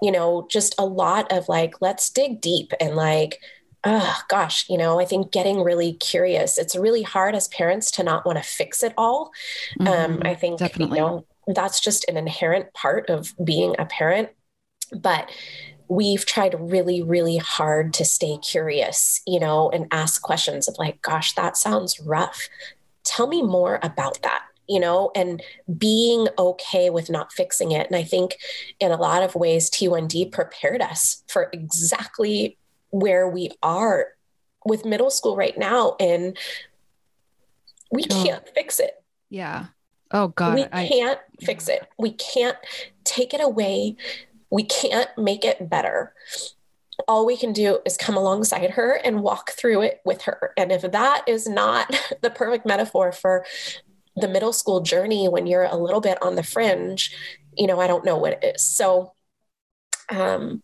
you 0.01 0.11
know 0.11 0.47
just 0.49 0.75
a 0.77 0.85
lot 0.85 1.31
of 1.31 1.47
like 1.49 1.81
let's 1.81 2.09
dig 2.09 2.41
deep 2.41 2.73
and 2.79 2.95
like 2.95 3.39
oh 3.85 4.21
gosh, 4.27 4.69
you 4.69 4.77
know, 4.77 4.99
I 4.99 5.05
think 5.05 5.31
getting 5.31 5.63
really 5.63 5.93
curious. 5.93 6.57
It's 6.57 6.75
really 6.75 7.03
hard 7.03 7.35
as 7.35 7.47
parents 7.47 7.91
to 7.91 8.03
not 8.03 8.25
want 8.25 8.37
to 8.37 8.43
fix 8.43 8.83
it 8.83 8.93
all. 8.97 9.31
Um, 9.79 9.87
mm-hmm. 9.87 10.13
Um, 10.13 10.21
I 10.25 10.35
think 10.35 10.59
Definitely. 10.59 10.97
you 10.97 11.03
know 11.05 11.25
that's 11.47 11.79
just 11.79 12.07
an 12.07 12.17
inherent 12.17 12.73
part 12.73 13.09
of 13.09 13.33
being 13.43 13.75
a 13.79 13.85
parent. 13.85 14.29
But 14.91 15.31
we've 15.87 16.25
tried 16.25 16.55
really, 16.59 17.01
really 17.01 17.37
hard 17.37 17.93
to 17.95 18.05
stay 18.05 18.37
curious, 18.37 19.21
you 19.25 19.39
know, 19.39 19.69
and 19.71 19.87
ask 19.91 20.21
questions 20.21 20.67
of 20.67 20.75
like, 20.77 21.01
gosh, 21.01 21.33
that 21.33 21.57
sounds 21.57 21.99
rough. 21.99 22.47
Tell 23.09 23.25
me 23.25 23.41
more 23.41 23.79
about 23.81 24.21
that 24.21 24.43
you 24.69 24.79
know, 24.79 25.11
and 25.15 25.41
being 25.79 26.27
okay 26.37 26.91
with 26.91 27.09
not 27.09 27.33
fixing 27.33 27.71
it. 27.71 27.87
And 27.87 27.95
I 27.95 28.03
think 28.03 28.37
in 28.79 28.91
a 28.91 28.97
lot 28.97 29.23
of 29.23 29.33
ways, 29.33 29.67
T1D 29.71 30.31
prepared 30.31 30.79
us 30.79 31.23
for 31.27 31.49
exactly 31.51 32.55
where 32.91 33.27
we 33.27 33.49
are 33.63 34.09
with 34.63 34.85
middle 34.85 35.09
school 35.09 35.35
right 35.35 35.57
now. 35.57 35.95
And 35.99 36.37
we 37.91 38.05
oh. 38.11 38.23
can't 38.23 38.47
fix 38.49 38.79
it. 38.79 39.03
Yeah. 39.31 39.65
Oh, 40.11 40.27
God. 40.27 40.53
We 40.53 40.65
can't 40.65 41.19
I, 41.19 41.45
fix 41.45 41.67
it. 41.67 41.87
We 41.97 42.11
can't 42.11 42.57
take 43.03 43.33
it 43.33 43.41
away. 43.41 43.95
We 44.51 44.63
can't 44.63 45.09
make 45.17 45.45
it 45.45 45.67
better 45.67 46.13
all 47.09 47.25
we 47.25 47.35
can 47.35 47.51
do 47.51 47.79
is 47.85 47.97
come 47.97 48.15
alongside 48.15 48.69
her 48.69 48.93
and 49.03 49.23
walk 49.23 49.49
through 49.49 49.81
it 49.81 49.99
with 50.05 50.21
her. 50.21 50.53
And 50.55 50.71
if 50.71 50.83
that 50.83 51.23
is 51.27 51.47
not 51.47 51.99
the 52.21 52.29
perfect 52.29 52.67
metaphor 52.67 53.11
for 53.11 53.45
the 54.15 54.27
middle 54.27 54.53
school 54.53 54.81
journey 54.81 55.27
when 55.27 55.47
you're 55.47 55.63
a 55.63 55.75
little 55.75 56.01
bit 56.01 56.21
on 56.21 56.35
the 56.35 56.43
fringe, 56.43 57.15
you 57.57 57.65
know, 57.65 57.79
I 57.79 57.87
don't 57.87 58.05
know 58.05 58.15
what 58.15 58.33
it 58.33 58.55
is. 58.55 58.61
So, 58.61 59.13
um, 60.09 60.61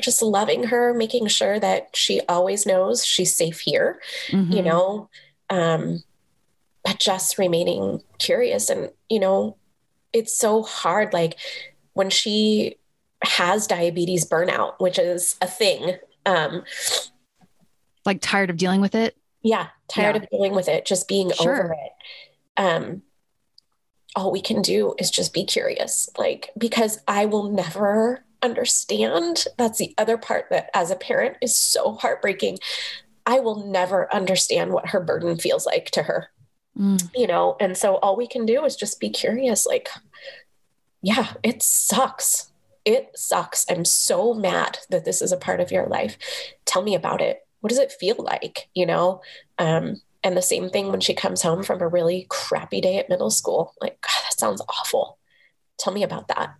just 0.00 0.22
loving 0.22 0.64
her, 0.64 0.94
making 0.94 1.26
sure 1.26 1.58
that 1.58 1.96
she 1.96 2.20
always 2.28 2.64
knows 2.64 3.04
she's 3.04 3.34
safe 3.34 3.58
here, 3.60 4.00
mm-hmm. 4.28 4.52
you 4.52 4.62
know, 4.62 5.08
um, 5.50 6.04
but 6.84 7.00
just 7.00 7.36
remaining 7.36 8.00
curious. 8.18 8.70
And, 8.70 8.90
you 9.08 9.18
know, 9.18 9.56
it's 10.12 10.38
so 10.38 10.62
hard. 10.62 11.12
Like 11.12 11.36
when 11.94 12.10
she 12.10 12.76
has 13.26 13.66
diabetes 13.66 14.24
burnout, 14.24 14.74
which 14.78 14.98
is 14.98 15.36
a 15.40 15.46
thing. 15.46 15.96
Um, 16.24 16.64
like 18.04 18.20
tired 18.20 18.50
of 18.50 18.56
dealing 18.56 18.80
with 18.80 18.94
it? 18.94 19.16
Yeah, 19.42 19.68
tired 19.88 20.16
yeah. 20.16 20.22
of 20.22 20.30
dealing 20.30 20.54
with 20.54 20.68
it, 20.68 20.86
just 20.86 21.08
being 21.08 21.30
sure. 21.32 21.64
over 21.64 21.72
it 21.72 21.92
um, 22.56 23.02
all 24.14 24.32
we 24.32 24.40
can 24.40 24.62
do 24.62 24.94
is 24.98 25.10
just 25.10 25.34
be 25.34 25.44
curious, 25.44 26.08
like, 26.16 26.50
because 26.56 26.98
I 27.06 27.26
will 27.26 27.50
never 27.50 28.24
understand. 28.42 29.44
That's 29.58 29.78
the 29.78 29.94
other 29.98 30.16
part 30.16 30.46
that, 30.50 30.70
as 30.74 30.90
a 30.90 30.96
parent, 30.96 31.36
is 31.42 31.56
so 31.56 31.92
heartbreaking. 31.92 32.58
I 33.26 33.40
will 33.40 33.66
never 33.66 34.12
understand 34.14 34.72
what 34.72 34.88
her 34.88 35.00
burden 35.00 35.36
feels 35.36 35.66
like 35.66 35.90
to 35.90 36.04
her, 36.04 36.28
mm. 36.78 37.10
you 37.14 37.26
know? 37.26 37.56
And 37.60 37.76
so 37.76 37.96
all 37.96 38.16
we 38.16 38.26
can 38.26 38.46
do 38.46 38.64
is 38.64 38.76
just 38.76 39.00
be 39.00 39.10
curious, 39.10 39.66
like, 39.66 39.88
yeah, 41.02 41.34
it 41.42 41.62
sucks. 41.62 42.50
It 42.86 43.10
sucks. 43.14 43.66
I'm 43.68 43.84
so 43.84 44.32
mad 44.32 44.78
that 44.88 45.04
this 45.04 45.20
is 45.20 45.32
a 45.32 45.36
part 45.36 45.60
of 45.60 45.70
your 45.70 45.86
life. 45.86 46.16
Tell 46.64 46.82
me 46.82 46.94
about 46.94 47.20
it. 47.20 47.40
What 47.60 47.68
does 47.68 47.78
it 47.78 47.92
feel 47.92 48.16
like? 48.18 48.68
You 48.74 48.86
know, 48.86 49.20
um, 49.58 50.00
and 50.22 50.36
the 50.36 50.42
same 50.42 50.70
thing 50.70 50.90
when 50.90 51.00
she 51.00 51.12
comes 51.12 51.42
home 51.42 51.62
from 51.62 51.82
a 51.82 51.88
really 51.88 52.26
crappy 52.28 52.80
day 52.80 52.98
at 52.98 53.08
middle 53.08 53.30
school. 53.30 53.74
Like, 53.80 54.00
God, 54.00 54.22
that 54.22 54.38
sounds 54.38 54.62
awful. 54.68 55.18
Tell 55.78 55.92
me 55.92 56.02
about 56.02 56.28
that. 56.28 56.54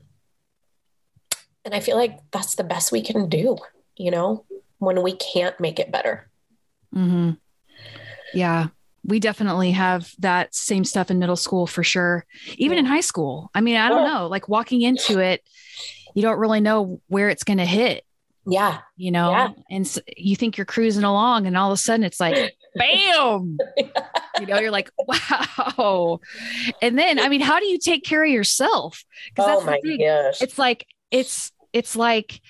And 1.65 1.75
I 1.75 1.81
feel 1.81 1.97
like 1.97 2.19
that's 2.31 2.57
the 2.57 2.65
best 2.65 2.93
we 2.93 3.03
can 3.03 3.29
do, 3.29 3.57
you 3.97 4.11
know, 4.11 4.45
when 4.79 5.03
we 5.03 5.17
can't 5.17 5.59
make 5.59 5.79
it 5.79 5.91
better. 5.91 6.29
Mm-hmm. 6.95 7.33
Yeah. 8.35 8.69
We 9.05 9.21
definitely 9.21 9.73
have 9.73 10.13
that 10.19 10.55
same 10.55 10.85
stuff 10.85 11.11
in 11.11 11.19
middle 11.19 11.37
school 11.37 11.67
for 11.67 11.85
sure. 11.85 12.25
Even 12.57 12.79
in 12.79 12.85
high 12.85 13.01
school. 13.01 13.51
I 13.55 13.61
mean, 13.61 13.77
I 13.77 13.89
don't 13.89 14.05
know, 14.05 14.27
like 14.27 14.49
walking 14.49 14.83
into 14.83 15.21
it, 15.21 15.43
you 16.17 16.23
don't 16.23 16.39
really 16.39 16.61
know 16.61 17.03
where 17.09 17.29
it's 17.29 17.45
going 17.45 17.59
to 17.59 17.67
hit. 17.67 18.03
Yeah. 18.47 18.79
You 18.97 19.11
know, 19.11 19.33
yeah. 19.33 19.49
and 19.71 19.87
so 19.87 20.01
you 20.17 20.35
think 20.35 20.57
you're 20.57 20.65
cruising 20.65 21.05
along 21.05 21.47
and 21.47 21.59
all 21.59 21.71
of 21.71 21.75
a 21.75 21.77
sudden 21.77 22.05
it's 22.05 22.19
like, 22.19 22.57
bam. 22.75 23.59
you 24.41 24.47
know, 24.47 24.59
you're 24.59 24.71
like, 24.71 24.91
wow. 24.99 26.21
And 26.81 26.99
then, 26.99 27.19
I 27.19 27.29
mean, 27.29 27.43
how 27.43 27.61
do 27.61 27.67
you 27.67 27.79
take 27.79 28.03
care 28.03 28.25
of 28.25 28.31
yourself? 28.31 29.05
Because 29.29 29.63
oh 29.63 29.65
my 29.67 29.79
gosh. 29.81 30.41
It's 30.41 30.59
like, 30.59 30.87
it's, 31.11 31.53
it's 31.75 31.97
like 31.97 32.41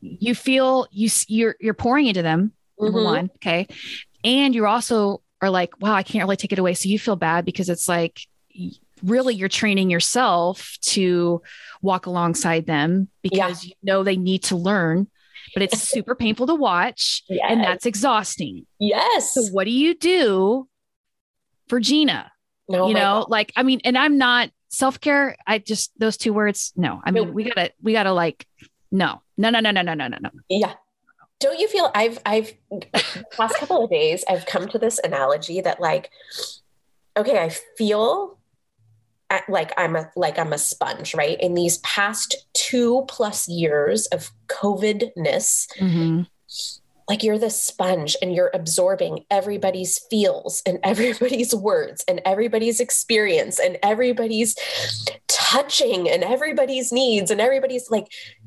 you 0.00 0.34
feel 0.34 0.86
you 0.90 1.10
you're 1.28 1.56
you're 1.60 1.74
pouring 1.74 2.06
into 2.06 2.22
them 2.22 2.52
number 2.78 2.98
mm-hmm. 2.98 3.04
one 3.04 3.30
okay 3.36 3.66
and 4.24 4.54
you're 4.54 4.66
also 4.66 5.20
are 5.42 5.50
like 5.50 5.78
wow 5.80 5.92
i 5.92 6.02
can't 6.02 6.24
really 6.24 6.36
take 6.36 6.52
it 6.52 6.58
away 6.58 6.72
so 6.72 6.88
you 6.88 6.98
feel 6.98 7.16
bad 7.16 7.44
because 7.44 7.68
it's 7.68 7.88
like 7.88 8.20
really 9.02 9.34
you're 9.34 9.48
training 9.48 9.90
yourself 9.90 10.76
to 10.82 11.42
walk 11.82 12.06
alongside 12.06 12.66
them 12.66 13.08
because 13.22 13.64
yeah. 13.64 13.68
you 13.68 13.74
know 13.82 14.02
they 14.02 14.16
need 14.16 14.42
to 14.44 14.56
learn 14.56 15.06
but 15.54 15.62
it's 15.62 15.78
super 15.78 16.14
painful 16.16 16.46
to 16.46 16.54
watch 16.54 17.22
yes. 17.28 17.46
and 17.48 17.62
that's 17.62 17.86
exhausting. 17.86 18.66
Yes. 18.78 19.34
So 19.34 19.42
what 19.52 19.64
do 19.64 19.70
you 19.70 19.94
do 19.94 20.68
for 21.68 21.80
Gina? 21.80 22.30
No, 22.68 22.88
you 22.88 22.94
know, 22.94 23.22
God. 23.22 23.30
like 23.30 23.52
I 23.56 23.62
mean, 23.62 23.80
and 23.84 23.98
I'm 23.98 24.16
not 24.16 24.50
self-care. 24.68 25.36
I 25.46 25.58
just 25.58 25.90
those 25.98 26.16
two 26.16 26.32
words, 26.32 26.72
no. 26.76 27.00
I 27.04 27.10
mean, 27.10 27.28
no. 27.28 27.32
we 27.32 27.44
gotta 27.44 27.72
we 27.82 27.92
gotta 27.92 28.12
like 28.12 28.46
no, 28.92 29.22
no, 29.36 29.50
no, 29.50 29.60
no, 29.60 29.70
no, 29.70 29.82
no, 29.82 29.94
no, 29.94 30.08
no. 30.08 30.30
Yeah. 30.48 30.74
Don't 31.40 31.58
you 31.58 31.68
feel 31.68 31.90
I've 31.94 32.18
I've 32.24 32.52
past 33.32 33.56
couple 33.56 33.84
of 33.84 33.90
days 33.90 34.24
I've 34.28 34.46
come 34.46 34.68
to 34.68 34.78
this 34.78 35.00
analogy 35.02 35.60
that 35.62 35.80
like, 35.80 36.10
okay, 37.16 37.38
I 37.38 37.48
feel 37.76 38.38
like 39.48 39.72
I'm 39.76 39.96
a 39.96 40.10
like 40.16 40.38
I'm 40.38 40.52
a 40.52 40.58
sponge, 40.58 41.14
right? 41.14 41.40
In 41.40 41.54
these 41.54 41.78
past 41.78 42.46
two 42.52 43.04
plus 43.08 43.48
years 43.48 44.06
of 44.08 44.30
COVIDness, 44.48 45.68
mm-hmm. 45.78 46.22
like 47.08 47.22
you're 47.22 47.38
the 47.38 47.50
sponge 47.50 48.16
and 48.20 48.34
you're 48.34 48.50
absorbing 48.54 49.24
everybody's 49.30 49.98
feels 50.10 50.62
and 50.66 50.78
everybody's 50.84 51.54
words 51.54 52.04
and 52.08 52.20
everybody's 52.24 52.80
experience 52.80 53.58
and 53.58 53.78
everybody's 53.82 54.56
touching 55.28 56.08
and 56.08 56.22
everybody's 56.24 56.92
needs 56.92 57.30
and 57.30 57.40
everybody's 57.40 57.90
like 57.90 58.06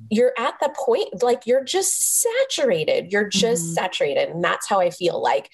you're 0.09 0.33
at 0.37 0.55
the 0.59 0.73
point 0.77 1.23
like 1.23 1.45
you're 1.45 1.63
just 1.63 2.21
saturated. 2.21 3.11
You're 3.11 3.29
just 3.29 3.65
mm-hmm. 3.65 3.73
saturated, 3.73 4.29
and 4.29 4.43
that's 4.43 4.67
how 4.67 4.79
I 4.79 4.89
feel 4.89 5.21
like 5.21 5.49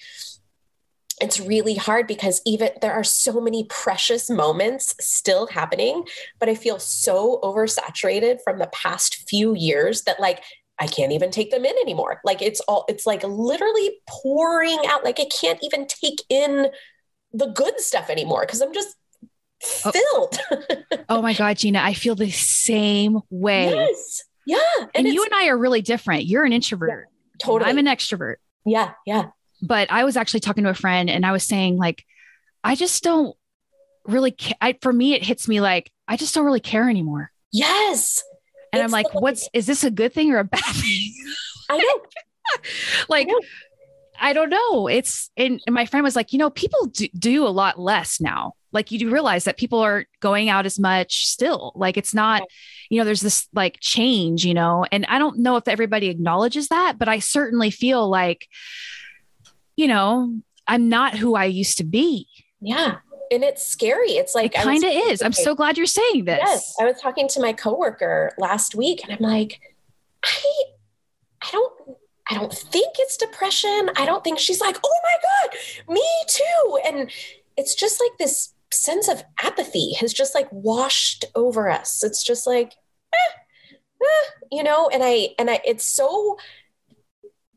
it's 1.20 1.40
really 1.40 1.74
hard 1.74 2.06
because 2.06 2.40
even 2.46 2.70
there 2.80 2.92
are 2.92 3.04
so 3.04 3.40
many 3.40 3.64
precious 3.64 4.30
moments 4.30 4.94
still 5.00 5.46
happening, 5.46 6.04
but 6.38 6.48
I 6.48 6.54
feel 6.54 6.78
so 6.78 7.38
oversaturated 7.42 8.38
from 8.42 8.58
the 8.58 8.68
past 8.68 9.28
few 9.28 9.54
years 9.54 10.02
that 10.02 10.18
like 10.18 10.42
I 10.78 10.86
can't 10.86 11.12
even 11.12 11.30
take 11.30 11.50
them 11.50 11.64
in 11.64 11.74
anymore. 11.82 12.20
Like 12.24 12.40
it's 12.40 12.60
all 12.60 12.84
it's 12.88 13.06
like 13.06 13.22
literally 13.22 14.00
pouring 14.08 14.78
out 14.88 15.04
like 15.04 15.20
I 15.20 15.26
can't 15.26 15.58
even 15.62 15.86
take 15.86 16.22
in 16.30 16.68
the 17.32 17.48
good 17.48 17.78
stuff 17.80 18.08
anymore 18.08 18.46
because 18.46 18.62
I'm 18.62 18.72
just 18.72 18.96
oh. 19.84 19.92
filled. 19.92 20.38
Oh. 20.50 21.04
oh 21.10 21.22
my 21.22 21.34
god, 21.34 21.58
Gina, 21.58 21.80
I 21.80 21.92
feel 21.92 22.14
the 22.14 22.30
same 22.30 23.20
way. 23.28 23.70
Yes. 23.70 24.24
Yeah. 24.46 24.58
And, 24.94 25.06
and 25.06 25.08
you 25.08 25.22
and 25.22 25.34
I 25.34 25.48
are 25.48 25.58
really 25.58 25.82
different. 25.82 26.24
You're 26.24 26.44
an 26.44 26.52
introvert. 26.52 27.08
Yeah, 27.08 27.46
totally. 27.46 27.70
I'm 27.70 27.78
an 27.78 27.86
extrovert. 27.86 28.36
Yeah, 28.64 28.92
yeah 29.06 29.28
but 29.62 29.90
I 29.90 30.04
was 30.04 30.16
actually 30.16 30.40
talking 30.40 30.64
to 30.64 30.70
a 30.70 30.74
friend 30.74 31.10
and 31.10 31.24
I 31.24 31.32
was 31.32 31.44
saying 31.44 31.76
like, 31.76 32.04
I 32.62 32.74
just 32.74 33.02
don't 33.02 33.36
really, 34.04 34.32
ca- 34.32 34.56
I, 34.60 34.78
for 34.80 34.92
me, 34.92 35.14
it 35.14 35.24
hits 35.24 35.48
me 35.48 35.60
like, 35.60 35.90
I 36.08 36.16
just 36.16 36.34
don't 36.34 36.44
really 36.44 36.60
care 36.60 36.88
anymore. 36.88 37.30
Yes. 37.52 38.22
And 38.72 38.82
it's 38.82 38.84
I'm 38.84 38.90
like, 38.92 39.14
what's, 39.14 39.48
is 39.52 39.66
this 39.66 39.84
a 39.84 39.90
good 39.90 40.12
thing 40.12 40.32
or 40.32 40.38
a 40.38 40.44
bad 40.44 40.60
thing? 40.60 41.14
I 41.70 41.78
know. 41.78 42.02
like, 43.08 43.28
I, 43.28 43.30
know. 43.30 43.40
I, 44.20 44.32
don't 44.32 44.50
know. 44.50 44.86
It's, 44.88 45.30
and, 45.36 45.60
and, 45.66 45.74
my 45.74 45.86
friend 45.86 46.04
was 46.04 46.16
like, 46.16 46.32
you 46.32 46.38
know, 46.38 46.50
people 46.50 46.86
do, 46.86 47.08
do 47.18 47.46
a 47.46 47.48
lot 47.48 47.78
less 47.78 48.20
now. 48.20 48.54
Like 48.72 48.92
you 48.92 48.98
do 48.98 49.10
realize 49.10 49.44
that 49.44 49.56
people 49.56 49.80
are 49.80 50.04
going 50.20 50.48
out 50.48 50.66
as 50.66 50.78
much 50.78 51.26
still. 51.26 51.72
Like 51.74 51.96
it's 51.96 52.14
not, 52.14 52.42
you 52.88 52.98
know, 52.98 53.04
there's 53.04 53.20
this 53.20 53.48
like 53.52 53.78
change, 53.80 54.44
you 54.44 54.54
know, 54.54 54.86
and 54.92 55.04
I 55.06 55.18
don't 55.18 55.38
know 55.38 55.56
if 55.56 55.66
everybody 55.66 56.08
acknowledges 56.08 56.68
that, 56.68 56.98
but 56.98 57.08
I 57.08 57.18
certainly 57.18 57.70
feel 57.70 58.08
like, 58.08 58.46
you 59.80 59.88
know, 59.88 60.38
I'm 60.66 60.90
not 60.90 61.16
who 61.16 61.34
I 61.34 61.46
used 61.46 61.78
to 61.78 61.84
be. 61.84 62.28
Yeah. 62.60 62.96
And 63.30 63.42
it's 63.42 63.66
scary. 63.66 64.10
It's 64.10 64.34
like 64.34 64.54
it 64.54 64.62
kind 64.62 64.84
of 64.84 64.90
is. 64.90 65.22
I'm 65.22 65.32
so 65.32 65.54
glad 65.54 65.78
you're 65.78 65.86
saying 65.86 66.26
this. 66.26 66.38
Yes. 66.44 66.74
I 66.78 66.84
was 66.84 67.00
talking 67.00 67.28
to 67.28 67.40
my 67.40 67.54
coworker 67.54 68.34
last 68.36 68.74
week 68.74 69.02
and 69.02 69.12
I'm 69.14 69.22
like, 69.22 69.58
I 70.22 70.64
I 71.42 71.48
don't 71.50 71.72
I 72.28 72.34
don't 72.34 72.52
think 72.52 72.96
it's 72.98 73.16
depression. 73.16 73.88
I 73.96 74.04
don't 74.04 74.22
think 74.22 74.38
she's 74.38 74.60
like, 74.60 74.76
oh 74.84 75.00
my 75.02 75.48
God, 75.48 75.94
me 75.94 76.04
too. 76.28 76.78
And 76.84 77.10
it's 77.56 77.74
just 77.74 77.98
like 77.98 78.18
this 78.18 78.52
sense 78.70 79.08
of 79.08 79.24
apathy 79.42 79.94
has 79.94 80.12
just 80.12 80.34
like 80.34 80.48
washed 80.52 81.24
over 81.34 81.70
us. 81.70 82.04
It's 82.04 82.22
just 82.22 82.46
like, 82.46 82.74
eh, 83.14 83.32
eh, 84.02 84.30
you 84.52 84.62
know, 84.62 84.90
and 84.92 85.02
I, 85.02 85.30
and 85.38 85.48
I, 85.48 85.60
it's 85.64 85.86
so 85.86 86.36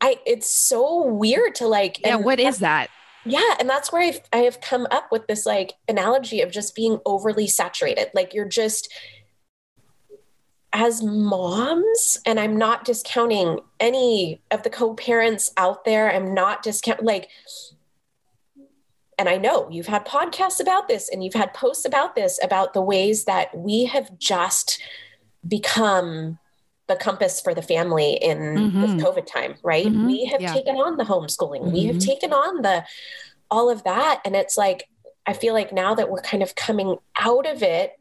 I 0.04 0.18
it's 0.26 0.54
so 0.54 1.06
weird 1.06 1.54
to 1.56 1.66
like 1.66 1.98
Yeah, 2.04 2.16
what 2.16 2.38
is 2.38 2.58
that? 2.58 2.90
Yeah, 3.24 3.54
and 3.58 3.70
that's 3.70 3.90
where 3.90 4.02
I've 4.02 4.20
I 4.34 4.38
have 4.38 4.60
come 4.60 4.86
up 4.90 5.10
with 5.10 5.26
this 5.26 5.46
like 5.46 5.72
analogy 5.88 6.42
of 6.42 6.52
just 6.52 6.74
being 6.74 7.00
overly 7.06 7.46
saturated. 7.46 8.10
Like 8.12 8.34
you're 8.34 8.46
just 8.46 8.92
as 10.74 11.02
moms, 11.02 12.20
and 12.26 12.38
I'm 12.38 12.58
not 12.58 12.84
discounting 12.84 13.60
any 13.80 14.42
of 14.50 14.62
the 14.62 14.68
co-parents 14.68 15.52
out 15.56 15.86
there. 15.86 16.14
I'm 16.14 16.34
not 16.34 16.62
discount 16.62 17.02
like 17.02 17.30
and 19.18 19.28
I 19.28 19.38
know 19.38 19.70
you've 19.70 19.86
had 19.86 20.04
podcasts 20.04 20.60
about 20.60 20.86
this 20.86 21.08
and 21.08 21.24
you've 21.24 21.32
had 21.32 21.54
posts 21.54 21.86
about 21.86 22.14
this 22.14 22.38
about 22.42 22.74
the 22.74 22.82
ways 22.82 23.24
that 23.24 23.56
we 23.56 23.86
have 23.86 24.18
just 24.18 24.82
become 25.48 26.38
the 26.86 26.96
compass 26.96 27.40
for 27.40 27.54
the 27.54 27.62
family 27.62 28.12
in 28.14 28.38
mm-hmm. 28.38 28.80
this 28.80 28.90
COVID 29.02 29.26
time, 29.26 29.54
right? 29.62 29.86
Mm-hmm. 29.86 30.06
We 30.06 30.24
have 30.26 30.40
yeah. 30.40 30.52
taken 30.52 30.76
on 30.76 30.96
the 30.96 31.04
homeschooling, 31.04 31.62
mm-hmm. 31.62 31.72
we 31.72 31.84
have 31.84 31.96
mm-hmm. 31.96 32.08
taken 32.10 32.32
on 32.32 32.62
the 32.62 32.84
all 33.50 33.70
of 33.70 33.84
that. 33.84 34.20
And 34.24 34.34
it's 34.34 34.56
like, 34.56 34.88
I 35.26 35.32
feel 35.32 35.54
like 35.54 35.72
now 35.72 35.94
that 35.94 36.10
we're 36.10 36.20
kind 36.20 36.42
of 36.42 36.54
coming 36.54 36.96
out 37.18 37.46
of 37.46 37.62
it, 37.62 37.92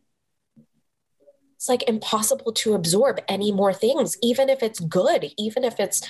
it's 1.56 1.70
like 1.70 1.88
impossible 1.88 2.52
to 2.52 2.74
absorb 2.74 3.22
any 3.28 3.52
more 3.52 3.74
things, 3.74 4.18
even 4.22 4.50
if 4.50 4.62
it's 4.62 4.80
good, 4.80 5.32
even 5.38 5.64
if 5.64 5.80
it's 5.80 6.06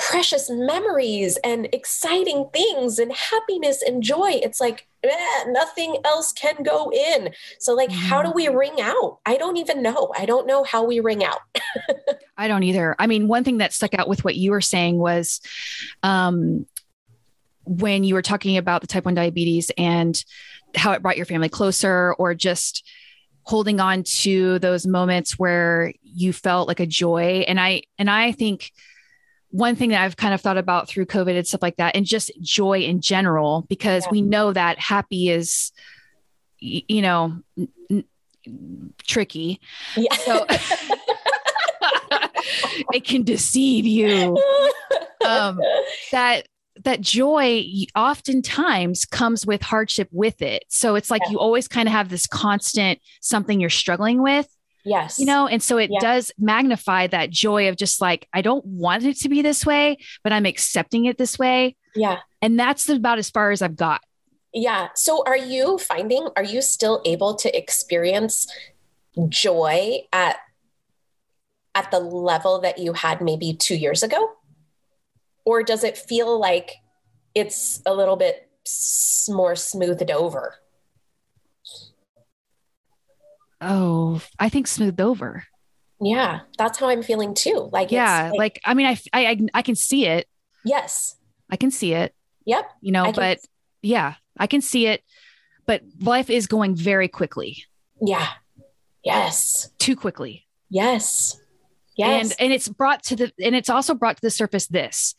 precious 0.00 0.48
memories 0.50 1.38
and 1.44 1.68
exciting 1.72 2.48
things 2.52 2.98
and 2.98 3.12
happiness 3.12 3.82
and 3.82 4.02
joy. 4.02 4.40
It's 4.42 4.60
like 4.60 4.86
eh, 5.04 5.44
nothing 5.48 5.98
else 6.04 6.32
can 6.32 6.62
go 6.62 6.90
in. 6.90 7.30
So, 7.58 7.74
like, 7.74 7.90
mm-hmm. 7.90 8.06
how 8.06 8.22
do 8.22 8.32
we 8.32 8.48
wring 8.48 8.80
out? 8.80 9.18
I 9.26 9.36
don't 9.36 9.58
even 9.58 9.82
know. 9.82 10.12
I 10.16 10.24
don't 10.24 10.46
know 10.46 10.64
how 10.64 10.84
we 10.84 11.00
wring 11.00 11.22
out. 11.22 11.40
I 12.36 12.48
don't 12.48 12.62
either. 12.62 12.96
I 12.98 13.06
mean, 13.06 13.28
one 13.28 13.44
thing 13.44 13.58
that 13.58 13.72
stuck 13.72 13.94
out 13.94 14.08
with 14.08 14.24
what 14.24 14.36
you 14.36 14.50
were 14.50 14.62
saying 14.62 14.98
was 14.98 15.40
um, 16.02 16.66
when 17.64 18.02
you 18.02 18.14
were 18.14 18.22
talking 18.22 18.56
about 18.56 18.80
the 18.80 18.86
type 18.86 19.04
1 19.04 19.14
diabetes 19.14 19.70
and 19.76 20.24
how 20.74 20.92
it 20.92 21.02
brought 21.02 21.16
your 21.16 21.26
family 21.26 21.48
closer 21.48 22.14
or 22.14 22.34
just 22.34 22.88
holding 23.42 23.80
on 23.80 24.02
to 24.04 24.58
those 24.60 24.86
moments 24.86 25.38
where 25.38 25.92
you 26.02 26.32
felt 26.32 26.68
like 26.68 26.78
a 26.78 26.86
joy 26.86 27.44
and 27.48 27.58
i 27.58 27.82
and 27.98 28.08
i 28.08 28.30
think 28.30 28.70
one 29.50 29.76
thing 29.76 29.90
that 29.90 30.02
I've 30.02 30.16
kind 30.16 30.32
of 30.32 30.40
thought 30.40 30.58
about 30.58 30.88
through 30.88 31.06
COVID 31.06 31.36
and 31.36 31.46
stuff 31.46 31.62
like 31.62 31.76
that, 31.76 31.96
and 31.96 32.06
just 32.06 32.30
joy 32.40 32.80
in 32.80 33.00
general, 33.00 33.66
because 33.68 34.04
yeah. 34.06 34.12
we 34.12 34.22
know 34.22 34.52
that 34.52 34.78
happy 34.78 35.28
is, 35.28 35.72
you 36.58 37.02
know, 37.02 37.40
n- 37.90 38.04
tricky. 39.06 39.60
Yeah. 39.96 40.14
So 40.16 40.46
it 42.92 43.04
can 43.04 43.22
deceive 43.22 43.86
you. 43.86 44.36
Um, 45.22 45.60
that 46.12 46.48
that 46.82 47.02
joy 47.02 47.66
oftentimes 47.94 49.04
comes 49.04 49.44
with 49.44 49.60
hardship 49.60 50.08
with 50.12 50.40
it. 50.40 50.64
So 50.68 50.94
it's 50.94 51.10
like 51.10 51.20
yeah. 51.26 51.32
you 51.32 51.38
always 51.38 51.68
kind 51.68 51.86
of 51.86 51.92
have 51.92 52.08
this 52.08 52.26
constant 52.26 53.00
something 53.20 53.60
you're 53.60 53.68
struggling 53.68 54.22
with 54.22 54.48
Yes. 54.84 55.18
You 55.18 55.26
know, 55.26 55.46
and 55.46 55.62
so 55.62 55.76
it 55.76 55.90
yes. 55.90 56.02
does 56.02 56.32
magnify 56.38 57.06
that 57.08 57.30
joy 57.30 57.68
of 57.68 57.76
just 57.76 58.00
like, 58.00 58.28
I 58.32 58.42
don't 58.42 58.64
want 58.64 59.04
it 59.04 59.18
to 59.20 59.28
be 59.28 59.42
this 59.42 59.66
way, 59.66 59.98
but 60.22 60.32
I'm 60.32 60.46
accepting 60.46 61.04
it 61.04 61.18
this 61.18 61.38
way. 61.38 61.76
Yeah. 61.94 62.18
And 62.40 62.58
that's 62.58 62.88
about 62.88 63.18
as 63.18 63.30
far 63.30 63.50
as 63.50 63.62
I've 63.62 63.76
got. 63.76 64.00
Yeah. 64.54 64.88
So 64.94 65.22
are 65.26 65.36
you 65.36 65.78
finding, 65.78 66.28
are 66.36 66.44
you 66.44 66.62
still 66.62 67.02
able 67.04 67.34
to 67.36 67.56
experience 67.56 68.46
joy 69.28 70.00
at 70.12 70.36
at 71.74 71.90
the 71.90 72.00
level 72.00 72.60
that 72.60 72.78
you 72.78 72.92
had 72.94 73.20
maybe 73.20 73.54
two 73.54 73.76
years 73.76 74.02
ago? 74.02 74.32
Or 75.44 75.62
does 75.62 75.84
it 75.84 75.96
feel 75.96 76.38
like 76.38 76.76
it's 77.34 77.80
a 77.86 77.94
little 77.94 78.16
bit 78.16 78.48
more 79.28 79.54
smoothed 79.54 80.10
over? 80.10 80.56
Oh, 83.60 84.22
I 84.38 84.48
think 84.48 84.66
smoothed 84.66 85.00
over. 85.00 85.44
Yeah, 86.00 86.40
that's 86.56 86.78
how 86.78 86.88
I'm 86.88 87.02
feeling 87.02 87.34
too. 87.34 87.68
Like, 87.72 87.92
yeah, 87.92 88.30
like, 88.30 88.38
like, 88.38 88.60
I 88.64 88.74
mean, 88.74 88.86
I, 88.86 88.98
I, 89.12 89.40
I 89.52 89.62
can 89.62 89.74
see 89.74 90.06
it. 90.06 90.26
Yes, 90.64 91.16
I 91.50 91.56
can 91.56 91.70
see 91.70 91.92
it. 91.92 92.14
Yep. 92.46 92.70
You 92.80 92.92
know, 92.92 93.12
but 93.12 93.38
yeah, 93.82 94.14
I 94.38 94.46
can 94.46 94.60
see 94.60 94.86
it. 94.86 95.02
But 95.66 95.82
life 96.00 96.30
is 96.30 96.46
going 96.46 96.74
very 96.74 97.08
quickly. 97.08 97.64
Yeah. 98.00 98.26
Yes. 99.04 99.70
Too 99.78 99.94
quickly. 99.94 100.46
Yes. 100.68 101.38
Yes. 101.96 102.22
And 102.22 102.40
and 102.40 102.52
it's 102.52 102.68
brought 102.68 103.02
to 103.04 103.16
the 103.16 103.32
and 103.42 103.54
it's 103.54 103.68
also 103.68 103.94
brought 103.94 104.16
to 104.16 104.22
the 104.22 104.30
surface 104.30 104.66
this 104.68 105.14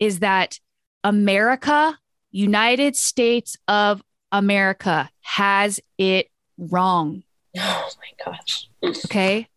is 0.00 0.20
that 0.20 0.58
America, 1.02 1.98
United 2.30 2.96
States 2.96 3.56
of 3.68 4.02
America 4.32 5.10
has 5.20 5.80
it 5.98 6.28
wrong. 6.58 7.22
Oh 7.58 7.88
my 7.98 8.32
gosh. 8.32 8.68
Okay. 8.82 9.48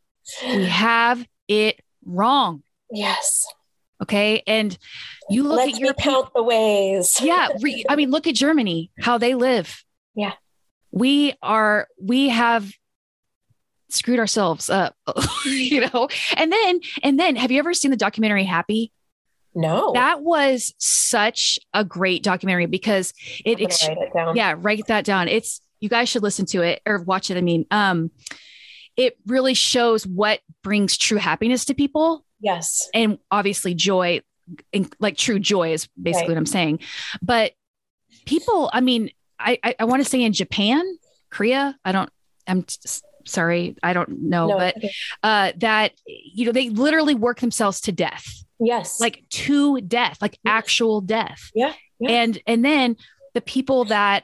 We 0.45 0.65
have 0.65 1.25
it 1.47 1.79
wrong. 2.05 2.63
Yes. 2.91 3.45
Okay. 4.01 4.43
And 4.45 4.77
you 5.29 5.43
look 5.43 5.57
Let's 5.57 5.73
at 5.73 5.79
your 5.79 5.93
count 5.93 6.29
the 6.35 6.43
ways. 6.43 7.19
yeah. 7.21 7.49
Re, 7.61 7.83
I 7.89 7.95
mean, 7.95 8.11
look 8.11 8.27
at 8.27 8.35
Germany, 8.35 8.91
how 8.99 9.17
they 9.17 9.33
live. 9.35 9.83
Yeah. 10.15 10.33
We 10.91 11.33
are, 11.41 11.87
we 11.99 12.29
have 12.29 12.71
screwed 13.89 14.19
ourselves 14.19 14.69
up, 14.69 14.95
you 15.45 15.81
know? 15.81 16.07
And 16.35 16.51
then, 16.51 16.79
and 17.03 17.19
then 17.19 17.35
have 17.35 17.51
you 17.51 17.59
ever 17.59 17.73
seen 17.73 17.91
the 17.91 17.97
documentary 17.97 18.43
Happy? 18.43 18.91
No. 19.55 19.91
That 19.93 20.21
was 20.21 20.75
such 20.77 21.57
a 21.73 21.83
great 21.83 22.21
documentary 22.21 22.67
because 22.67 23.13
it, 23.43 23.59
ex- 23.59 23.87
write 23.87 23.97
it 23.97 24.35
yeah, 24.35 24.53
write 24.55 24.85
that 24.87 25.03
down. 25.03 25.27
It's 25.27 25.61
you 25.80 25.89
guys 25.89 26.09
should 26.09 26.23
listen 26.23 26.45
to 26.47 26.61
it 26.61 26.82
or 26.86 26.99
watch 26.99 27.30
it. 27.30 27.38
I 27.38 27.41
mean, 27.41 27.65
um, 27.71 28.11
it 28.95 29.17
really 29.25 29.53
shows 29.53 30.07
what 30.07 30.39
brings 30.63 30.97
true 30.97 31.19
happiness 31.19 31.65
to 31.65 31.73
people. 31.73 32.25
Yes. 32.39 32.89
And 32.93 33.19
obviously 33.30 33.73
joy, 33.73 34.21
and 34.73 34.93
like 34.99 35.17
true 35.17 35.39
joy 35.39 35.73
is 35.73 35.88
basically 36.01 36.30
right. 36.30 36.30
what 36.30 36.38
I'm 36.38 36.45
saying. 36.45 36.80
But 37.21 37.53
people, 38.25 38.69
I 38.73 38.82
mean, 38.82 39.11
I, 39.39 39.59
I, 39.63 39.75
I 39.80 39.86
want 39.86 40.03
to 40.03 40.09
say 40.09 40.23
in 40.23 40.34
Japan, 40.34 40.84
Korea, 41.30 41.78
I 41.86 41.91
don't, 41.91 42.09
I'm 42.47 42.65
sorry, 43.25 43.75
I 43.84 43.93
don't 43.93 44.23
know, 44.23 44.47
no, 44.47 44.57
but 44.57 44.78
okay. 44.78 44.91
uh, 45.21 45.51
that, 45.57 45.91
you 46.05 46.45
know, 46.45 46.51
they 46.51 46.69
literally 46.69 47.13
work 47.13 47.39
themselves 47.39 47.82
to 47.82 47.91
death. 47.91 48.25
Yes. 48.59 48.99
Like 48.99 49.25
to 49.30 49.82
death, 49.82 50.17
like 50.21 50.39
yes. 50.43 50.51
actual 50.51 51.01
death. 51.01 51.51
Yeah. 51.53 51.73
yeah. 51.99 52.09
And, 52.09 52.39
and 52.47 52.65
then 52.65 52.95
the 53.34 53.41
people 53.41 53.86
that 53.86 54.23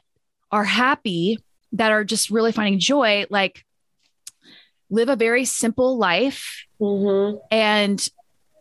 are 0.53 0.63
happy, 0.63 1.39
that 1.73 1.91
are 1.91 2.03
just 2.03 2.29
really 2.29 2.51
finding 2.51 2.79
joy, 2.79 3.25
like 3.29 3.65
live 4.89 5.09
a 5.09 5.15
very 5.15 5.43
simple 5.43 5.97
life 5.97 6.67
mm-hmm. 6.79 7.37
and 7.49 8.07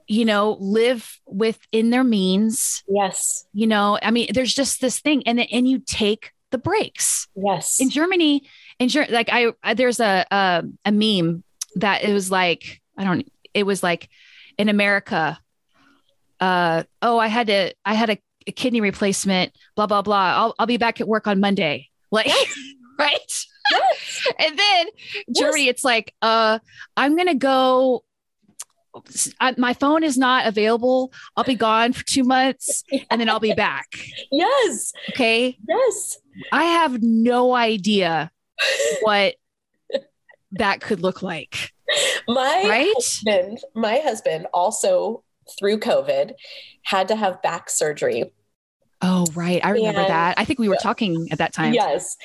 you 0.09 0.25
know 0.25 0.57
live 0.59 1.21
within 1.27 1.91
their 1.91 2.03
means. 2.03 2.83
Yes. 2.89 3.47
You 3.53 3.67
know 3.67 3.99
i 4.03 4.11
mean 4.11 4.29
there's 4.33 4.55
just 4.55 4.81
this 4.81 4.99
thing 5.01 5.23
and 5.27 5.39
and 5.41 5.69
you 5.69 5.79
take 5.79 6.33
the 6.51 6.59
breaks. 6.59 7.29
Yes. 7.37 7.81
In 7.81 7.91
germany 7.91 8.49
in 8.79 8.89
Ger- 8.89 9.07
like 9.11 9.29
I, 9.31 9.53
I 9.63 9.75
there's 9.75 10.01
a, 10.01 10.25
a 10.31 10.65
a 10.87 10.93
meme 10.93 11.45
that 11.77 12.03
it 12.03 12.13
was 12.13 12.31
like 12.31 12.81
i 12.99 13.05
don't 13.05 13.31
it 13.55 13.65
was 13.65 13.83
like 13.83 14.09
in 14.59 14.69
america 14.69 15.39
uh 16.41 16.83
oh 17.01 17.19
i 17.19 17.29
had 17.29 17.47
to 17.47 17.73
i 17.85 17.95
had 17.95 18.11
a 18.11 18.19
a 18.47 18.53
kidney 18.53 18.81
replacement, 18.81 19.53
blah, 19.77 19.87
blah, 19.87 20.03
blah. 20.03 20.35
I'll, 20.37 20.55
I'll 20.59 20.67
be 20.67 20.77
back 20.77 21.01
at 21.01 21.09
work 21.09 21.27
on 21.27 21.41
Monday. 21.41 21.89
Like, 22.11 22.27
yes. 22.27 22.59
right. 22.99 23.45
Yes. 23.71 24.29
and 24.39 24.59
then 24.59 24.87
Germany, 25.35 25.65
yes. 25.65 25.71
it's 25.71 25.85
like, 25.85 26.15
uh, 26.23 26.59
I'm 26.97 27.17
going 27.17 27.29
to 27.29 27.35
go. 27.35 28.05
I, 29.41 29.55
my 29.57 29.73
phone 29.73 30.05
is 30.05 30.19
not 30.19 30.47
available. 30.47 31.13
I'll 31.35 31.45
be 31.45 31.55
gone 31.55 31.95
for 31.95 32.05
two 32.05 32.25
months 32.25 32.85
and 33.11 33.19
then 33.19 33.31
I'll 33.31 33.41
be 33.41 33.55
back. 33.55 33.87
Yes. 34.31 34.93
Okay. 35.11 35.57
Yes. 35.67 36.19
I 36.53 36.65
have 36.65 37.03
no 37.03 37.55
idea 37.55 38.31
what 39.01 39.37
that 40.53 40.83
could 40.83 41.01
look 41.01 41.23
like. 41.23 41.73
My 42.29 42.65
right? 42.69 42.93
husband, 42.95 43.61
my 43.75 43.97
husband 43.97 44.47
also 44.53 45.25
through 45.59 45.81
COVID 45.81 46.33
had 46.85 47.09
to 47.09 47.17
have 47.17 47.43
back 47.43 47.71
surgery. 47.71 48.33
Oh, 49.01 49.27
right. 49.35 49.65
I 49.65 49.71
remember 49.71 50.01
and, 50.01 50.11
that. 50.11 50.39
I 50.39 50.45
think 50.45 50.59
we 50.59 50.69
were 50.69 50.77
talking 50.77 51.29
at 51.31 51.39
that 51.39 51.53
time. 51.53 51.75
Yes. 51.75 52.17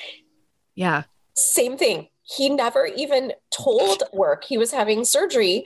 Yeah. 0.74 1.04
Same 1.34 1.76
thing. 1.76 2.08
He 2.22 2.48
never 2.50 2.86
even 2.86 3.32
told 3.50 4.02
work 4.12 4.44
he 4.44 4.58
was 4.58 4.70
having 4.70 5.04
surgery 5.04 5.64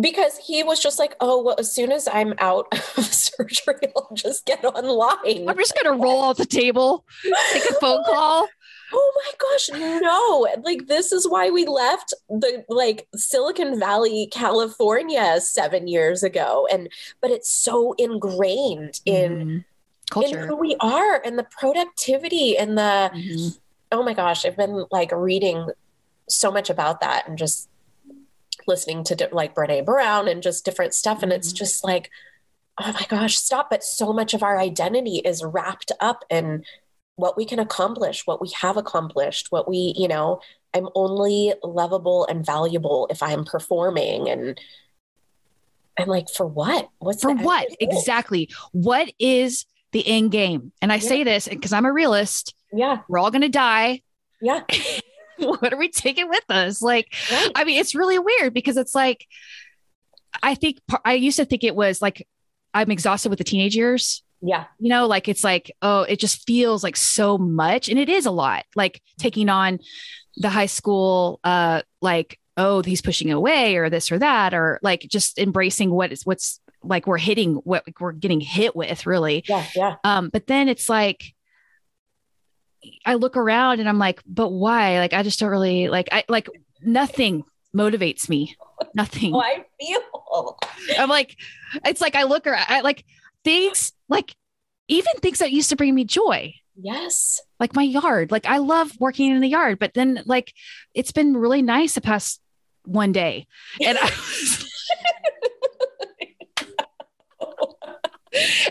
because 0.00 0.36
he 0.38 0.62
was 0.62 0.80
just 0.80 0.98
like, 0.98 1.14
oh, 1.20 1.42
well, 1.42 1.56
as 1.58 1.72
soon 1.72 1.92
as 1.92 2.08
I'm 2.08 2.34
out 2.38 2.66
of 2.72 3.04
surgery, 3.14 3.74
I'll 3.96 4.10
just 4.14 4.44
get 4.44 4.64
online. 4.64 5.48
I'm 5.48 5.56
just 5.56 5.74
going 5.80 5.96
to 5.96 6.02
roll 6.02 6.20
off 6.20 6.36
the 6.36 6.46
table, 6.46 7.04
take 7.52 7.64
a 7.70 7.74
phone 7.74 8.04
call. 8.06 8.48
Oh 8.96 9.12
my 9.16 9.32
gosh, 9.38 10.00
no. 10.00 10.46
Like 10.62 10.86
this 10.86 11.10
is 11.10 11.28
why 11.28 11.50
we 11.50 11.66
left 11.66 12.14
the 12.28 12.64
like 12.68 13.08
Silicon 13.16 13.78
Valley, 13.78 14.28
California 14.30 15.40
7 15.40 15.88
years 15.88 16.22
ago 16.22 16.68
and 16.70 16.88
but 17.20 17.30
it's 17.30 17.50
so 17.50 17.94
ingrained 17.98 19.00
in 19.04 19.32
mm-hmm. 19.32 19.58
culture 20.10 20.42
in 20.42 20.48
who 20.48 20.56
we 20.56 20.76
are 20.80 21.20
and 21.24 21.36
the 21.38 21.44
productivity 21.44 22.56
and 22.56 22.78
the 22.78 23.10
mm-hmm. 23.12 23.48
oh 23.90 24.04
my 24.04 24.14
gosh, 24.14 24.46
I've 24.46 24.56
been 24.56 24.86
like 24.92 25.10
reading 25.12 25.68
so 26.28 26.52
much 26.52 26.70
about 26.70 27.00
that 27.00 27.28
and 27.28 27.36
just 27.36 27.68
listening 28.68 29.02
to 29.04 29.28
like 29.32 29.54
Brene 29.54 29.84
Brown 29.84 30.28
and 30.28 30.42
just 30.42 30.64
different 30.64 30.94
stuff 30.94 31.22
and 31.22 31.32
it's 31.32 31.48
mm-hmm. 31.48 31.56
just 31.56 31.82
like 31.82 32.10
oh 32.78 32.92
my 32.92 33.06
gosh, 33.08 33.36
stop 33.36 33.70
but 33.70 33.82
so 33.82 34.12
much 34.12 34.34
of 34.34 34.42
our 34.42 34.58
identity 34.58 35.16
is 35.24 35.42
wrapped 35.42 35.90
up 36.00 36.24
in 36.30 36.64
what 37.16 37.36
we 37.36 37.44
can 37.44 37.58
accomplish, 37.58 38.26
what 38.26 38.40
we 38.40 38.50
have 38.60 38.76
accomplished, 38.76 39.48
what 39.50 39.68
we, 39.68 39.94
you 39.96 40.08
know, 40.08 40.40
I'm 40.74 40.88
only 40.94 41.54
lovable 41.62 42.26
and 42.26 42.44
valuable 42.44 43.06
if 43.10 43.22
I'm 43.22 43.44
performing. 43.44 44.28
And 44.28 44.60
I'm 45.98 46.08
like, 46.08 46.28
for 46.28 46.46
what? 46.46 46.88
What's 46.98 47.22
for 47.22 47.34
what? 47.34 47.68
Exactly. 47.78 48.50
What 48.72 49.12
is 49.18 49.66
the 49.92 50.06
end 50.06 50.32
game? 50.32 50.72
And 50.82 50.92
I 50.92 50.96
yeah. 50.96 51.08
say 51.08 51.24
this 51.24 51.46
because 51.46 51.72
I'm 51.72 51.86
a 51.86 51.92
realist. 51.92 52.54
Yeah. 52.72 52.98
We're 53.08 53.18
all 53.18 53.30
going 53.30 53.42
to 53.42 53.48
die. 53.48 54.02
Yeah. 54.40 54.62
what 55.38 55.72
are 55.72 55.78
we 55.78 55.88
taking 55.88 56.28
with 56.28 56.44
us? 56.48 56.82
Like, 56.82 57.14
right. 57.30 57.52
I 57.54 57.64
mean, 57.64 57.78
it's 57.78 57.94
really 57.94 58.18
weird 58.18 58.52
because 58.52 58.76
it's 58.76 58.94
like, 58.94 59.26
I 60.42 60.56
think 60.56 60.80
I 61.04 61.14
used 61.14 61.36
to 61.36 61.44
think 61.44 61.62
it 61.62 61.76
was 61.76 62.02
like 62.02 62.26
I'm 62.72 62.90
exhausted 62.90 63.28
with 63.28 63.38
the 63.38 63.44
teenage 63.44 63.76
years. 63.76 64.24
Yeah. 64.46 64.64
You 64.78 64.90
know, 64.90 65.06
like 65.06 65.26
it's 65.26 65.42
like, 65.42 65.72
oh, 65.80 66.02
it 66.02 66.18
just 66.18 66.46
feels 66.46 66.84
like 66.84 66.96
so 66.96 67.38
much. 67.38 67.88
And 67.88 67.98
it 67.98 68.10
is 68.10 68.26
a 68.26 68.30
lot, 68.30 68.66
like 68.76 69.00
taking 69.18 69.48
on 69.48 69.78
the 70.36 70.50
high 70.50 70.66
school, 70.66 71.40
uh, 71.44 71.80
like, 72.02 72.38
oh, 72.58 72.82
he's 72.82 73.00
pushing 73.00 73.32
away 73.32 73.76
or 73.76 73.88
this 73.88 74.12
or 74.12 74.18
that, 74.18 74.52
or 74.52 74.78
like 74.82 75.00
just 75.00 75.38
embracing 75.38 75.90
what 75.90 76.12
is 76.12 76.26
what's 76.26 76.60
like 76.82 77.06
we're 77.06 77.16
hitting 77.16 77.54
what 77.64 77.84
we're 77.98 78.12
getting 78.12 78.40
hit 78.40 78.76
with, 78.76 79.06
really. 79.06 79.44
Yeah. 79.48 79.64
Yeah. 79.74 79.94
Um, 80.04 80.28
but 80.28 80.46
then 80.46 80.68
it's 80.68 80.90
like 80.90 81.34
I 83.06 83.14
look 83.14 83.38
around 83.38 83.80
and 83.80 83.88
I'm 83.88 83.98
like, 83.98 84.20
but 84.26 84.50
why? 84.50 84.98
Like 84.98 85.14
I 85.14 85.22
just 85.22 85.40
don't 85.40 85.50
really 85.50 85.88
like 85.88 86.10
I 86.12 86.24
like 86.28 86.48
nothing 86.82 87.44
motivates 87.74 88.28
me. 88.28 88.56
Nothing. 88.94 89.34
Oh, 89.34 89.40
I 89.40 89.64
feel. 89.80 90.58
I'm 90.98 91.08
like, 91.08 91.36
it's 91.84 92.00
like 92.00 92.14
I 92.16 92.24
look 92.24 92.46
around, 92.46 92.66
I 92.68 92.80
like 92.80 93.04
things 93.44 93.92
like 94.14 94.34
even 94.88 95.12
things 95.16 95.40
that 95.40 95.52
used 95.52 95.68
to 95.70 95.76
bring 95.76 95.94
me 95.94 96.04
joy. 96.04 96.54
Yes. 96.76 97.40
Like 97.60 97.74
my 97.74 97.82
yard. 97.82 98.30
Like 98.30 98.46
I 98.46 98.58
love 98.58 98.92
working 99.00 99.30
in 99.30 99.40
the 99.40 99.48
yard, 99.48 99.78
but 99.78 99.94
then 99.94 100.22
like 100.26 100.52
it's 100.94 101.12
been 101.12 101.36
really 101.36 101.62
nice 101.62 101.94
the 101.94 102.00
past 102.00 102.40
one 102.84 103.12
day. 103.12 103.46
And 103.84 103.98
I 104.00 104.04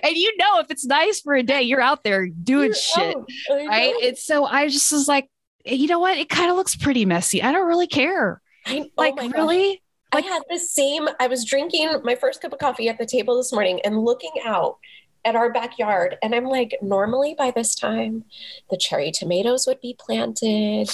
and 0.03 0.15
you 0.15 0.35
know 0.37 0.59
if 0.59 0.69
it's 0.69 0.85
nice 0.85 1.21
for 1.21 1.33
a 1.33 1.43
day, 1.43 1.63
you're 1.63 1.81
out 1.81 2.03
there 2.03 2.27
doing 2.27 2.67
you're 2.67 2.75
shit. 2.75 3.17
Right. 3.49 3.95
And 4.03 4.17
so 4.17 4.45
I 4.45 4.69
just 4.69 4.91
was 4.91 5.07
like, 5.07 5.29
you 5.65 5.87
know 5.87 5.99
what? 5.99 6.17
It 6.17 6.29
kind 6.29 6.51
of 6.51 6.57
looks 6.57 6.75
pretty 6.75 7.05
messy. 7.05 7.41
I 7.41 7.51
don't 7.51 7.67
really 7.67 7.87
care. 7.87 8.41
I, 8.65 8.79
oh 8.79 8.89
like 8.97 9.15
really? 9.33 9.81
Like, 10.13 10.25
I 10.25 10.27
had 10.27 10.43
the 10.49 10.59
same, 10.59 11.09
I 11.19 11.27
was 11.27 11.43
drinking 11.43 12.01
my 12.03 12.15
first 12.15 12.41
cup 12.41 12.53
of 12.53 12.59
coffee 12.59 12.87
at 12.87 12.99
the 12.99 13.05
table 13.05 13.37
this 13.37 13.51
morning 13.51 13.81
and 13.83 13.97
looking 13.97 14.31
out 14.45 14.77
at 15.26 15.36
our 15.36 15.51
backyard. 15.51 16.17
And 16.21 16.34
I'm 16.36 16.45
like, 16.45 16.78
normally 16.82 17.36
by 17.38 17.51
this 17.51 17.76
time, 17.76 18.26
the 18.69 18.78
cherry 18.78 19.11
tomatoes 19.11 19.65
would 19.67 19.82
be 19.82 19.95
planted. 19.97 20.89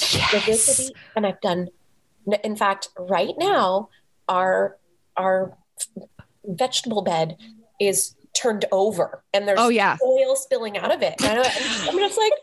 Yes. 0.47 0.91
and 1.15 1.25
I've 1.25 1.41
done, 1.41 1.69
in 2.43 2.55
fact, 2.55 2.89
right 2.97 3.33
now, 3.37 3.89
our, 4.27 4.77
our 5.17 5.57
vegetable 6.45 7.01
bed 7.01 7.37
is 7.79 8.15
turned 8.39 8.65
over 8.71 9.23
and 9.33 9.47
there's 9.47 9.59
oh, 9.59 9.69
yeah. 9.69 9.97
oil 10.03 10.35
spilling 10.35 10.77
out 10.77 10.93
of 10.93 11.01
it. 11.01 11.15
And 11.23 11.39
I'm 11.39 11.97
just 11.97 12.17
like, 12.17 12.33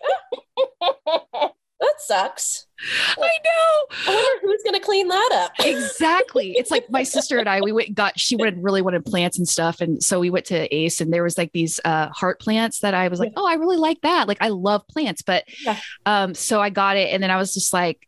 oh 1.07 1.53
that 1.81 1.95
sucks. 1.99 2.66
I 3.19 3.31
know. 3.45 4.13
I 4.13 4.15
wonder 4.15 4.41
who's 4.43 4.63
going 4.63 4.75
to 4.75 4.81
clean 4.81 5.09
that 5.09 5.31
up. 5.35 5.53
exactly. 5.67 6.53
It's 6.53 6.71
like 6.71 6.91
my 6.91 7.03
sister 7.03 7.39
and 7.39 7.49
I, 7.49 7.61
we 7.61 7.73
went, 7.73 7.95
got, 7.95 8.19
she 8.19 8.37
wanted, 8.37 8.63
really 8.63 8.83
wanted 8.83 9.05
plants 9.05 9.39
and 9.39 9.49
stuff. 9.49 9.81
And 9.81 10.03
so 10.03 10.21
we 10.21 10.31
went 10.31 10.47
to 10.47 10.75
Ace 10.75 11.01
and 11.01 11.13
there 11.13 11.23
was 11.23 11.39
like 11.39 11.53
these 11.53 11.81
uh, 11.85 12.09
heart 12.09 12.41
plants 12.41 12.81
that 12.81 12.95
I 12.95 13.09
was 13.09 13.21
like, 13.21 13.33
oh, 13.37 13.47
I 13.47 13.55
really 13.55 13.79
like 13.79 14.01
that. 14.03 14.29
Like 14.29 14.39
I 14.41 14.49
love 14.49 14.87
plants. 14.89 15.23
But 15.23 15.45
yeah. 15.63 15.79
um, 16.05 16.35
so 16.35 16.61
I 16.61 16.71
got 16.71 16.97
it. 16.97 17.13
And 17.13 17.23
then 17.23 17.31
I 17.31 17.37
was 17.37 17.55
just 17.55 17.73
like, 17.73 18.07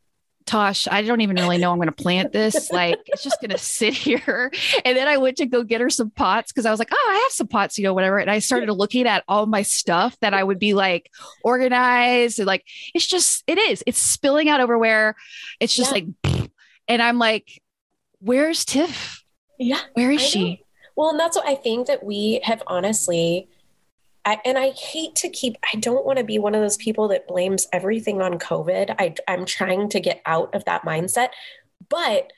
Tosh, 0.48 0.88
I 0.90 1.02
don't 1.02 1.20
even 1.20 1.36
really 1.36 1.58
know 1.58 1.70
I'm 1.70 1.76
going 1.76 1.88
to 1.88 1.92
plant 1.92 2.32
this. 2.32 2.70
Like, 2.70 2.98
it's 3.06 3.22
just 3.22 3.38
going 3.40 3.50
to 3.50 3.58
sit 3.58 3.92
here. 4.06 4.50
And 4.84 4.96
then 4.96 5.06
I 5.06 5.18
went 5.18 5.36
to 5.36 5.46
go 5.46 5.62
get 5.62 5.82
her 5.82 5.90
some 5.90 6.10
pots 6.10 6.52
because 6.52 6.64
I 6.64 6.70
was 6.70 6.78
like, 6.78 6.88
oh, 6.90 7.08
I 7.10 7.16
have 7.16 7.32
some 7.32 7.48
pots, 7.48 7.76
you 7.76 7.84
know, 7.84 7.92
whatever. 7.92 8.18
And 8.18 8.30
I 8.30 8.38
started 8.38 8.72
looking 8.72 9.06
at 9.06 9.24
all 9.28 9.44
my 9.44 9.60
stuff 9.60 10.16
that 10.20 10.32
I 10.32 10.42
would 10.42 10.58
be 10.58 10.72
like 10.72 11.10
organized. 11.44 12.38
And 12.38 12.46
like, 12.46 12.64
it's 12.94 13.06
just, 13.06 13.44
it 13.46 13.58
is, 13.58 13.84
it's 13.86 13.98
spilling 13.98 14.48
out 14.48 14.60
everywhere. 14.60 15.16
It's 15.60 15.76
just 15.76 15.94
yeah. 15.94 16.04
like, 16.24 16.50
and 16.88 17.02
I'm 17.02 17.18
like, 17.18 17.62
where's 18.20 18.64
Tiff? 18.64 19.24
Yeah. 19.58 19.80
Where 19.92 20.10
is 20.10 20.22
she? 20.22 20.64
Well, 20.96 21.10
and 21.10 21.20
that's 21.20 21.36
what 21.36 21.46
I 21.46 21.56
think 21.56 21.88
that 21.88 22.02
we 22.02 22.40
have 22.42 22.62
honestly 22.66 23.48
I, 24.28 24.38
and 24.44 24.58
I 24.58 24.70
hate 24.72 25.14
to 25.16 25.30
keep, 25.30 25.56
I 25.72 25.78
don't 25.78 26.04
want 26.04 26.18
to 26.18 26.24
be 26.24 26.38
one 26.38 26.54
of 26.54 26.60
those 26.60 26.76
people 26.76 27.08
that 27.08 27.26
blames 27.26 27.66
everything 27.72 28.20
on 28.20 28.38
COVID. 28.38 28.94
I, 28.98 29.14
I'm 29.26 29.46
trying 29.46 29.88
to 29.88 30.00
get 30.00 30.20
out 30.26 30.54
of 30.54 30.66
that 30.66 30.82
mindset. 30.82 31.30
But 31.88 32.30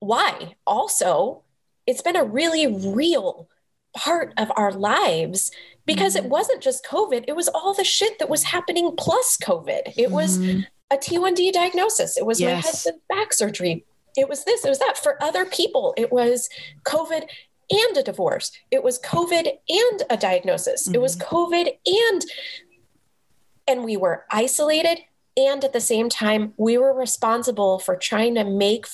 why? 0.00 0.56
Also, 0.66 1.44
it's 1.86 2.02
been 2.02 2.16
a 2.16 2.24
really 2.24 2.66
real 2.66 3.48
part 3.96 4.32
of 4.36 4.50
our 4.56 4.72
lives 4.72 5.52
because 5.86 6.16
mm-hmm. 6.16 6.26
it 6.26 6.30
wasn't 6.30 6.60
just 6.60 6.84
COVID, 6.84 7.26
it 7.28 7.36
was 7.36 7.46
all 7.46 7.72
the 7.72 7.84
shit 7.84 8.18
that 8.18 8.28
was 8.28 8.42
happening 8.42 8.92
plus 8.98 9.36
COVID. 9.36 9.92
It 9.96 10.10
was 10.10 10.38
mm-hmm. 10.38 10.62
a 10.90 10.96
T1D 10.96 11.52
diagnosis, 11.52 12.16
it 12.16 12.26
was 12.26 12.40
yes. 12.40 12.64
my 12.64 12.68
husband's 12.68 13.04
back 13.08 13.32
surgery. 13.32 13.84
It 14.16 14.28
was 14.28 14.42
this, 14.44 14.64
it 14.64 14.68
was 14.68 14.80
that 14.80 14.98
for 14.98 15.22
other 15.22 15.44
people. 15.44 15.94
It 15.96 16.10
was 16.10 16.48
COVID 16.84 17.28
and 17.70 17.96
a 17.96 18.02
divorce. 18.02 18.52
It 18.70 18.82
was 18.82 19.00
COVID 19.00 19.46
and 19.68 20.02
a 20.10 20.16
diagnosis. 20.16 20.86
Mm-hmm. 20.86 20.94
It 20.94 21.00
was 21.00 21.16
mm-hmm. 21.16 21.34
COVID 21.34 21.68
and 21.86 22.22
and 23.66 23.84
we 23.84 23.96
were 23.96 24.24
isolated 24.30 25.00
and 25.36 25.62
at 25.62 25.72
the 25.72 25.80
same 25.80 26.08
time 26.08 26.54
we 26.56 26.78
were 26.78 26.94
responsible 26.94 27.78
for 27.78 27.96
trying 27.96 28.34
to 28.34 28.44
make 28.44 28.86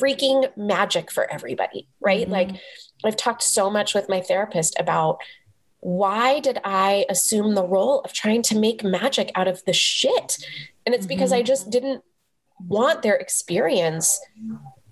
freaking 0.00 0.54
magic 0.56 1.10
for 1.10 1.30
everybody, 1.32 1.88
right? 2.00 2.22
Mm-hmm. 2.22 2.32
Like 2.32 2.50
I've 3.04 3.16
talked 3.16 3.42
so 3.42 3.70
much 3.70 3.94
with 3.94 4.08
my 4.08 4.20
therapist 4.20 4.78
about 4.78 5.18
why 5.80 6.40
did 6.40 6.58
I 6.64 7.06
assume 7.08 7.54
the 7.54 7.66
role 7.66 8.00
of 8.00 8.12
trying 8.12 8.42
to 8.42 8.58
make 8.58 8.82
magic 8.82 9.30
out 9.34 9.48
of 9.48 9.64
the 9.64 9.72
shit? 9.72 10.38
And 10.84 10.94
it's 10.94 11.02
mm-hmm. 11.02 11.08
because 11.08 11.32
I 11.32 11.42
just 11.42 11.70
didn't 11.70 12.02
want 12.66 13.02
their 13.02 13.14
experience 13.14 14.20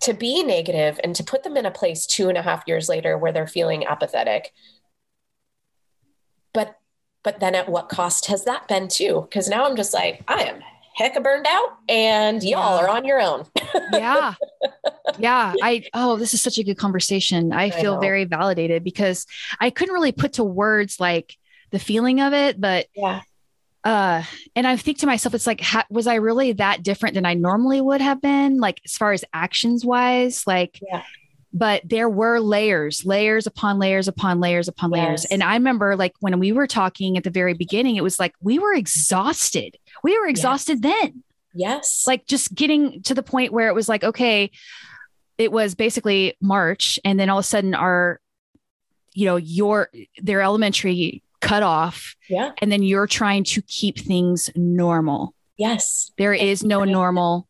to 0.01 0.13
be 0.13 0.43
negative 0.43 1.01
and 1.03 1.15
to 1.17 1.25
put 1.25 1.43
them 1.43 1.57
in 1.57 1.67
a 1.67 1.71
place 1.71 2.07
two 2.07 2.29
and 2.29 2.39
a 2.39 2.43
half 2.43 2.65
years 2.67 2.89
later 2.89 3.17
where 3.17 3.33
they're 3.33 3.47
feeling 3.47 3.87
apathetic. 3.87 4.53
But 6.53 6.77
but 7.23 7.41
then 7.41 7.55
at 7.55 7.69
what 7.69 7.89
cost 7.89 8.27
has 8.27 8.45
that 8.45 8.69
been 8.69 8.89
too? 8.89 9.27
Because 9.29 9.49
now 9.49 9.65
i'm 9.67 9.77
just 9.77 9.95
like 9.95 10.23
i 10.29 10.43
am 10.45 10.61
hecka 10.99 11.23
burned 11.23 11.47
out 11.47 11.77
and 11.89 12.43
y'all 12.43 12.79
yeah. 12.79 12.85
are 12.85 12.89
on 12.89 13.05
your 13.05 13.21
own. 13.21 13.47
Yeah. 13.93 14.35
Yeah. 15.19 15.55
I 15.63 15.85
oh 15.95 16.17
this 16.17 16.35
is 16.35 16.43
such 16.43 16.59
a 16.59 16.65
good 16.65 16.77
conversation. 16.77 17.53
I, 17.53 17.65
I 17.65 17.71
feel 17.71 17.95
know. 17.95 18.01
very 18.01 18.25
validated 18.25 18.83
because 18.83 19.25
i 19.61 19.71
couldn't 19.71 19.95
really 19.95 20.13
put 20.13 20.35
to 20.35 20.45
words 20.45 20.99
like 20.99 21.37
the 21.71 21.79
feeling 21.79 22.21
of 22.21 22.33
it 22.33 22.61
but 22.61 22.87
yeah 22.95 23.23
uh 23.87 24.23
and 24.57 24.67
i 24.67 24.77
think 24.77 24.99
to 24.99 25.07
myself 25.07 25.33
it's 25.33 25.47
like 25.47 25.61
ha- 25.61 25.87
was 25.89 26.09
i 26.09 26.17
really 26.17 26.53
that 26.53 26.83
different 26.83 27.15
than 27.15 27.25
i 27.25 27.35
normally 27.35 27.81
would 27.81 28.01
have 28.01 28.21
been 28.21 28.59
like 28.59 28.81
as 28.85 28.97
far 28.97 29.13
as 29.13 29.25
actions 29.33 29.85
wise 29.85 30.45
like 30.45 30.81
yeah. 30.83 31.03
but 31.53 31.81
there 31.85 32.09
were 32.09 32.41
layers 32.41 33.07
layers 33.07 33.47
upon 33.47 33.79
layers 33.79 34.09
upon 34.09 34.41
layers 34.41 34.67
upon 34.67 34.91
yes. 34.91 34.99
layers 34.99 35.25
and 35.27 35.43
i 35.43 35.55
remember 35.55 35.95
like 35.95 36.13
when 36.19 36.37
we 36.41 36.51
were 36.51 36.67
talking 36.67 37.17
at 37.17 37.23
the 37.23 37.31
very 37.31 37.55
beginning 37.55 37.95
it 37.95 38.03
was 38.03 38.19
like 38.19 38.35
we 38.41 38.59
were 38.59 38.75
exhausted 38.75 39.79
we 40.03 40.19
were 40.19 40.27
exhausted 40.27 40.85
yes. 40.85 41.01
then 41.01 41.23
yes 41.55 42.05
like 42.09 42.27
just 42.27 42.53
getting 42.57 43.01
to 43.03 43.15
the 43.15 43.23
point 43.23 43.53
where 43.53 43.69
it 43.69 43.75
was 43.75 43.89
like 43.89 44.03
okay 44.03 44.51
it 45.39 45.53
was 45.53 45.77
basically 45.77 46.37
march 46.41 46.99
and 47.05 47.21
then 47.21 47.31
all 47.31 47.39
of 47.39 47.45
a 47.45 47.47
sudden 47.47 47.73
our 47.73 48.21
you 49.15 49.27
know 49.27 49.37
your 49.37 49.91
their 50.19 50.41
elementary 50.41 51.23
cut 51.41 51.63
off. 51.63 52.15
Yeah. 52.29 52.53
And 52.59 52.71
then 52.71 52.83
you're 52.83 53.07
trying 53.07 53.45
to 53.45 53.63
keep 53.63 53.99
things 53.99 54.51
normal. 54.55 55.35
Yes. 55.57 56.13
There 56.19 56.35
is 56.35 56.65
no 56.65 56.85
normal. 56.85 57.49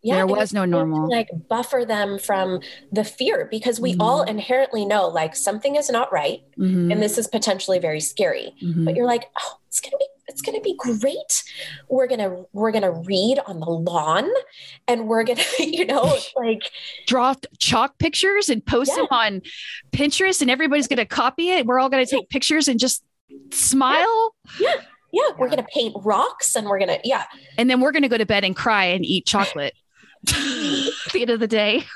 Yeah, 0.00 0.16
there 0.16 0.26
was 0.28 0.54
no 0.54 0.64
normal. 0.64 1.10
like 1.10 1.28
buffer 1.48 1.84
them 1.84 2.20
from 2.20 2.60
the 2.92 3.02
fear 3.02 3.48
because 3.50 3.80
we 3.80 3.92
mm-hmm. 3.92 4.00
all 4.00 4.22
inherently 4.22 4.84
know 4.84 5.08
like 5.08 5.34
something 5.34 5.74
is 5.74 5.90
not 5.90 6.12
right 6.12 6.40
mm-hmm. 6.56 6.92
and 6.92 7.02
this 7.02 7.18
is 7.18 7.26
potentially 7.26 7.80
very 7.80 8.00
scary. 8.00 8.54
Mm-hmm. 8.62 8.84
But 8.84 8.94
you're 8.94 9.06
like, 9.06 9.24
oh, 9.36 9.58
it's 9.66 9.80
gonna 9.80 9.96
be 9.98 10.06
it's 10.28 10.42
going 10.42 10.56
to 10.56 10.62
be 10.62 10.76
great. 10.76 11.42
We're 11.88 12.06
going 12.06 12.20
to 12.20 12.46
we're 12.52 12.70
to 12.72 12.90
read 12.90 13.40
on 13.46 13.60
the 13.60 13.70
lawn 13.70 14.28
and 14.86 15.08
we're 15.08 15.24
going 15.24 15.38
to, 15.56 15.66
you 15.66 15.86
know, 15.86 16.16
like 16.36 16.70
draw 17.06 17.34
chalk 17.58 17.98
pictures 17.98 18.48
and 18.48 18.64
post 18.64 18.90
yeah. 18.90 18.96
them 18.96 19.06
on 19.10 19.42
Pinterest 19.90 20.40
and 20.40 20.50
everybody's 20.50 20.86
going 20.86 20.98
to 20.98 21.06
copy 21.06 21.50
it. 21.50 21.66
We're 21.66 21.80
all 21.80 21.88
going 21.88 22.04
to 22.04 22.10
take 22.10 22.28
pictures 22.28 22.68
and 22.68 22.78
just 22.78 23.02
smile. 23.50 24.34
Yeah. 24.60 24.68
yeah. 24.74 24.82
Yeah, 25.10 25.30
we're 25.38 25.48
going 25.48 25.58
to 25.58 25.66
paint 25.72 25.96
rocks 26.04 26.54
and 26.54 26.66
we're 26.66 26.78
going 26.78 27.00
to, 27.00 27.00
yeah. 27.02 27.24
And 27.56 27.70
then 27.70 27.80
we're 27.80 27.92
going 27.92 28.02
to 28.02 28.08
go 28.08 28.18
to 28.18 28.26
bed 28.26 28.44
and 28.44 28.54
cry 28.54 28.84
and 28.84 29.04
eat 29.06 29.24
chocolate 29.24 29.72
at 30.28 30.34
the 31.12 31.22
end 31.22 31.30
of 31.30 31.40
the 31.40 31.48
day. 31.48 31.84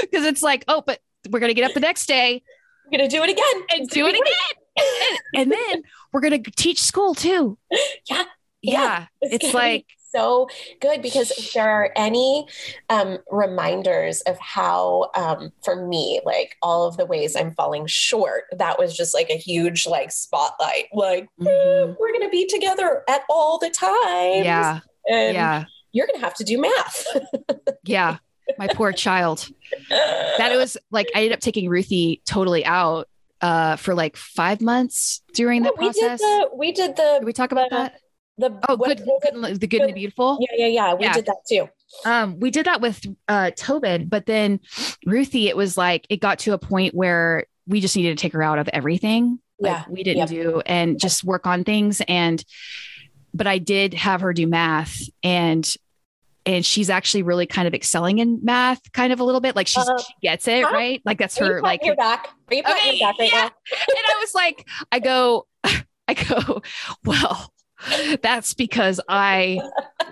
Because 0.00 0.24
it's 0.24 0.40
like, 0.42 0.64
oh, 0.66 0.82
but 0.86 1.00
we're 1.28 1.40
going 1.40 1.50
to 1.50 1.54
get 1.54 1.68
up 1.68 1.74
the 1.74 1.80
next 1.80 2.06
day. 2.06 2.42
We're 2.86 2.98
going 2.98 3.10
to 3.10 3.14
do 3.16 3.22
it 3.22 3.28
again. 3.28 3.62
And 3.70 3.88
do 3.90 4.06
it 4.06 4.14
again. 4.14 5.18
and, 5.34 5.52
then 5.52 5.82
we're 6.10 6.20
going 6.20 6.42
to 6.42 6.50
teach 6.52 6.80
school 6.80 7.14
too. 7.14 7.58
Yeah. 8.08 8.24
Yeah. 8.62 8.72
yeah. 8.72 9.06
It's, 9.20 9.44
it's 9.44 9.54
like, 9.54 9.86
so 10.10 10.48
good 10.80 11.02
because 11.02 11.30
if 11.32 11.52
there 11.52 11.68
are 11.70 11.92
any 11.96 12.46
um, 12.88 13.18
reminders 13.30 14.20
of 14.22 14.38
how, 14.38 15.10
um, 15.14 15.52
for 15.64 15.86
me, 15.86 16.20
like 16.24 16.56
all 16.62 16.86
of 16.86 16.96
the 16.96 17.06
ways 17.06 17.36
I'm 17.36 17.54
falling 17.54 17.86
short, 17.86 18.44
that 18.56 18.78
was 18.78 18.96
just 18.96 19.14
like 19.14 19.30
a 19.30 19.36
huge 19.36 19.86
like 19.86 20.10
spotlight. 20.10 20.86
Like 20.92 21.28
mm-hmm. 21.40 21.46
eh, 21.46 21.94
we're 21.98 22.12
going 22.12 22.24
to 22.24 22.30
be 22.30 22.46
together 22.46 23.02
at 23.08 23.22
all 23.28 23.58
the 23.58 23.70
time. 23.70 24.44
Yeah. 24.44 24.80
And 25.08 25.34
yeah. 25.34 25.64
You're 25.92 26.06
going 26.06 26.20
to 26.20 26.24
have 26.24 26.34
to 26.34 26.44
do 26.44 26.60
math. 26.60 27.06
yeah. 27.84 28.18
My 28.58 28.68
poor 28.68 28.92
child. 28.92 29.48
That 29.90 30.52
was 30.56 30.76
like 30.90 31.08
I 31.14 31.18
ended 31.18 31.32
up 31.32 31.40
taking 31.40 31.68
Ruthie 31.68 32.22
totally 32.24 32.64
out 32.64 33.08
uh, 33.40 33.76
for 33.76 33.94
like 33.94 34.16
five 34.16 34.60
months 34.60 35.22
during 35.34 35.62
the 35.62 35.72
process. 35.72 36.20
We 36.20 36.26
did 36.26 36.50
the, 36.50 36.56
we 36.56 36.72
did 36.72 36.96
the 36.96 37.16
did 37.18 37.26
we 37.26 37.32
talk 37.32 37.52
about 37.52 37.70
that? 37.70 38.00
The 38.38 38.56
oh, 38.68 38.76
good, 38.76 38.98
good, 38.98 39.60
the 39.60 39.66
good, 39.66 39.80
and 39.80 39.90
the 39.90 39.94
beautiful. 39.94 40.38
Yeah, 40.40 40.66
yeah, 40.66 40.66
yeah. 40.66 40.94
We 40.94 41.04
yeah. 41.04 41.12
did 41.12 41.26
that 41.26 41.38
too. 41.48 41.68
Um, 42.04 42.38
we 42.38 42.50
did 42.50 42.66
that 42.66 42.80
with 42.80 43.04
uh 43.26 43.50
Tobin, 43.56 44.08
but 44.08 44.26
then 44.26 44.60
Ruthie, 45.04 45.48
it 45.48 45.56
was 45.56 45.76
like 45.76 46.06
it 46.08 46.20
got 46.20 46.38
to 46.40 46.52
a 46.52 46.58
point 46.58 46.94
where 46.94 47.46
we 47.66 47.80
just 47.80 47.96
needed 47.96 48.16
to 48.16 48.22
take 48.22 48.32
her 48.32 48.42
out 48.42 48.58
of 48.58 48.68
everything. 48.68 49.40
Like 49.60 49.72
yeah, 49.72 49.84
we 49.88 50.04
didn't 50.04 50.18
yep. 50.18 50.28
do 50.28 50.62
and 50.64 51.00
just 51.00 51.24
work 51.24 51.46
on 51.46 51.64
things. 51.64 52.00
And 52.06 52.44
but 53.34 53.46
I 53.46 53.58
did 53.58 53.94
have 53.94 54.20
her 54.20 54.32
do 54.32 54.46
math 54.46 55.00
and 55.22 55.68
and 56.46 56.64
she's 56.64 56.88
actually 56.88 57.22
really 57.22 57.46
kind 57.46 57.68
of 57.68 57.74
excelling 57.74 58.18
in 58.18 58.40
math 58.42 58.80
kind 58.92 59.12
of 59.12 59.20
a 59.20 59.24
little 59.24 59.40
bit 59.40 59.54
like 59.54 59.66
she's, 59.66 59.86
uh, 59.86 59.98
she 59.98 60.14
gets 60.22 60.48
it 60.48 60.64
huh? 60.64 60.70
right 60.72 61.02
like 61.04 61.18
that's 61.18 61.36
her 61.36 61.60
like 61.60 61.84
your 61.84 61.94
back 61.94 62.30
are 62.48 62.54
you 62.54 62.62
okay, 62.62 62.96
your 62.96 63.08
back 63.08 63.18
right 63.18 63.30
yeah. 63.30 63.38
now 63.38 63.44
and 63.88 64.06
i 64.08 64.18
was 64.20 64.34
like 64.34 64.66
i 64.90 64.98
go 64.98 65.46
i 66.08 66.14
go 66.14 66.62
well 67.04 67.52
that's 68.22 68.54
because 68.54 69.00
I 69.08 69.60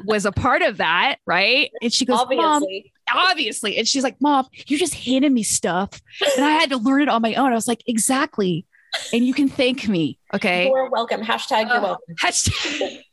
was 0.05 0.27
a 0.27 0.33
part 0.33 0.62
of 0.62 0.79
that, 0.79 1.17
right? 1.27 1.71
And 1.83 1.93
she 1.93 2.05
goes, 2.05 2.21
obviously. 2.21 2.93
Mom, 3.12 3.27
obviously. 3.31 3.77
And 3.77 3.87
she's 3.87 4.03
like, 4.03 4.21
Mom, 4.21 4.47
you 4.67 4.79
just 4.79 4.95
handed 4.95 5.33
me 5.33 5.43
stuff 5.43 6.01
and 6.37 6.45
I 6.45 6.51
had 6.51 6.71
to 6.71 6.77
learn 6.77 7.03
it 7.03 7.09
on 7.09 7.23
my 7.23 7.35
own. 7.35 7.53
I 7.53 7.55
was 7.55 7.69
like, 7.69 7.83
exactly. 7.87 8.67
And 9.12 9.27
you 9.27 9.35
can 9.35 9.49
thank 9.49 9.89
me. 9.89 10.19
Okay. 10.33 10.69
You're 10.69 10.91
welcome. 10.91 11.21
Hashtag 11.23 11.69
you're 11.69 11.79
uh, 11.79 11.83
welcome. 11.83 12.14
Hashtag. 12.21 13.03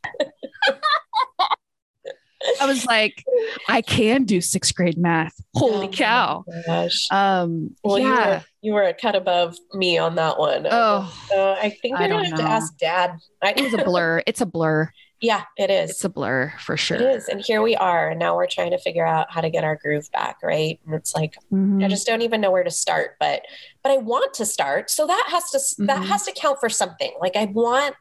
I 2.60 2.66
was 2.66 2.84
like, 2.84 3.24
I 3.68 3.80
can 3.80 4.24
do 4.24 4.40
sixth 4.40 4.74
grade 4.74 4.98
math. 4.98 5.34
Holy 5.54 5.86
oh 5.88 5.90
cow. 5.90 6.44
Gosh. 6.66 7.10
Um, 7.10 7.74
well, 7.82 7.98
yeah. 7.98 8.42
You 8.64 8.72
were, 8.72 8.82
a 8.82 8.94
cut 8.94 9.14
above 9.14 9.56
me 9.74 9.98
on 9.98 10.14
that 10.14 10.38
one. 10.38 10.66
Oh, 10.70 11.12
uh, 11.36 11.52
I 11.60 11.70
think 11.82 11.98
I 11.98 12.06
don't 12.06 12.24
have 12.24 12.38
know. 12.38 12.44
to 12.44 12.50
ask 12.50 12.76
dad. 12.78 13.18
I- 13.42 13.54
it 13.56 13.62
was 13.62 13.74
a 13.74 13.84
blur. 13.84 14.22
It's 14.26 14.40
a 14.40 14.46
blur. 14.46 14.90
Yeah, 15.20 15.42
it 15.56 15.70
is. 15.70 15.90
It's 15.90 16.04
a 16.04 16.08
blur 16.08 16.52
for 16.58 16.76
sure. 16.76 16.96
It 16.96 17.02
is. 17.02 17.28
And 17.28 17.40
here 17.40 17.62
we 17.62 17.76
are. 17.76 18.10
And 18.10 18.18
now 18.18 18.36
we're 18.36 18.46
trying 18.46 18.72
to 18.72 18.78
figure 18.78 19.06
out 19.06 19.30
how 19.30 19.40
to 19.40 19.48
get 19.48 19.64
our 19.64 19.76
groove 19.76 20.10
back. 20.12 20.38
Right. 20.42 20.80
And 20.84 20.94
it's 20.94 21.14
like, 21.14 21.34
mm-hmm. 21.52 21.82
I 21.82 21.88
just 21.88 22.06
don't 22.06 22.22
even 22.22 22.40
know 22.40 22.50
where 22.50 22.64
to 22.64 22.70
start, 22.70 23.16
but, 23.20 23.42
but 23.82 23.92
I 23.92 23.96
want 23.98 24.34
to 24.34 24.46
start. 24.46 24.90
So 24.90 25.06
that 25.06 25.26
has 25.28 25.50
to, 25.50 25.58
mm-hmm. 25.58 25.86
that 25.86 26.04
has 26.04 26.24
to 26.24 26.32
count 26.32 26.58
for 26.60 26.68
something. 26.68 27.12
Like 27.20 27.36
I 27.36 27.46
want, 27.46 27.94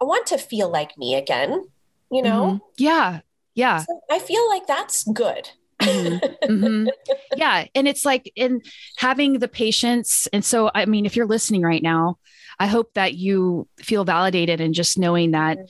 I 0.00 0.04
want 0.04 0.26
to 0.26 0.38
feel 0.38 0.68
like 0.68 0.98
me 0.98 1.14
again, 1.14 1.64
you 2.10 2.22
know? 2.22 2.44
Mm-hmm. 2.44 2.66
Yeah. 2.76 3.20
Yeah. 3.54 3.78
So 3.78 4.00
I 4.10 4.18
feel 4.18 4.46
like 4.48 4.66
that's 4.66 5.04
good. 5.04 5.50
Mm-hmm. 5.82 6.52
Mm-hmm. 6.52 6.88
Yeah. 7.36 7.66
And 7.74 7.88
it's 7.88 8.04
like 8.04 8.30
in 8.36 8.62
having 8.96 9.38
the 9.38 9.48
patience. 9.48 10.28
And 10.32 10.44
so, 10.44 10.70
I 10.74 10.86
mean, 10.86 11.06
if 11.06 11.16
you're 11.16 11.26
listening 11.26 11.62
right 11.62 11.82
now, 11.82 12.18
I 12.58 12.66
hope 12.66 12.94
that 12.94 13.14
you 13.14 13.68
feel 13.78 14.04
validated 14.04 14.60
and 14.60 14.74
just 14.74 14.98
knowing 14.98 15.32
that 15.32 15.58
mm-hmm. 15.58 15.66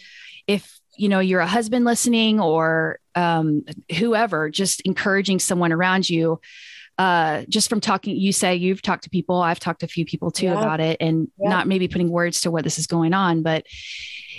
if, 0.46 0.78
you 0.96 1.08
know, 1.08 1.20
you're 1.20 1.40
a 1.40 1.46
husband 1.46 1.84
listening 1.84 2.40
or 2.40 2.98
um, 3.14 3.64
whoever, 3.98 4.50
just 4.50 4.80
encouraging 4.82 5.38
someone 5.38 5.72
around 5.72 6.08
you, 6.08 6.40
uh, 6.98 7.44
just 7.48 7.70
from 7.70 7.80
talking, 7.80 8.14
you 8.16 8.32
say 8.32 8.54
you've 8.56 8.82
talked 8.82 9.04
to 9.04 9.10
people, 9.10 9.40
I've 9.40 9.58
talked 9.58 9.80
to 9.80 9.86
a 9.86 9.88
few 9.88 10.04
people 10.04 10.30
too 10.30 10.46
yeah. 10.46 10.60
about 10.60 10.80
it 10.80 10.98
and 11.00 11.28
yeah. 11.38 11.48
not 11.48 11.66
maybe 11.66 11.88
putting 11.88 12.10
words 12.10 12.42
to 12.42 12.50
what 12.50 12.64
this 12.64 12.78
is 12.78 12.86
going 12.86 13.14
on, 13.14 13.42
but, 13.42 13.66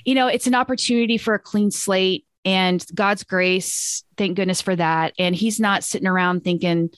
you 0.05 0.13
know, 0.13 0.27
it's 0.27 0.47
an 0.47 0.53
opportunity 0.53 1.17
for 1.17 1.33
a 1.33 1.39
clean 1.39 1.71
slate 1.71 2.25
and 2.45 2.85
God's 2.93 3.23
grace, 3.23 4.03
thank 4.17 4.35
goodness 4.35 4.61
for 4.61 4.75
that. 4.75 5.13
And 5.17 5.35
He's 5.35 5.59
not 5.59 5.83
sitting 5.83 6.07
around 6.07 6.43
thinking, 6.43 6.89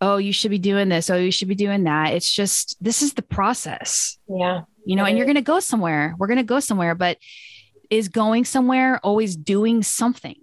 oh, 0.00 0.16
you 0.16 0.32
should 0.32 0.50
be 0.50 0.58
doing 0.58 0.88
this. 0.88 1.10
Oh, 1.10 1.16
you 1.16 1.30
should 1.30 1.48
be 1.48 1.54
doing 1.54 1.84
that. 1.84 2.14
It's 2.14 2.30
just, 2.30 2.76
this 2.80 3.02
is 3.02 3.14
the 3.14 3.22
process. 3.22 4.18
Yeah. 4.28 4.62
You 4.84 4.96
know, 4.96 5.04
and 5.04 5.16
you're 5.16 5.26
going 5.26 5.36
to 5.36 5.42
go 5.42 5.60
somewhere. 5.60 6.14
We're 6.18 6.26
going 6.26 6.38
to 6.38 6.42
go 6.42 6.58
somewhere. 6.58 6.94
But 6.94 7.18
is 7.90 8.08
going 8.08 8.44
somewhere 8.44 8.98
always 9.04 9.36
doing 9.36 9.82
something? 9.82 10.36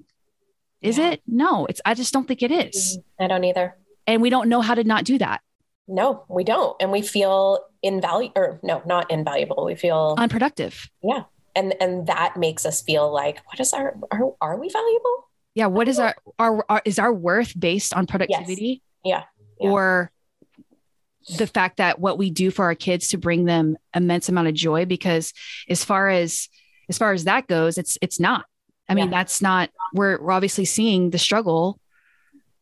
Is 0.82 0.98
yeah. 0.98 1.12
it? 1.12 1.22
No, 1.28 1.66
it's, 1.66 1.82
I 1.86 1.96
just 1.96 2.14
don't 2.14 2.28
think 2.28 2.44
it 2.44 2.52
is. 2.52 3.00
Mm-hmm. 3.00 3.24
I 3.24 3.28
don't 3.28 3.44
either. 3.44 3.76
And 4.06 4.22
we 4.22 4.30
don't 4.30 4.48
know 4.48 4.62
how 4.62 4.76
to 4.76 4.84
not 4.84 5.06
do 5.06 5.18
that. 5.18 5.42
No, 5.88 6.24
we 6.30 6.44
don't. 6.44 6.76
And 6.80 6.92
we 6.92 7.02
feel 7.02 7.60
invaluable, 7.82 8.34
or 8.36 8.60
no, 8.62 8.82
not 8.86 9.10
invaluable. 9.10 9.66
We 9.66 9.76
feel 9.76 10.16
unproductive. 10.18 10.90
Yeah 11.02 11.24
and 11.58 11.76
and 11.82 12.08
that 12.08 12.38
makes 12.38 12.66
us 12.66 12.82
feel 12.82 13.12
like 13.12 13.42
what 13.48 13.60
is 13.60 13.74
our 13.74 13.98
are, 14.12 14.34
are 14.40 14.58
we 14.58 14.70
valuable 14.70 15.30
yeah 15.56 15.66
what 15.66 15.88
is 15.88 16.00
our, 16.00 16.16
our, 16.40 16.64
our 16.70 16.82
is 16.86 17.00
our 17.00 17.12
worth 17.12 17.60
based 17.60 17.94
on 17.94 18.06
productivity 18.06 18.82
yes. 19.04 19.24
yeah. 19.60 19.66
yeah 19.66 19.72
or 19.72 20.12
the 21.38 21.48
fact 21.48 21.78
that 21.78 22.00
what 22.00 22.18
we 22.18 22.30
do 22.30 22.52
for 22.52 22.66
our 22.66 22.76
kids 22.76 23.10
to 23.10 23.18
bring 23.18 23.46
them 23.46 23.76
immense 23.94 24.30
amount 24.30 24.48
of 24.48 24.54
joy 24.54 24.86
because 24.86 25.34
as 25.68 25.84
far 25.84 26.08
as 26.10 26.48
as 26.88 26.98
far 26.98 27.12
as 27.12 27.26
that 27.26 27.48
goes 27.48 27.78
it's 27.78 27.98
it's 28.02 28.20
not 28.20 28.46
i 28.88 28.94
mean 28.94 29.06
yeah. 29.06 29.18
that's 29.18 29.42
not 29.42 29.70
we're, 29.94 30.22
we're 30.22 30.32
obviously 30.32 30.64
seeing 30.64 31.10
the 31.10 31.18
struggle 31.18 31.80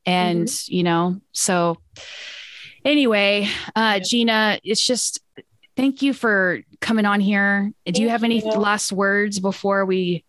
and 0.06 0.48
mm-hmm. 0.48 0.74
you 0.74 0.84
know 0.84 1.20
so 1.32 1.78
anyway 2.84 3.48
uh 3.76 4.00
gina 4.00 4.60
it's 4.64 4.84
just 4.84 5.20
thank 5.76 6.02
you 6.02 6.14
for 6.14 6.62
coming 6.82 7.06
on 7.06 7.20
here. 7.20 7.72
Do 7.86 8.02
you 8.02 8.10
have 8.10 8.24
any 8.24 8.42
last 8.42 8.92
words 8.92 9.40
before 9.40 9.86
we 9.86 10.24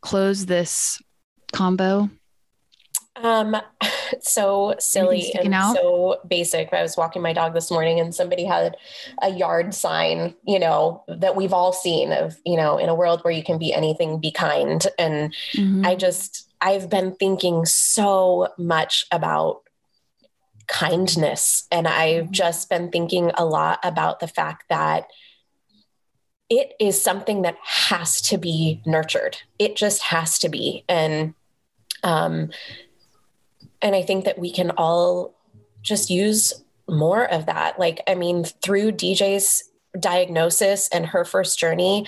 close 0.00 0.46
this 0.46 1.00
combo? 1.52 2.10
Um, 3.16 3.56
so 4.20 4.74
silly 4.78 5.32
and 5.34 5.54
out? 5.54 5.76
so 5.76 6.20
basic. 6.28 6.72
I 6.72 6.82
was 6.82 6.96
walking 6.96 7.22
my 7.22 7.32
dog 7.32 7.54
this 7.54 7.70
morning 7.70 8.00
and 8.00 8.14
somebody 8.14 8.44
had 8.44 8.76
a 9.22 9.30
yard 9.30 9.74
sign, 9.74 10.34
you 10.46 10.58
know, 10.58 11.04
that 11.08 11.36
we've 11.36 11.52
all 11.52 11.72
seen 11.72 12.12
of, 12.12 12.36
you 12.44 12.56
know, 12.56 12.78
in 12.78 12.88
a 12.88 12.94
world 12.94 13.22
where 13.22 13.32
you 13.32 13.42
can 13.42 13.58
be 13.58 13.72
anything, 13.72 14.20
be 14.20 14.30
kind. 14.30 14.86
And 14.98 15.34
mm-hmm. 15.52 15.86
I 15.86 15.94
just, 15.94 16.48
I've 16.60 16.88
been 16.90 17.14
thinking 17.14 17.64
so 17.64 18.48
much 18.58 19.04
about 19.10 19.62
kindness. 20.66 21.66
And 21.70 21.86
I've 21.86 22.24
mm-hmm. 22.24 22.32
just 22.32 22.68
been 22.68 22.90
thinking 22.90 23.30
a 23.34 23.44
lot 23.44 23.78
about 23.82 24.20
the 24.20 24.28
fact 24.28 24.64
that 24.68 25.08
it 26.48 26.74
is 26.78 27.00
something 27.00 27.42
that 27.42 27.56
has 27.62 28.20
to 28.22 28.38
be 28.38 28.82
nurtured. 28.86 29.38
It 29.58 29.76
just 29.76 30.02
has 30.04 30.38
to 30.40 30.48
be. 30.48 30.84
And 30.88 31.34
um 32.02 32.50
and 33.82 33.94
I 33.94 34.02
think 34.02 34.24
that 34.24 34.38
we 34.38 34.52
can 34.52 34.70
all 34.70 35.34
just 35.82 36.08
use 36.08 36.52
more 36.88 37.24
of 37.24 37.46
that. 37.46 37.78
Like 37.78 38.00
I 38.06 38.14
mean 38.14 38.44
through 38.44 38.92
DJ's 38.92 39.64
diagnosis 39.98 40.88
and 40.88 41.06
her 41.06 41.24
first 41.24 41.58
journey, 41.58 42.06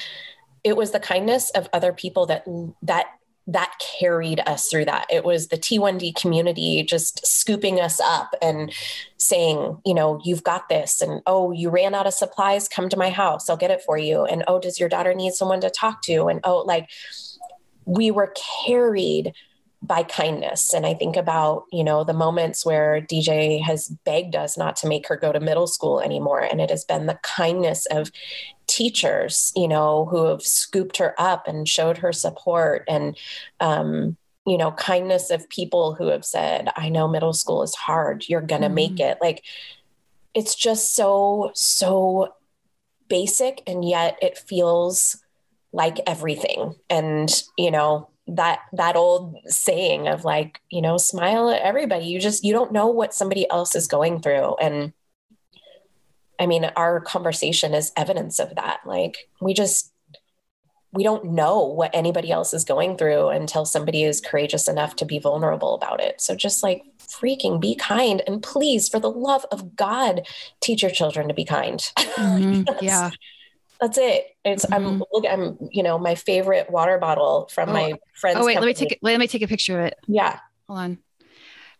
it 0.62 0.76
was 0.76 0.92
the 0.92 1.00
kindness 1.00 1.50
of 1.50 1.68
other 1.72 1.92
people 1.92 2.26
that 2.26 2.44
that 2.82 3.06
that 3.48 3.72
carried 3.98 4.40
us 4.46 4.68
through 4.68 4.84
that. 4.84 5.06
It 5.10 5.24
was 5.24 5.48
the 5.48 5.56
T1D 5.56 6.14
community 6.14 6.82
just 6.82 7.26
scooping 7.26 7.80
us 7.80 7.98
up 7.98 8.34
and 8.42 8.70
saying, 9.16 9.80
you 9.86 9.94
know, 9.94 10.20
you've 10.22 10.44
got 10.44 10.68
this. 10.68 11.00
And 11.00 11.22
oh, 11.26 11.50
you 11.52 11.70
ran 11.70 11.94
out 11.94 12.06
of 12.06 12.12
supplies, 12.12 12.68
come 12.68 12.90
to 12.90 12.96
my 12.98 13.08
house, 13.08 13.48
I'll 13.48 13.56
get 13.56 13.70
it 13.70 13.82
for 13.82 13.96
you. 13.96 14.24
And 14.26 14.44
oh, 14.46 14.60
does 14.60 14.78
your 14.78 14.90
daughter 14.90 15.14
need 15.14 15.32
someone 15.32 15.62
to 15.62 15.70
talk 15.70 16.02
to? 16.02 16.26
And 16.26 16.40
oh, 16.44 16.58
like 16.58 16.90
we 17.86 18.10
were 18.10 18.34
carried 18.66 19.32
by 19.80 20.02
kindness. 20.02 20.74
And 20.74 20.84
I 20.84 20.94
think 20.94 21.16
about, 21.16 21.64
you 21.70 21.84
know, 21.84 22.02
the 22.02 22.12
moments 22.12 22.66
where 22.66 23.00
DJ 23.00 23.62
has 23.62 23.88
begged 24.04 24.34
us 24.34 24.58
not 24.58 24.74
to 24.76 24.88
make 24.88 25.06
her 25.06 25.16
go 25.16 25.32
to 25.32 25.38
middle 25.38 25.68
school 25.68 26.00
anymore. 26.00 26.40
And 26.40 26.60
it 26.60 26.70
has 26.70 26.84
been 26.84 27.06
the 27.06 27.18
kindness 27.22 27.86
of 27.86 28.10
teachers, 28.66 29.52
you 29.54 29.68
know, 29.68 30.06
who 30.06 30.26
have 30.26 30.42
scooped 30.42 30.96
her 30.96 31.14
up 31.18 31.46
and 31.46 31.68
showed 31.68 31.98
her 31.98 32.12
support 32.12 32.84
and, 32.88 33.16
um, 33.60 34.16
you 34.46 34.58
know, 34.58 34.72
kindness 34.72 35.30
of 35.30 35.48
people 35.48 35.94
who 35.94 36.08
have 36.08 36.24
said, 36.24 36.70
I 36.76 36.88
know 36.88 37.06
middle 37.06 37.34
school 37.34 37.62
is 37.62 37.74
hard. 37.74 38.28
You're 38.28 38.40
going 38.40 38.62
to 38.62 38.68
mm-hmm. 38.68 38.74
make 38.74 39.00
it. 39.00 39.18
Like, 39.20 39.44
it's 40.34 40.54
just 40.54 40.94
so, 40.94 41.50
so 41.54 42.34
basic. 43.08 43.62
And 43.66 43.84
yet 43.86 44.18
it 44.22 44.38
feels 44.38 45.22
like 45.72 46.00
everything. 46.06 46.74
And, 46.88 47.30
you 47.58 47.70
know, 47.70 48.08
that 48.28 48.60
that 48.74 48.96
old 48.96 49.36
saying 49.46 50.06
of 50.06 50.24
like 50.24 50.60
you 50.70 50.82
know 50.82 50.96
smile 50.98 51.50
at 51.50 51.62
everybody. 51.62 52.06
You 52.06 52.20
just 52.20 52.44
you 52.44 52.52
don't 52.52 52.72
know 52.72 52.88
what 52.88 53.14
somebody 53.14 53.48
else 53.50 53.74
is 53.74 53.86
going 53.86 54.20
through. 54.20 54.56
And 54.56 54.92
i 56.40 56.46
mean 56.46 56.64
our 56.76 57.00
conversation 57.00 57.74
is 57.74 57.92
evidence 57.96 58.38
of 58.38 58.54
that. 58.56 58.80
Like 58.84 59.28
we 59.40 59.54
just 59.54 59.92
we 60.92 61.02
don't 61.02 61.32
know 61.32 61.64
what 61.64 61.90
anybody 61.92 62.30
else 62.30 62.54
is 62.54 62.64
going 62.64 62.96
through 62.96 63.28
until 63.28 63.64
somebody 63.64 64.04
is 64.04 64.22
courageous 64.22 64.68
enough 64.68 64.96
to 64.96 65.04
be 65.04 65.18
vulnerable 65.18 65.74
about 65.74 66.00
it. 66.00 66.20
So 66.20 66.34
just 66.34 66.62
like 66.62 66.82
freaking 66.98 67.60
be 67.60 67.74
kind. 67.74 68.22
And 68.26 68.42
please 68.42 68.88
for 68.88 69.00
the 69.00 69.10
love 69.10 69.44
of 69.50 69.76
god 69.76 70.26
teach 70.60 70.82
your 70.82 70.90
children 70.90 71.28
to 71.28 71.34
be 71.34 71.44
kind. 71.44 71.80
Mm-hmm. 71.98 72.62
yeah 72.84 73.10
that's 73.80 73.98
it. 73.98 74.26
It's 74.44 74.64
mm-hmm. 74.64 74.74
I'm 74.74 75.02
look 75.12 75.24
I'm 75.28 75.58
you 75.70 75.82
know 75.82 75.98
my 75.98 76.14
favorite 76.14 76.70
water 76.70 76.98
bottle 76.98 77.50
from 77.52 77.70
oh. 77.70 77.72
my 77.72 77.94
friend's. 78.14 78.40
Oh 78.40 78.46
wait, 78.46 78.54
company. 78.54 78.60
let 78.60 78.66
me 78.66 78.74
take 78.74 78.92
it. 78.92 78.98
Let 79.02 79.18
me 79.18 79.28
take 79.28 79.42
a 79.42 79.48
picture 79.48 79.80
of 79.80 79.86
it. 79.86 79.94
Yeah. 80.06 80.38
Hold 80.68 80.78
on. 80.78 80.98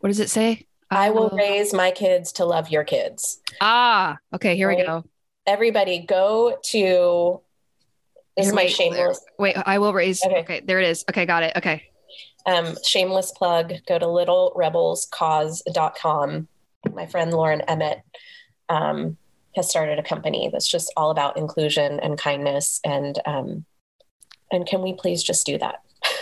What 0.01 0.09
does 0.09 0.21
it 0.21 0.31
say? 0.31 0.67
I 0.91 1.11
will 1.11 1.29
raise 1.31 1.75
my 1.75 1.91
kids 1.91 2.33
to 2.33 2.47
love 2.47 2.71
your 2.71 2.85
kids. 2.85 3.41
Ah, 3.61 4.17
okay. 4.33 4.57
Here 4.57 4.69
right? 4.69 4.79
we 4.79 4.85
go. 4.85 5.05
Everybody, 5.47 5.99
go 6.01 6.59
to. 6.67 7.41
This 8.37 8.47
is 8.47 8.53
my 8.53 8.67
shameless. 8.67 9.21
Wait, 9.39 9.57
I 9.57 9.79
will 9.79 9.93
raise. 9.93 10.25
Okay. 10.25 10.41
okay, 10.41 10.61
there 10.61 10.79
it 10.79 10.89
is. 10.89 11.05
Okay, 11.11 11.27
got 11.27 11.43
it. 11.43 11.57
Okay. 11.57 11.83
Um, 12.47 12.77
shameless 12.87 13.33
plug. 13.33 13.75
Go 13.89 13.99
to 13.99 14.07
littlerebelscause.com. 14.07 16.49
My 16.95 17.07
friend 17.07 17.33
Lauren 17.33 17.63
Emmett 17.63 17.99
um, 18.69 19.17
has 19.57 19.69
started 19.69 19.99
a 19.99 20.03
company 20.03 20.51
that's 20.53 20.69
just 20.69 20.93
all 20.97 21.11
about 21.11 21.37
inclusion 21.37 22.01
and 22.01 22.19
kindness. 22.19 22.81
And 22.85 23.19
um, 23.27 23.65
and 24.51 24.67
can 24.67 24.83
we 24.83 24.95
please 24.95 25.23
just 25.23 25.47
do 25.47 25.59
that? 25.59 25.77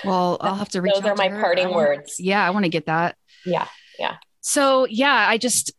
Well 0.04 0.38
i'll 0.42 0.54
have 0.54 0.70
to 0.70 0.80
reach 0.82 0.94
those 0.94 1.04
are 1.04 1.16
my 1.16 1.28
her. 1.28 1.40
parting 1.40 1.74
words. 1.74 2.18
Yeah 2.18 2.44
i 2.44 2.50
want 2.50 2.64
to 2.64 2.70
get 2.70 2.86
that. 2.86 3.16
Yeah 3.44 3.66
yeah. 3.98 4.16
So 4.40 4.86
yeah 4.86 5.26
i 5.28 5.38
just 5.38 5.72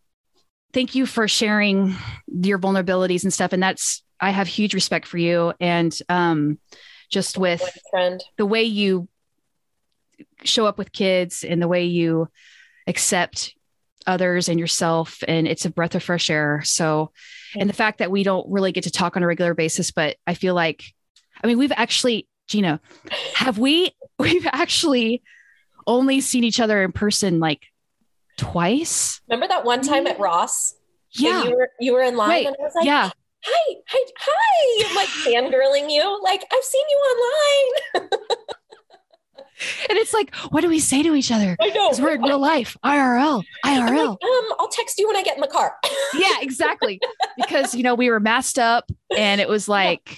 thank 0.73 0.95
you 0.95 1.05
for 1.05 1.27
sharing 1.27 1.95
your 2.27 2.59
vulnerabilities 2.59 3.23
and 3.23 3.33
stuff. 3.33 3.53
And 3.53 3.61
that's 3.61 4.03
i 4.19 4.29
have 4.29 4.47
huge 4.47 4.73
respect 4.73 5.07
for 5.07 5.17
you. 5.17 5.53
And 5.59 5.97
um 6.09 6.59
just 7.09 7.37
with 7.37 7.61
the 8.37 8.45
way 8.45 8.63
you 8.63 9.07
show 10.43 10.65
up 10.65 10.77
with 10.77 10.91
kids 10.91 11.43
and 11.43 11.61
the 11.61 11.67
way 11.67 11.85
you 11.85 12.29
accept 12.85 13.53
others 14.07 14.49
and 14.49 14.59
yourself 14.59 15.23
and 15.27 15.47
it's 15.47 15.65
a 15.65 15.69
breath 15.69 15.93
of 15.95 16.01
fresh 16.01 16.29
air. 16.29 16.61
So 16.63 17.11
and 17.55 17.69
the 17.69 17.73
fact 17.73 17.99
that 17.99 18.11
we 18.11 18.23
don't 18.23 18.49
really 18.49 18.71
get 18.71 18.83
to 18.83 18.91
talk 18.91 19.15
on 19.15 19.23
a 19.23 19.27
regular 19.27 19.53
basis 19.53 19.91
but 19.91 20.17
i 20.25 20.33
feel 20.33 20.53
like 20.53 20.83
i 21.43 21.47
mean 21.47 21.57
we've 21.57 21.71
actually 21.75 22.27
gina 22.47 22.79
have 23.35 23.57
we? 23.57 23.91
We've 24.19 24.47
actually 24.47 25.21
only 25.85 26.21
seen 26.21 26.43
each 26.43 26.59
other 26.59 26.81
in 26.81 26.91
person 26.91 27.39
like 27.39 27.67
twice? 28.35 29.21
Remember 29.29 29.47
that 29.47 29.63
one 29.63 29.83
time 29.83 30.07
at 30.07 30.19
ross? 30.19 30.73
Yeah. 31.11 31.43
you 31.43 31.51
were 31.51 31.69
you 31.79 31.93
were 31.93 32.01
in 32.01 32.17
line 32.17 32.29
Wait, 32.29 32.47
and 32.47 32.55
i 32.59 32.63
was 32.63 32.73
like 32.75 32.85
yeah. 32.85 33.11
Hi 33.45 33.75
hi 33.87 34.05
hi 34.17 34.87
I'm 34.89 34.95
like 34.95 35.07
fangirling 35.07 35.91
you 35.91 36.19
like 36.23 36.43
i've 36.51 36.63
seen 36.63 36.85
you 36.89 36.97
online 36.97 38.09
and 39.89 39.97
it's 39.97 40.13
like, 40.13 40.33
what 40.49 40.61
do 40.61 40.69
we 40.69 40.79
say 40.79 41.03
to 41.03 41.15
each 41.15 41.31
other? 41.31 41.55
I 41.59 41.67
know. 41.69 41.89
Because 41.89 42.01
we're 42.01 42.15
in 42.15 42.21
real 42.21 42.39
life, 42.39 42.77
IRL, 42.83 43.43
IRL. 43.65 43.89
Like, 43.89 44.23
um, 44.23 44.55
I'll 44.59 44.69
text 44.69 44.99
you 44.99 45.07
when 45.07 45.15
I 45.15 45.23
get 45.23 45.35
in 45.35 45.41
the 45.41 45.47
car. 45.47 45.75
yeah, 46.13 46.35
exactly. 46.41 46.99
Because 47.37 47.73
you 47.73 47.83
know 47.83 47.95
we 47.95 48.09
were 48.09 48.19
masked 48.19 48.59
up, 48.59 48.89
and 49.15 49.41
it 49.41 49.49
was 49.49 49.67
like 49.67 50.09
yeah. 50.09 50.17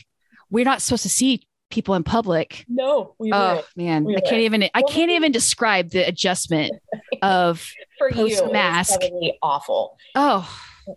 we're 0.49 0.65
not 0.65 0.81
supposed 0.81 1.03
to 1.03 1.09
see 1.09 1.47
people 1.69 1.95
in 1.95 2.03
public. 2.03 2.65
No, 2.67 3.15
we 3.17 3.31
oh 3.33 3.63
man, 3.75 4.03
we 4.03 4.17
I 4.17 4.21
can't 4.21 4.41
even. 4.41 4.63
I 4.73 4.81
can't 4.81 5.11
even 5.11 5.31
describe 5.31 5.91
the 5.91 6.07
adjustment 6.07 6.73
of 7.21 7.65
for 7.97 8.11
you 8.11 8.51
mask. 8.51 8.99
Awful. 9.41 9.97
Oh, 10.15 10.49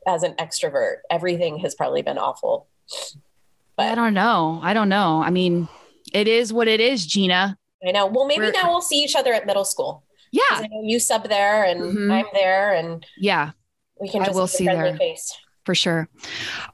as 0.06 0.22
an 0.22 0.34
extrovert, 0.34 0.96
everything 1.10 1.58
has 1.58 1.74
probably 1.74 2.02
been 2.02 2.18
awful. 2.18 2.66
But 3.76 3.86
I 3.86 3.94
don't 3.94 4.14
know. 4.14 4.60
I 4.62 4.74
don't 4.74 4.88
know. 4.88 5.22
I 5.22 5.30
mean, 5.30 5.68
it 6.12 6.28
is 6.28 6.52
what 6.52 6.68
it 6.68 6.80
is, 6.80 7.06
Gina. 7.06 7.56
I 7.86 7.90
know. 7.90 8.06
Well, 8.06 8.26
maybe 8.26 8.46
We're, 8.46 8.52
now 8.52 8.70
we'll 8.70 8.80
see 8.80 9.02
each 9.02 9.16
other 9.16 9.32
at 9.32 9.46
middle 9.46 9.64
school. 9.64 10.04
Yeah. 10.30 10.64
You 10.82 10.98
sub 10.98 11.28
there 11.28 11.64
and 11.64 11.80
mm-hmm. 11.80 12.10
I'm 12.10 12.26
there 12.32 12.74
and 12.74 13.04
yeah, 13.18 13.50
we 14.00 14.08
can 14.08 14.20
just 14.20 14.32
I 14.32 14.34
will 14.34 14.46
see 14.46 14.64
there. 14.64 14.96
Face. 14.96 15.36
For 15.64 15.74
sure. 15.74 16.08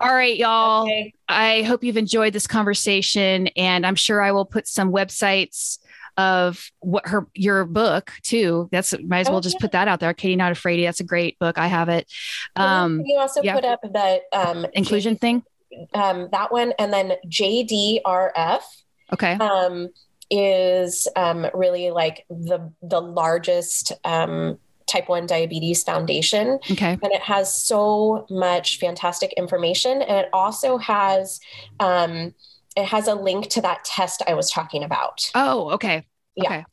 All 0.00 0.14
right, 0.14 0.36
y'all. 0.36 0.84
Okay. 0.84 1.12
I 1.28 1.62
hope 1.62 1.84
you've 1.84 1.98
enjoyed 1.98 2.32
this 2.32 2.46
conversation 2.46 3.48
and 3.48 3.84
I'm 3.84 3.96
sure 3.96 4.22
I 4.22 4.32
will 4.32 4.46
put 4.46 4.66
some 4.66 4.92
websites 4.92 5.78
of 6.16 6.70
what 6.80 7.06
her 7.06 7.26
your 7.34 7.64
book 7.64 8.12
too. 8.22 8.68
That's 8.72 8.92
might 9.04 9.20
as 9.20 9.30
well 9.30 9.40
just 9.40 9.60
put 9.60 9.72
that 9.72 9.88
out 9.88 10.00
there. 10.00 10.12
Katie 10.14 10.36
Not 10.36 10.52
Afraid. 10.52 10.84
That's 10.84 11.00
a 11.00 11.04
great 11.04 11.38
book. 11.38 11.58
I 11.58 11.68
have 11.68 11.88
it. 11.88 12.10
Um, 12.56 13.02
you 13.04 13.18
also 13.18 13.42
yeah. 13.42 13.54
put 13.54 13.64
up 13.64 13.80
that 13.92 14.22
um, 14.32 14.66
inclusion 14.72 15.14
J- 15.14 15.18
thing. 15.18 15.42
Um, 15.94 16.28
that 16.32 16.50
one, 16.50 16.72
and 16.78 16.92
then 16.92 17.12
JDRF. 17.28 18.62
Okay. 19.12 19.32
Um, 19.34 19.88
is 20.30 21.08
um, 21.16 21.46
really 21.54 21.90
like 21.90 22.24
the 22.28 22.72
the 22.82 23.00
largest 23.00 23.92
um, 24.04 24.58
type 24.86 25.08
1 25.08 25.26
diabetes 25.26 25.82
foundation 25.82 26.58
okay 26.70 26.98
and 27.02 27.12
it 27.12 27.20
has 27.20 27.54
so 27.54 28.26
much 28.30 28.78
fantastic 28.78 29.32
information 29.34 30.02
and 30.02 30.16
it 30.18 30.28
also 30.32 30.78
has 30.78 31.40
um, 31.80 32.34
it 32.76 32.86
has 32.86 33.06
a 33.06 33.14
link 33.14 33.48
to 33.48 33.60
that 33.60 33.84
test 33.84 34.22
i 34.26 34.34
was 34.34 34.50
talking 34.50 34.82
about 34.82 35.30
oh 35.34 35.70
okay 35.70 36.06
yeah. 36.36 36.44
okay 36.44 36.64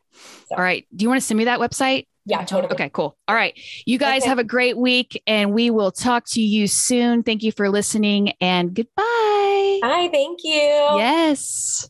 so. 0.47 0.55
all 0.55 0.61
right 0.61 0.87
do 0.95 1.03
you 1.03 1.09
want 1.09 1.19
to 1.19 1.25
send 1.25 1.37
me 1.37 1.45
that 1.45 1.59
website 1.59 2.05
yeah, 2.27 2.43
totally. 2.43 2.73
Okay, 2.73 2.89
cool. 2.89 3.15
All 3.27 3.35
right. 3.35 3.53
You 3.85 3.99
guys 3.99 4.23
okay. 4.23 4.29
have 4.29 4.39
a 4.39 4.43
great 4.43 4.75
week 4.75 5.21
and 5.27 5.53
we 5.53 5.69
will 5.69 5.91
talk 5.91 6.25
to 6.29 6.41
you 6.41 6.65
soon. 6.65 7.21
Thank 7.21 7.43
you 7.43 7.51
for 7.51 7.69
listening 7.69 8.33
and 8.41 8.73
goodbye. 8.73 9.03
Hi, 9.83 10.09
thank 10.11 10.39
you. 10.43 10.59
Yes. 10.97 11.87